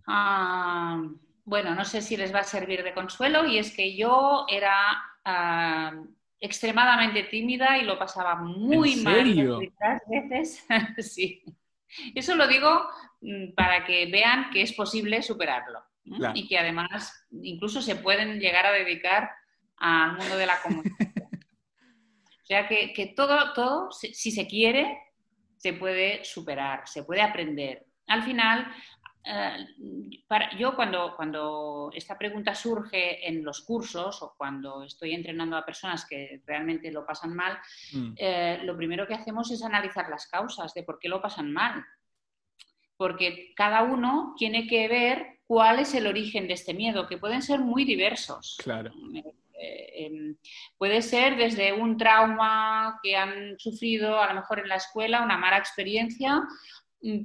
Ah, 0.07 1.03
bueno, 1.46 1.76
no 1.76 1.85
sé 1.85 2.02
si 2.02 2.16
les 2.16 2.35
va 2.35 2.40
a 2.40 2.44
servir 2.44 2.82
de 2.82 2.92
consuelo, 2.92 3.46
y 3.46 3.59
es 3.59 3.74
que 3.74 3.96
yo 3.96 4.46
era 4.50 4.76
ah, 5.24 5.92
extremadamente 6.40 7.22
tímida 7.22 7.78
y 7.78 7.85
lo 7.85 7.98
pasaba 7.98 8.35
muy 8.35 8.94
¿En 8.94 9.04
mal 9.04 9.35
muchas 9.35 10.02
veces. 10.09 10.66
sí. 11.14 11.42
Eso 12.16 12.35
lo 12.35 12.48
digo 12.48 12.88
mm, 13.20 13.54
para 13.54 13.85
que 13.85 14.06
vean 14.06 14.50
que 14.50 14.62
es 14.62 14.72
posible 14.72 15.22
superarlo 15.22 15.82
y 16.35 16.46
que 16.46 16.56
además 16.56 17.26
incluso 17.42 17.82
se 17.82 17.96
pueden 17.96 18.38
llegar 18.38 18.64
a 18.64 18.70
dedicar 18.70 19.30
al 19.76 20.16
mundo 20.16 20.37
de 20.37 20.46
la 20.46 20.61
comunicación. 20.62 21.28
o 22.42 22.46
sea 22.46 22.68
que, 22.68 22.92
que 22.92 23.06
todo, 23.06 23.52
todo, 23.54 23.90
si 23.90 24.30
se 24.30 24.46
quiere, 24.46 24.98
se 25.56 25.72
puede 25.72 26.24
superar, 26.24 26.87
se 26.87 27.02
puede 27.02 27.22
aprender. 27.22 27.87
Al 28.06 28.22
final, 28.22 28.72
eh, 29.28 29.66
para, 30.28 30.56
yo 30.56 30.76
cuando, 30.76 31.14
cuando 31.16 31.90
esta 31.92 32.16
pregunta 32.16 32.54
surge 32.54 33.26
en 33.28 33.44
los 33.44 33.62
cursos 33.62 34.22
o 34.22 34.34
cuando 34.36 34.84
estoy 34.84 35.14
entrenando 35.14 35.56
a 35.56 35.64
personas 35.64 36.06
que 36.08 36.42
realmente 36.46 36.92
lo 36.92 37.04
pasan 37.04 37.34
mal, 37.34 37.58
mm. 37.92 38.12
eh, 38.16 38.60
lo 38.62 38.76
primero 38.76 39.06
que 39.06 39.14
hacemos 39.14 39.50
es 39.50 39.64
analizar 39.64 40.08
las 40.08 40.28
causas 40.28 40.72
de 40.74 40.84
por 40.84 41.00
qué 41.00 41.08
lo 41.08 41.20
pasan 41.20 41.52
mal. 41.52 41.84
Porque 42.96 43.52
cada 43.56 43.82
uno 43.82 44.34
tiene 44.38 44.68
que 44.68 44.86
ver 44.86 45.40
cuál 45.44 45.80
es 45.80 45.94
el 45.94 46.06
origen 46.06 46.46
de 46.46 46.54
este 46.54 46.72
miedo, 46.72 47.08
que 47.08 47.18
pueden 47.18 47.42
ser 47.42 47.58
muy 47.60 47.84
diversos. 47.84 48.56
Claro. 48.62 48.92
Eh, 49.58 50.36
puede 50.78 51.02
ser 51.02 51.36
desde 51.36 51.72
un 51.72 51.96
trauma 51.96 53.00
que 53.02 53.16
han 53.16 53.58
sufrido 53.58 54.20
a 54.20 54.28
lo 54.28 54.34
mejor 54.34 54.60
en 54.60 54.68
la 54.68 54.76
escuela, 54.76 55.22
una 55.22 55.36
mala 55.36 55.58
experiencia, 55.58 56.42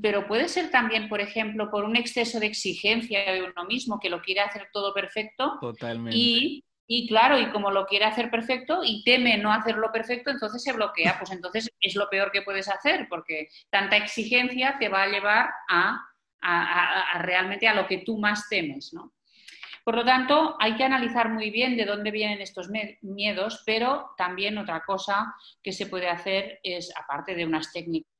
pero 0.01 0.27
puede 0.27 0.47
ser 0.47 0.69
también, 0.69 1.10
por 1.10 1.21
ejemplo, 1.21 1.69
por 1.71 1.86
un 1.86 1.95
exceso 1.95 2.39
de 2.39 2.47
exigencia 2.47 3.31
de 3.31 3.43
uno 3.43 3.65
mismo 3.65 3.99
que 3.99 4.10
lo 4.10 4.21
quiere 4.21 4.41
hacer 4.41 4.69
todo 4.71 4.93
perfecto. 4.93 5.57
Totalmente. 5.60 6.17
Y, 6.17 6.63
y, 6.88 7.07
claro, 7.07 7.39
y 7.39 7.49
como 7.51 7.71
lo 7.71 7.86
quiere 7.86 8.05
hacer 8.05 8.29
perfecto 8.29 8.81
y 8.84 9.03
teme 9.03 9.38
no 9.38 9.51
hacerlo 9.51 9.91
perfecto, 9.91 10.29
entonces 10.29 10.62
se 10.62 10.73
bloquea. 10.73 11.15
Pues 11.17 11.31
entonces 11.31 11.69
es 11.79 11.95
lo 11.95 12.10
peor 12.10 12.31
que 12.31 12.41
puedes 12.41 12.67
hacer, 12.67 13.07
porque 13.10 13.47
tanta 13.69 13.97
exigencia 13.97 14.77
te 14.77 14.89
va 14.89 15.03
a 15.03 15.07
llevar 15.07 15.49
a, 15.69 15.99
a, 16.41 17.12
a 17.13 17.21
realmente 17.21 17.67
a 17.67 17.73
lo 17.73 17.88
que 17.88 17.99
tú 17.99 18.17
más 18.17 18.49
temes, 18.49 18.93
¿no? 18.93 19.13
Por 19.84 19.95
lo 19.95 20.05
tanto, 20.05 20.57
hay 20.60 20.75
que 20.75 20.84
analizar 20.84 21.29
muy 21.29 21.49
bien 21.49 21.75
de 21.75 21.86
dónde 21.86 22.12
vienen 22.12 22.39
estos 22.39 22.69
miedos, 23.01 23.63
pero 23.65 24.12
también 24.15 24.60
otra 24.60 24.84
cosa 24.86 25.34
que 25.63 25.71
se 25.71 25.88
puede 25.88 26.07
hacer 26.07 26.60
es, 26.62 26.93
aparte 26.95 27.34
de 27.34 27.45
unas 27.45 27.73
técnicas 27.73 28.12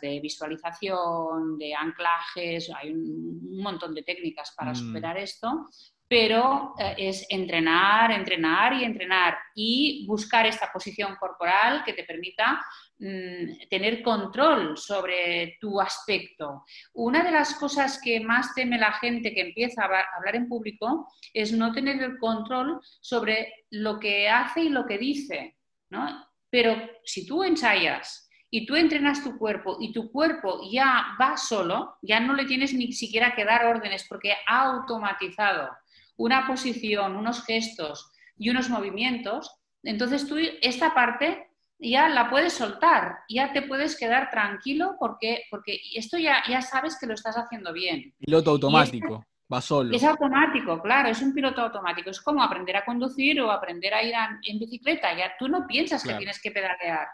de 0.00 0.20
visualización, 0.20 1.58
de 1.58 1.74
anclajes, 1.74 2.70
hay 2.74 2.90
un, 2.90 3.62
montón 3.62 3.94
de 3.94 4.02
técnicas 4.02 4.52
para 4.56 4.72
mm. 4.72 4.74
superar 4.74 5.16
esto, 5.16 5.68
pero 6.08 6.74
eh, 6.78 6.94
es 6.98 7.26
entrenar, 7.30 8.12
entrenar 8.12 8.74
y 8.74 8.84
entrenar 8.84 9.36
y 9.54 10.06
buscar 10.06 10.46
esta 10.46 10.70
posición 10.72 11.16
corporal 11.16 11.82
que 11.84 11.94
te 11.94 12.04
permita 12.04 12.64
mm, 12.98 13.68
tener 13.70 14.02
control 14.02 14.76
sobre 14.76 15.56
tu 15.60 15.80
aspecto. 15.80 16.64
Una 16.92 17.24
de 17.24 17.30
las 17.30 17.54
cosas 17.54 18.00
que 18.02 18.20
más 18.20 18.54
teme 18.54 18.78
la 18.78 18.92
gente 18.92 19.32
que 19.32 19.40
empieza 19.40 19.82
a 19.82 20.04
hablar 20.16 20.36
en 20.36 20.48
público 20.48 21.08
es 21.32 21.52
no 21.52 21.72
tener 21.72 22.02
el 22.02 22.18
control 22.18 22.80
sobre 23.00 23.64
lo 23.70 23.98
que 23.98 24.28
hace 24.28 24.62
y 24.62 24.68
lo 24.68 24.86
que 24.86 24.98
dice. 24.98 25.56
¿no? 25.90 26.26
Pero 26.50 26.76
si 27.04 27.26
tú 27.26 27.42
ensayas 27.42 28.23
y 28.54 28.66
tú 28.66 28.76
entrenas 28.76 29.24
tu 29.24 29.36
cuerpo 29.36 29.78
y 29.80 29.92
tu 29.92 30.12
cuerpo 30.12 30.60
ya 30.70 31.16
va 31.20 31.36
solo, 31.36 31.96
ya 32.02 32.20
no 32.20 32.34
le 32.34 32.44
tienes 32.44 32.72
ni 32.72 32.92
siquiera 32.92 33.34
que 33.34 33.44
dar 33.44 33.66
órdenes 33.66 34.06
porque 34.08 34.32
ha 34.46 34.66
automatizado 34.66 35.70
una 36.16 36.46
posición, 36.46 37.16
unos 37.16 37.44
gestos 37.44 38.12
y 38.38 38.50
unos 38.50 38.70
movimientos, 38.70 39.50
entonces 39.82 40.28
tú 40.28 40.36
esta 40.62 40.94
parte 40.94 41.48
ya 41.80 42.08
la 42.08 42.30
puedes 42.30 42.52
soltar, 42.52 43.16
ya 43.28 43.52
te 43.52 43.62
puedes 43.62 43.98
quedar 43.98 44.30
tranquilo 44.30 44.94
porque, 45.00 45.42
porque 45.50 45.80
esto 45.92 46.16
ya, 46.16 46.40
ya 46.48 46.62
sabes 46.62 46.96
que 46.96 47.06
lo 47.08 47.14
estás 47.14 47.34
haciendo 47.34 47.72
bien. 47.72 48.14
Piloto 48.20 48.52
automático, 48.52 49.24
va 49.52 49.60
solo. 49.60 49.96
Es 49.96 50.04
automático, 50.04 50.80
claro, 50.80 51.08
es 51.08 51.20
un 51.20 51.34
piloto 51.34 51.60
automático. 51.60 52.08
Es 52.08 52.20
como 52.20 52.40
aprender 52.40 52.76
a 52.76 52.84
conducir 52.84 53.40
o 53.40 53.50
aprender 53.50 53.92
a 53.94 54.02
ir 54.04 54.14
en 54.44 54.60
bicicleta. 54.60 55.12
Ya 55.18 55.32
tú 55.40 55.48
no 55.48 55.66
piensas 55.66 56.04
que 56.04 56.14
tienes 56.14 56.40
que 56.40 56.52
pedalear. 56.52 57.08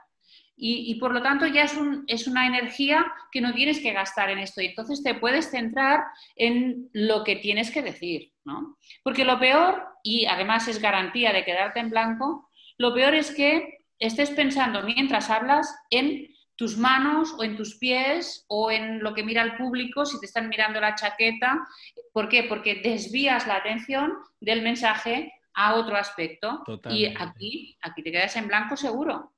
Y, 0.63 0.95
por 0.97 1.15
lo 1.15 1.23
tanto 1.23 1.47
ya 1.47 1.65
es, 1.65 1.75
un, 1.75 2.05
es, 2.07 2.27
una 2.27 2.47
energía 2.47 3.11
que 3.33 3.41
no 3.41 3.55
tienes 3.55 3.81
que 3.81 3.95
gastar 3.95 4.29
en 4.29 4.39
esto. 4.39 4.61
Y 4.61 4.67
entonces 4.67 5.03
te 5.03 5.15
puedes 5.15 5.51
centrar 5.51 6.05
en 6.37 6.91
lo 6.93 7.25
que 7.25 7.37
tienes 7.37 7.71
que 7.71 7.81
decir, 7.81 8.33
¿no? 8.45 8.77
Porque 9.03 9.25
lo 9.25 9.39
peor, 9.39 9.83
y 10.03 10.27
además 10.27 10.69
es 10.69 10.79
garantía 10.79 11.33
de 11.33 11.47
quedarte 11.47 11.81
en 11.81 11.89
blanco, 11.89 12.51
lo 12.77 12.93
peor 12.93 13.15
es 13.15 13.31
que 13.35 13.79
estés 13.99 14.31
pensando 14.33 14.83
mientras 14.83 15.31
hablas 15.31 15.75
en 15.89 16.29
tus 16.57 16.77
manos 16.77 17.35
o 17.39 17.43
en 17.43 17.57
tus 17.57 17.77
pies 17.77 18.45
o 18.47 18.71
en 18.71 19.03
lo 19.03 19.15
que 19.15 19.25
mira 19.25 19.41
el 19.41 19.57
público, 19.57 20.05
si 20.05 20.21
te 20.21 20.27
están 20.27 20.51
mirando 20.51 20.79
la 20.79 20.95
chaqueta. 20.95 21.67
¿Por 22.13 22.29
qué? 22.29 22.43
Porque 22.43 22.83
desvías 22.85 23.47
la 23.47 23.57
atención 23.57 24.13
del 24.41 24.61
mensaje 24.61 25.33
a 25.55 25.75
otro 25.75 25.97
aspecto. 25.97 26.63
Y 26.91 27.07
aquí, 27.07 27.79
aquí 27.81 28.03
te 28.03 28.13
quedas 28.13 28.37
en 28.37 28.47
blanco 28.47 28.77
seguro. 28.77 29.33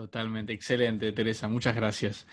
Totalmente, 0.00 0.54
excelente, 0.54 1.12
Teresa, 1.12 1.46
muchas 1.46 1.76
gracias. 1.76 2.26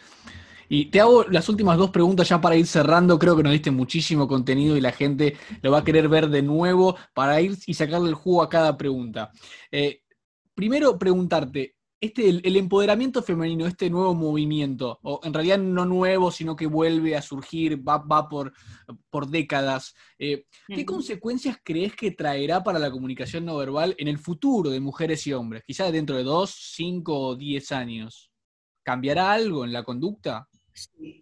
Y 0.69 0.85
te 0.85 1.01
hago 1.01 1.25
las 1.25 1.49
últimas 1.49 1.77
dos 1.77 1.89
preguntas 1.89 2.29
ya 2.29 2.39
para 2.39 2.55
ir 2.55 2.65
cerrando. 2.65 3.19
Creo 3.19 3.35
que 3.35 3.43
nos 3.43 3.51
diste 3.51 3.71
muchísimo 3.71 4.25
contenido 4.25 4.77
y 4.77 4.81
la 4.81 4.93
gente 4.93 5.35
lo 5.61 5.71
va 5.71 5.79
a 5.79 5.83
querer 5.83 6.07
ver 6.07 6.29
de 6.29 6.41
nuevo 6.41 6.95
para 7.13 7.41
ir 7.41 7.57
y 7.65 7.73
sacarle 7.73 8.07
el 8.07 8.15
jugo 8.15 8.41
a 8.41 8.47
cada 8.47 8.77
pregunta. 8.77 9.31
Eh, 9.69 10.01
primero 10.55 10.97
preguntarte, 10.97 11.75
este, 11.99 12.29
el, 12.29 12.55
empoderamiento 12.55 13.23
femenino, 13.23 13.65
este 13.65 13.89
nuevo 13.89 14.13
movimiento, 14.13 14.99
o 15.01 15.19
en 15.23 15.33
realidad 15.33 15.57
no 15.57 15.83
nuevo, 15.85 16.29
sino 16.29 16.55
que 16.55 16.67
vuelve 16.67 17.15
a 17.15 17.21
surgir, 17.21 17.87
va, 17.87 17.97
va 17.97 18.29
por, 18.29 18.53
por 19.09 19.27
décadas, 19.27 19.95
eh, 20.19 20.45
¿qué 20.67 20.85
consecuencias 20.85 21.57
crees 21.63 21.95
que 21.95 22.11
traerá 22.11 22.63
para 22.63 22.77
la 22.77 22.91
comunicación 22.91 23.45
no 23.45 23.57
verbal 23.57 23.95
en 23.97 24.07
el 24.07 24.19
futuro 24.19 24.69
de 24.69 24.79
mujeres 24.79 25.25
y 25.25 25.33
hombres? 25.33 25.63
Quizás 25.65 25.91
dentro 25.91 26.17
de 26.17 26.23
dos, 26.23 26.51
cinco 26.51 27.19
o 27.19 27.35
diez 27.35 27.71
años. 27.71 28.31
¿Cambiará 28.83 29.31
algo 29.31 29.65
en 29.65 29.73
la 29.73 29.83
conducta? 29.83 30.47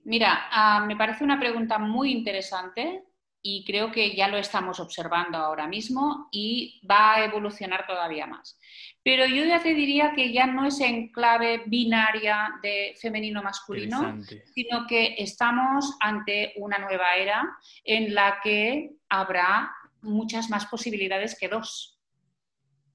Mira, 0.03 0.49
ah, 0.51 0.86
me 0.86 0.97
parece 0.97 1.23
una 1.23 1.39
pregunta 1.39 1.80
muy 1.80 2.11
interesante 2.11 3.05
y 3.48 3.64
creo 3.64 3.91
que 3.91 4.16
ya 4.16 4.28
lo 4.28 4.38
estamos 4.38 4.80
observando 4.80 5.38
ahora 5.38 5.68
mismo 5.68 6.30
y 6.32 6.82
va 6.89 7.14
a 7.14 7.26
evolucionar 7.26 7.86
todavía 7.86 8.26
más. 8.26 8.60
Pero 9.04 9.28
yo 9.28 9.46
ya 9.46 9.62
te 9.62 9.76
diría 9.76 10.14
que 10.16 10.34
ya 10.34 10.48
no 10.48 10.66
es 10.66 10.80
en 10.80 11.12
clave 11.12 11.62
binaria 11.68 12.56
de 12.64 12.96
femenino-masculino, 13.00 14.20
sino 14.56 14.88
que 14.88 15.14
estamos 15.20 15.96
ante 16.00 16.54
una 16.56 16.80
nueva 16.80 17.14
era 17.18 17.48
en 17.84 18.16
la 18.16 18.39
que 18.41 18.96
habrá 19.10 19.72
muchas 20.02 20.50
más 20.50 20.66
posibilidades 20.66 21.38
que 21.39 21.48
dos. 21.48 22.00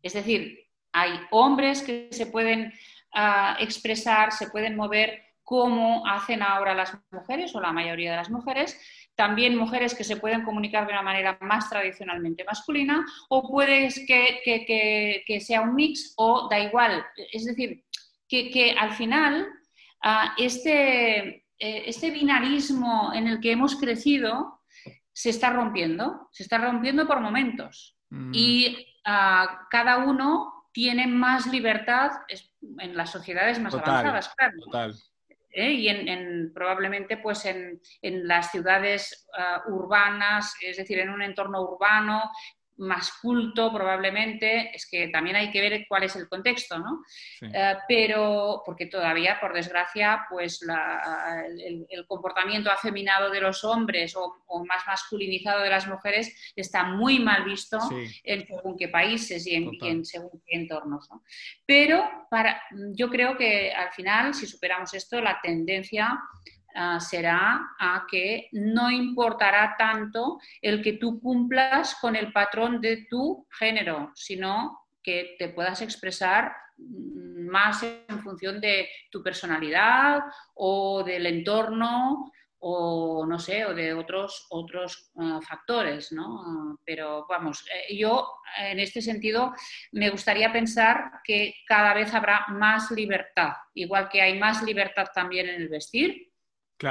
Es 0.02 0.14
decir, 0.14 0.66
hay 0.90 1.12
hombres 1.30 1.80
que 1.80 2.08
se 2.10 2.26
pueden 2.26 2.72
ah, 3.14 3.56
expresar, 3.60 4.32
se 4.32 4.50
pueden 4.50 4.74
mover 4.74 5.30
como 5.50 6.06
hacen 6.06 6.42
ahora 6.42 6.74
las 6.74 6.96
mujeres 7.10 7.54
o 7.56 7.60
la 7.60 7.72
mayoría 7.72 8.12
de 8.12 8.16
las 8.16 8.30
mujeres, 8.30 8.80
también 9.20 9.54
mujeres 9.54 9.94
que 9.94 10.02
se 10.02 10.16
pueden 10.16 10.44
comunicar 10.44 10.86
de 10.86 10.94
una 10.94 11.02
manera 11.02 11.36
más 11.42 11.68
tradicionalmente 11.68 12.42
masculina, 12.42 13.04
o 13.28 13.46
puede 13.46 13.90
que, 14.06 15.40
sea 15.42 15.60
un 15.60 15.74
mix 15.74 16.14
o 16.16 16.48
da 16.48 16.58
igual. 16.58 17.04
Es 17.30 17.44
decir, 17.44 17.84
que, 18.26 18.74
al 18.78 18.92
final 18.92 19.46
ah, 20.02 20.34
este, 20.38 21.44
eh, 21.58 21.82
este 21.84 22.10
binarismo 22.10 23.12
en 23.12 23.26
el 23.26 23.40
que 23.40 23.52
hemos 23.52 23.76
crecido 23.76 24.62
se 25.12 25.28
está 25.28 25.50
rompiendo, 25.50 26.30
se 26.32 26.42
está 26.44 26.56
rompiendo 26.56 27.06
por 27.06 27.20
momentos. 27.20 27.98
Mm. 28.08 28.32
Y 28.32 28.86
ah, 29.04 29.66
cada 29.70 29.98
uno 29.98 30.64
tiene 30.72 31.06
más 31.06 31.46
libertad 31.46 32.10
en 32.78 32.96
las 32.96 33.10
sociedades 33.10 33.60
más 33.60 33.74
avanzadas, 33.74 34.34
claro. 34.70 34.94
¿Eh? 35.50 35.70
y 35.72 35.88
en, 35.88 36.52
probablemente 36.52 37.16
pues 37.16 37.44
en, 37.46 37.80
las 38.02 38.50
ciudades 38.50 39.28
ah, 39.36 39.62
urbanas, 39.68 40.54
es 40.60 40.76
decir, 40.76 40.98
en 40.98 41.10
un 41.10 41.22
entorno 41.22 41.62
urbano 41.62 42.30
más 42.80 43.12
culto 43.20 43.72
probablemente, 43.72 44.74
es 44.74 44.88
que 44.88 45.08
también 45.08 45.36
hay 45.36 45.50
que 45.50 45.60
ver 45.60 45.86
cuál 45.86 46.04
es 46.04 46.16
el 46.16 46.28
contexto, 46.28 46.78
¿no? 46.78 47.04
Eh, 47.42 47.74
pero, 47.86 48.62
porque 48.64 48.86
todavía, 48.86 49.38
por 49.38 49.52
desgracia, 49.52 50.26
pues 50.28 50.60
el, 50.62 52.06
comportamiento 52.06 52.70
afeminado 52.70 53.30
de 53.30 53.40
los 53.40 53.62
hombres 53.64 54.16
o, 54.16 54.64
más 54.64 54.86
masculinizado 54.86 55.62
de 55.62 55.70
las 55.70 55.86
mujeres 55.86 56.52
está 56.56 56.84
muy 56.84 57.18
mal 57.18 57.44
visto 57.44 57.78
en 58.24 58.46
según 58.46 58.76
qué 58.76 58.88
países 58.88 59.46
y 59.46 59.54
en, 59.54 60.04
según 60.04 60.42
qué 60.46 60.56
entornos. 60.56 61.08
Pero 61.64 62.26
para, 62.30 62.62
yo 62.94 63.08
creo 63.08 63.36
que 63.36 63.72
al 63.72 63.92
final, 63.92 64.34
si 64.34 64.46
superamos 64.46 64.92
esto, 64.94 65.20
la 65.20 65.40
tendencia 65.40 66.18
Ah, 66.74 67.00
será 67.00 67.74
a 67.78 68.06
que 68.08 68.48
no 68.52 68.90
importará 68.90 69.74
tanto 69.76 70.38
el 70.62 70.80
que 70.82 70.94
tú 70.94 71.20
cumplas 71.20 71.96
con 72.00 72.14
el 72.14 72.32
patrón 72.32 72.80
de 72.80 73.06
tu 73.10 73.46
género, 73.58 74.12
sino 74.14 74.86
que 75.02 75.34
te 75.38 75.48
puedas 75.48 75.82
expresar 75.82 76.52
mm, 76.78 77.48
más 77.48 77.82
en 77.82 78.22
función 78.22 78.60
de 78.60 78.88
tu 79.10 79.22
personalidad 79.22 80.20
o 80.54 81.02
del 81.02 81.26
entorno 81.26 82.30
o 82.62 83.24
no 83.26 83.38
sé, 83.38 83.64
o 83.64 83.74
de 83.74 83.94
otros, 83.94 84.46
otros 84.50 85.10
ah, 85.16 85.40
factores, 85.46 86.12
¿no? 86.12 86.78
Pero 86.84 87.26
vamos, 87.28 87.64
eh, 87.74 87.96
yo 87.96 88.28
en 88.58 88.78
este 88.78 89.00
sentido 89.00 89.54
me 89.92 90.10
gustaría 90.10 90.52
pensar 90.52 91.20
que 91.24 91.54
cada 91.66 91.94
vez 91.94 92.14
habrá 92.14 92.46
más 92.50 92.90
libertad, 92.90 93.54
igual 93.74 94.08
que 94.08 94.20
hay 94.20 94.38
más 94.38 94.62
libertad 94.62 95.06
también 95.14 95.48
en 95.48 95.62
el 95.62 95.68
vestir, 95.68 96.29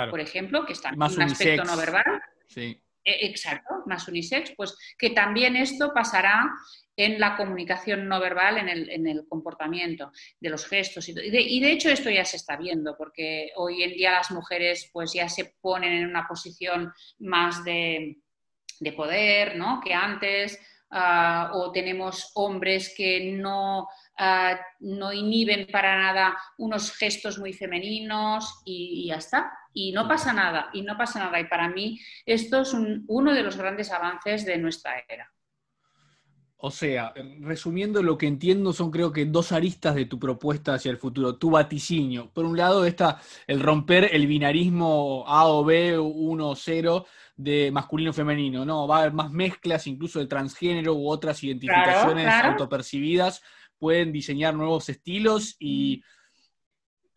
por 0.09 0.19
ejemplo, 0.19 0.65
que 0.65 0.73
está 0.73 0.89
en 0.89 1.01
un 1.01 1.21
aspecto 1.21 1.63
no 1.63 1.77
verbal. 1.77 2.21
Sí. 2.47 2.81
E, 3.03 3.25
exacto, 3.27 3.83
más 3.85 4.07
unisex, 4.07 4.53
pues 4.55 4.77
que 4.97 5.11
también 5.11 5.55
esto 5.55 5.91
pasará 5.93 6.49
en 6.95 7.17
la 7.17 7.37
comunicación 7.37 8.09
no 8.09 8.19
verbal, 8.19 8.57
en 8.57 9.07
el, 9.07 9.25
comportamiento 9.27 10.11
de 10.39 10.49
los 10.49 10.67
gestos. 10.67 11.07
Y 11.07 11.13
de, 11.13 11.71
hecho 11.71 11.89
esto 11.89 12.09
ya 12.09 12.25
se 12.25 12.35
está 12.35 12.57
viendo, 12.57 12.97
porque 12.97 13.51
hoy 13.55 13.83
en 13.83 13.93
día 13.93 14.11
las 14.11 14.31
mujeres 14.31 14.89
pues 14.91 15.13
ya 15.13 15.29
se 15.29 15.55
ponen 15.61 15.93
en 15.93 16.09
una 16.09 16.27
posición 16.27 16.91
más 17.19 17.63
de, 17.63 18.17
poder, 18.97 19.55
¿no? 19.55 19.79
Que 19.81 19.93
antes, 19.93 20.59
ah, 20.91 21.51
o 21.53 21.71
tenemos 21.71 22.31
hombres 22.35 22.93
que 22.95 23.31
no 23.33 23.87
Ah, 24.21 24.59
no 24.81 25.13
inhiben 25.13 25.65
para 25.71 25.97
nada 25.97 26.37
unos 26.57 26.91
gestos 26.91 27.39
muy 27.39 27.53
femeninos 27.53 28.61
y, 28.65 29.07
ya 29.07 29.15
está. 29.15 29.49
Y 29.73 29.93
no 29.93 30.09
pasa 30.09 30.33
nada, 30.33 30.69
y 30.73 30.81
no 30.81 30.97
pasa 30.97 31.19
nada. 31.19 31.39
Y 31.39 31.45
para 31.45 31.69
mí 31.69 31.97
esto 32.25 32.61
es 32.61 32.73
uno 32.73 33.33
de 33.33 33.43
los 33.43 33.55
grandes 33.55 33.91
avances 33.91 34.45
de 34.45 34.57
nuestra 34.57 35.05
era. 35.07 35.31
O 36.57 36.69
sea, 36.69 37.13
resumiendo 37.39 38.03
lo 38.03 38.17
que 38.17 38.27
entiendo 38.27 38.73
son 38.73 38.91
creo 38.91 39.13
que 39.13 39.25
dos 39.25 39.53
aristas 39.53 39.95
de 39.95 40.03
tu 40.03 40.19
propuesta 40.19 40.73
hacia 40.73 40.91
el 40.91 40.97
futuro, 40.97 41.37
tu 41.37 41.51
vaticinio. 41.51 42.29
Por 42.33 42.43
un 42.43 42.57
lado 42.57 42.83
está 42.83 43.21
el 43.47 43.61
romper 43.61 44.09
el 44.11 44.27
binarismo 44.27 45.23
A 45.25 45.47
o 45.47 45.63
B, 45.63 45.97
1 45.97 46.49
o 46.49 46.55
0 46.57 47.05
de 47.39 47.71
masculino-femenino, 47.71 48.65
¿no? 48.65 48.85
Va 48.85 48.97
a 48.97 48.99
haber 48.99 49.13
más 49.13 49.31
mezclas, 49.31 49.87
incluso 49.87 50.19
de 50.19 50.27
transgénero 50.27 50.93
u 50.93 51.09
otras 51.09 51.41
identificaciones 51.41 52.27
autopercibidas 52.27 53.41
pueden 53.77 54.11
diseñar 54.11 54.53
nuevos 54.55 54.89
estilos 54.89 55.55
y, 55.57 56.03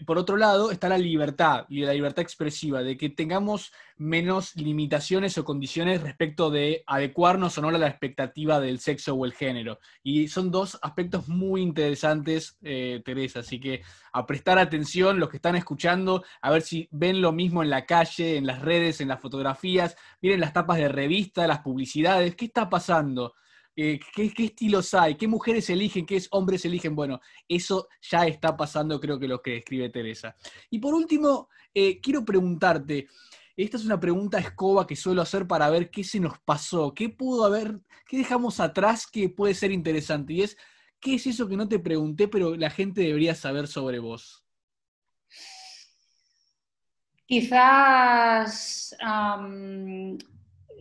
por 0.07 0.19
otro 0.19 0.37
lado 0.37 0.71
está 0.71 0.89
la 0.89 0.99
libertad 0.99 1.67
y 1.69 1.83
la 1.83 1.93
libertad 1.93 2.23
expresiva, 2.23 2.83
de 2.83 2.97
que 2.97 3.09
tengamos 3.09 3.73
menos 3.97 4.57
limitaciones 4.57 5.39
o 5.39 5.45
condiciones 5.45 6.03
respecto 6.03 6.51
de 6.51 6.83
adecuarnos 6.87 7.57
o 7.57 7.63
no 7.63 7.69
a 7.69 7.73
la 7.73 7.87
expectativa 7.87 8.61
del 8.61 8.81
sexo 8.81 9.15
o 9.15 9.25
el 9.25 9.33
género. 9.33 9.79
Y 10.03 10.29
son 10.29 10.51
dos 10.51 10.79
aspectos 10.83 11.29
muy 11.29 11.63
interesantes, 11.63 12.59
eh, 12.63 13.01
Teresa, 13.05 13.41
así 13.41 13.61
que 13.61 13.83
a 14.13 14.27
prestar 14.27 14.59
atención 14.59 15.21
los 15.21 15.29
que 15.29 15.37
están 15.37 15.57
escuchando, 15.57 16.25
a 16.41 16.51
ver 16.51 16.63
si 16.63 16.89
ven 16.91 17.21
lo 17.21 17.33
mismo 17.33 17.63
en 17.63 17.71
la 17.71 17.87
calle, 17.87 18.37
en 18.37 18.47
las 18.47 18.61
redes, 18.61 19.01
en 19.01 19.09
las 19.09 19.21
fotografías, 19.21 19.97
miren 20.21 20.41
las 20.41 20.53
tapas 20.53 20.79
de 20.79 20.89
revista, 20.89 21.47
las 21.47 21.61
publicidades, 21.61 22.35
¿qué 22.35 22.47
está 22.47 22.69
pasando? 22.69 23.35
Eh, 23.75 23.99
¿qué, 24.15 24.31
estilos 24.39 24.93
hay? 24.93 25.15
¿Qué 25.17 25.27
mujeres 25.27 25.71
eligen? 25.71 26.05
¿Qué 26.05 26.21
hombres 26.31 26.65
eligen? 26.65 26.95
Bueno, 26.95 27.21
eso 27.49 27.89
ya 28.03 28.27
está 28.27 28.57
pasando, 28.57 29.01
creo 29.01 29.19
que 29.19 29.29
lo 29.29 29.41
que 29.41 29.59
escribe 29.59 29.89
Teresa. 29.89 30.37
Y 30.71 30.79
por 30.79 30.93
último, 30.95 31.49
eh, 31.73 32.01
quiero 32.01 32.25
preguntarte, 32.25 33.09
esta 33.57 33.77
es 33.79 33.85
una 33.85 33.99
pregunta 33.99 34.39
escoba 34.39 34.87
que 34.87 34.97
suelo 34.97 35.23
hacer 35.23 35.47
para 35.47 35.71
ver 35.71 35.91
qué 35.91 36.05
se 36.05 36.21
nos 36.21 36.39
pasó, 36.41 36.93
qué 36.93 37.09
pudo 37.09 37.47
haber, 37.47 37.81
qué 38.07 38.19
dejamos 38.19 38.61
atrás 38.61 39.07
que 39.07 39.31
puede 39.31 39.55
ser 39.55 39.73
interesante. 39.73 40.35
Y 40.35 40.43
es, 40.43 40.59
¿qué 41.01 41.15
es 41.15 41.27
eso 41.27 41.49
que 41.49 41.57
no 41.57 41.67
te 41.67 41.79
pregunté, 41.79 42.29
pero 42.29 42.55
la 42.57 42.71
gente 42.71 43.01
debería 43.01 43.35
saber 43.35 43.69
sobre 43.69 43.99
vos? 44.01 44.45
Quizás 47.25 48.95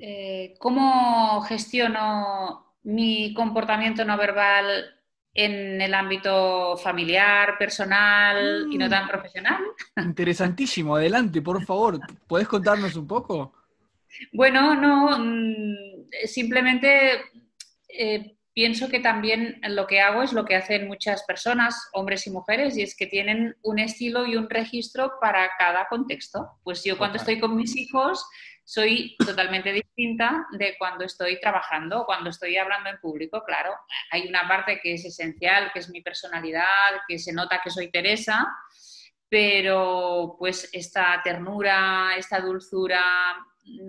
eh, 0.02 0.56
cómo 0.60 1.42
gestiono 1.44 2.71
mi 2.84 3.34
comportamiento 3.34 4.06
no 4.06 4.18
verbal 4.18 4.86
en 5.34 5.82
el 5.82 5.94
ámbito 5.94 6.76
familiar, 6.78 7.58
personal 7.58 8.68
y 8.70 8.78
no 8.78 8.90
tan 8.90 9.06
mm. 9.06 9.08
profesional. 9.08 9.62
Interesantísimo, 9.98 10.96
adelante, 10.96 11.42
por 11.42 11.64
favor. 11.64 12.00
¿Puedes 12.28 12.48
contarnos 12.48 12.96
un 12.96 13.08
poco? 13.08 13.54
Bueno, 14.34 14.76
no, 14.76 15.18
mm, 15.18 15.76
simplemente 16.26 17.22
eh, 17.88 18.38
pienso 18.54 18.90
que 18.90 19.00
también 19.00 19.60
lo 19.70 19.88
que 19.88 20.02
hago 20.02 20.24
es 20.24 20.34
lo 20.34 20.46
que 20.46 20.56
hacen 20.56 20.88
muchas 20.88 21.24
personas, 21.24 21.90
hombres 21.94 22.28
y 22.28 22.32
mujeres, 22.32 22.78
y 22.78 22.84
es 22.84 22.96
que 22.96 23.08
tienen 23.08 23.56
un 23.64 23.80
estilo 23.80 24.26
y 24.26 24.36
un 24.36 24.50
registro 24.50 25.14
para 25.22 25.50
cada 25.58 25.88
contexto. 25.88 26.60
Pues 26.64 26.84
yo 26.84 26.98
cuando 26.98 27.18
estoy 27.18 27.40
con 27.40 27.56
mis 27.56 27.76
hijos 27.76 28.26
soy 28.64 29.16
totalmente 29.18 29.74
distinta 29.74 30.46
de 30.52 30.76
cuando 30.78 31.04
estoy 31.04 31.40
trabajando, 31.40 32.06
cuando 32.06 32.30
estoy 32.30 32.58
hablando 32.58 32.90
en 32.90 33.00
público, 33.00 33.44
claro. 33.44 33.74
Hay 34.12 34.28
una 34.28 34.48
parte 34.48 34.80
que 34.82 34.94
es 34.94 35.06
esencial, 35.06 35.72
que 35.74 35.80
es 35.80 35.90
mi 35.90 36.02
personalidad, 36.02 37.02
que 37.08 37.20
se 37.20 37.34
nota 37.34 37.62
que 37.64 37.70
soy 37.70 37.92
Teresa, 37.92 38.48
pero 39.30 40.36
pues 40.38 40.70
esta 40.74 41.22
ternura, 41.24 42.16
esta 42.18 42.40
dulzura 42.40 43.02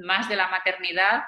más 0.05 0.29
de 0.29 0.37
la 0.37 0.49
maternidad, 0.49 1.23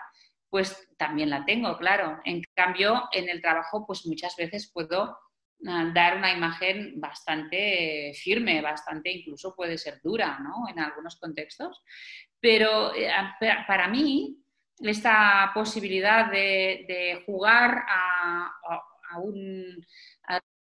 pues 0.55 0.89
también 0.97 1.31
la 1.31 1.45
tengo, 1.45 1.77
claro. 1.79 2.21
En 2.25 2.41
cambio, 2.55 3.09
en 3.11 3.29
el 3.29 3.43
trabajo, 3.43 3.85
pues 3.85 4.07
muchas 4.07 4.37
veces 4.37 4.71
puedo 4.73 5.19
ah, 5.67 5.91
dar 5.93 6.17
una 6.17 6.33
imagen 6.33 7.01
bastante 7.01 8.13
firme, 8.15 8.63
bastante 8.63 9.11
incluso 9.11 9.57
puede 9.57 9.77
ser 9.77 10.01
dura, 10.01 10.39
¿no? 10.39 10.69
En 10.69 10.79
algunos 10.79 11.17
contextos. 11.17 11.83
Pero 12.39 12.95
eh, 12.95 13.11
para 13.67 13.89
mí, 13.89 14.45
esta 14.79 15.51
posibilidad 15.53 16.31
de, 16.31 17.21
jugar 17.27 17.85
a, 17.89 18.53
un 19.21 19.85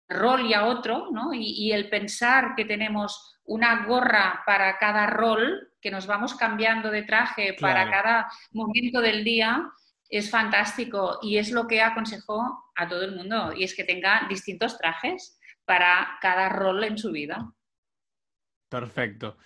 rol 0.08 0.46
y 0.46 0.54
a 0.54 0.68
otro, 0.68 1.10
¿no? 1.12 1.34
y, 1.34 1.72
el 1.72 1.90
pensar 1.90 2.54
que 2.56 2.66
tenemos 2.66 3.39
una 3.50 3.86
gorra 3.86 4.44
para 4.46 4.78
cada 4.78 5.08
rol, 5.08 5.72
que 5.82 5.90
nos 5.90 6.06
vamos 6.06 6.36
cambiando 6.36 6.92
de 6.92 7.04
traje 7.04 7.56
para 7.60 7.90
cada 7.90 8.30
momento 8.52 9.02
del 9.02 9.24
día, 9.24 9.72
es 10.08 10.30
fantástico 10.30 11.20
y 11.22 11.38
es 11.38 11.52
lo 11.52 11.68
que 11.68 11.82
aconsejo 11.82 12.72
a 12.76 12.88
todo 12.88 13.04
el 13.04 13.16
mundo, 13.16 13.52
y 13.54 13.64
es 13.64 13.76
que 13.76 13.84
tenga 13.84 14.28
distintos 14.30 14.78
trajes 14.78 15.40
para 15.66 16.18
cada 16.22 16.50
rol 16.50 16.84
en 16.84 16.98
su 16.98 17.12
vida. 17.12 17.52
Perfecto. 18.70 19.38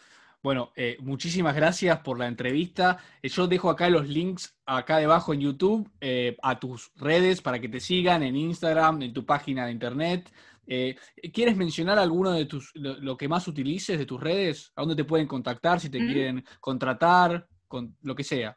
Bueno, 0.41 0.73
eh, 0.75 0.97
muchísimas 0.99 1.55
gracias 1.55 1.99
por 1.99 2.19
la 2.19 2.27
entrevista. 2.27 2.97
Eh, 3.21 3.29
yo 3.29 3.47
dejo 3.47 3.69
acá 3.69 3.89
los 3.89 4.09
links 4.09 4.53
acá 4.65 4.97
debajo 4.97 5.33
en 5.33 5.39
YouTube 5.39 5.89
eh, 6.01 6.35
a 6.43 6.59
tus 6.59 6.91
redes 6.95 7.41
para 7.41 7.59
que 7.59 7.69
te 7.69 7.79
sigan 7.79 8.23
en 8.23 8.35
Instagram, 8.35 9.01
en 9.01 9.13
tu 9.13 9.25
página 9.25 9.65
de 9.65 9.71
internet. 9.71 10.29
¿Quieres 10.65 11.55
mencionar 11.55 11.99
alguno 11.99 12.31
de 12.31 12.45
tus, 12.45 12.71
lo, 12.75 13.17
que 13.17 13.27
más 13.27 13.47
utilices 13.47 13.97
de 13.97 14.05
tus 14.05 14.21
redes? 14.21 14.71
¿A 14.75 14.81
dónde 14.81 14.95
te 14.95 15.03
pueden 15.03 15.27
contactar 15.27 15.79
si 15.79 15.89
te 15.89 15.99
quieren 15.99 16.43
contratar? 16.59 17.47
Con 17.67 17.97
lo 18.03 18.15
que 18.15 18.23
sea. 18.23 18.55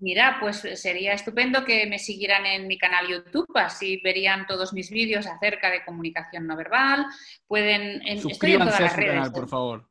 Mira, 0.00 0.38
pues 0.40 0.66
sería 0.74 1.12
estupendo 1.12 1.64
que 1.64 1.86
me 1.86 1.98
siguieran 1.98 2.46
en 2.46 2.66
mi 2.66 2.78
canal 2.78 3.06
YouTube, 3.08 3.50
así 3.56 4.00
verían 4.02 4.46
todos 4.46 4.72
mis 4.72 4.90
vídeos 4.90 5.26
acerca 5.26 5.70
de 5.70 5.84
comunicación 5.84 6.46
no 6.46 6.56
verbal. 6.56 7.06
Pueden. 7.46 8.06
En, 8.06 8.20
Suscríbanse 8.20 8.84
a 8.84 8.90
su 8.90 8.96
canal, 8.96 9.32
por 9.32 9.48
favor. 9.48 9.88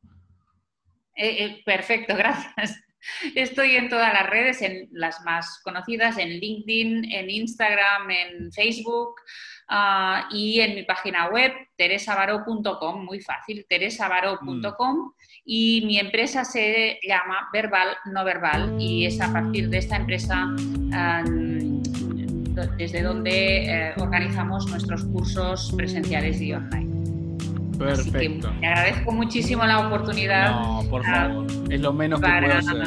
Eh, 1.16 1.44
eh, 1.44 1.62
perfecto, 1.64 2.16
gracias. 2.16 2.80
Estoy 3.34 3.76
en 3.76 3.88
todas 3.88 4.12
las 4.12 4.28
redes, 4.28 4.62
en 4.62 4.88
las 4.92 5.20
más 5.22 5.60
conocidas, 5.62 6.18
en 6.18 6.28
LinkedIn, 6.28 7.12
en 7.12 7.30
Instagram, 7.30 8.10
en 8.10 8.52
Facebook 8.52 9.14
ah, 9.68 10.28
y 10.30 10.60
en 10.60 10.74
mi 10.74 10.82
página 10.84 11.28
web, 11.28 11.52
teresavaro.com, 11.76 13.04
muy 13.04 13.20
fácil, 13.20 13.66
teresavaro.com. 13.68 15.12
Y 15.44 15.82
mi 15.86 15.98
empresa 15.98 16.44
se 16.44 16.98
llama 17.06 17.48
Verbal 17.52 17.96
No 18.06 18.24
Verbal 18.24 18.76
y 18.80 19.06
es 19.06 19.20
a 19.20 19.32
partir 19.32 19.68
de 19.68 19.78
esta 19.78 19.96
empresa 19.96 20.46
desde 22.76 23.02
donde 23.02 23.66
eh, 23.66 23.94
organizamos 23.98 24.66
nuestros 24.70 25.04
cursos 25.04 25.72
presenciales 25.76 26.40
y 26.40 26.52
online. 26.52 26.93
Perfecto. 27.78 28.52
te 28.60 28.66
agradezco 28.66 29.12
muchísimo 29.12 29.64
la 29.64 29.86
oportunidad. 29.86 30.50
No, 30.50 30.82
por 30.88 31.02
ah, 31.06 31.28
favor. 31.28 31.46
es 31.70 31.80
lo 31.80 31.92
menos 31.92 32.20
que 32.20 32.28
puedo 32.28 32.58
hacer. 32.58 32.84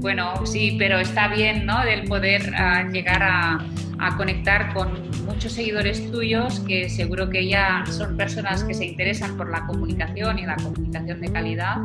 Bueno, 0.00 0.46
sí, 0.46 0.76
pero 0.78 0.98
está 0.98 1.28
bien, 1.28 1.66
¿no? 1.66 1.84
Del 1.84 2.04
poder 2.04 2.54
ah, 2.56 2.88
llegar 2.90 3.22
a, 3.22 3.58
a, 3.98 4.16
conectar 4.16 4.72
con 4.72 5.10
muchos 5.26 5.52
seguidores 5.52 6.10
tuyos 6.10 6.60
que 6.60 6.88
seguro 6.88 7.28
que 7.28 7.46
ya 7.46 7.84
son 7.86 8.16
personas 8.16 8.64
que 8.64 8.72
se 8.72 8.86
interesan 8.86 9.36
por 9.36 9.50
la 9.50 9.66
comunicación 9.66 10.38
y 10.38 10.46
la 10.46 10.56
comunicación 10.56 11.20
de 11.20 11.30
calidad 11.30 11.76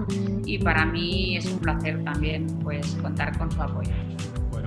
y 0.46 0.58
para 0.58 0.86
mí 0.86 1.38
es 1.38 1.46
un 1.46 1.60
placer 1.60 2.04
también 2.04 2.48
pues 2.64 2.96
contar 3.02 3.38
con 3.38 3.52
su 3.52 3.62
apoyo 3.62 3.92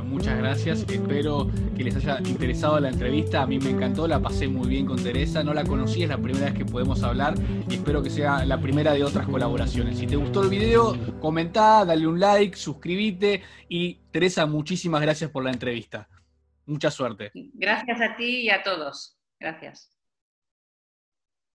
muchas 0.08 0.38
gracias. 0.38 0.84
Espero 0.88 1.50
que 1.76 1.84
les 1.84 1.96
haya 1.96 2.18
interesado 2.20 2.80
la 2.80 2.88
entrevista. 2.88 3.42
A 3.42 3.46
mí 3.46 3.58
me 3.58 3.70
encantó, 3.70 4.08
la 4.08 4.20
pasé 4.20 4.48
muy 4.48 4.68
bien 4.68 4.86
con 4.86 5.02
Teresa. 5.02 5.44
No 5.44 5.54
la 5.54 5.64
conocí, 5.64 6.02
es 6.02 6.08
la 6.08 6.18
primera 6.18 6.46
vez 6.46 6.54
que 6.54 6.64
podemos 6.64 7.02
hablar 7.02 7.34
y 7.68 7.74
espero 7.74 8.02
que 8.02 8.10
sea 8.10 8.44
la 8.44 8.60
primera 8.60 8.92
de 8.92 9.04
otras 9.04 9.26
colaboraciones. 9.26 9.98
Si 9.98 10.06
te 10.06 10.16
gustó 10.16 10.42
el 10.42 10.48
video, 10.48 10.96
comenta, 11.20 11.84
dale 11.84 12.06
un 12.06 12.18
like, 12.18 12.56
suscríbete 12.56 13.42
y 13.68 13.94
Teresa, 14.10 14.46
muchísimas 14.46 15.02
gracias 15.02 15.30
por 15.30 15.44
la 15.44 15.50
entrevista. 15.50 16.08
Mucha 16.66 16.90
suerte. 16.90 17.30
Gracias 17.54 18.00
a 18.00 18.16
ti 18.16 18.42
y 18.42 18.50
a 18.50 18.62
todos. 18.62 19.18
Gracias. 19.38 19.97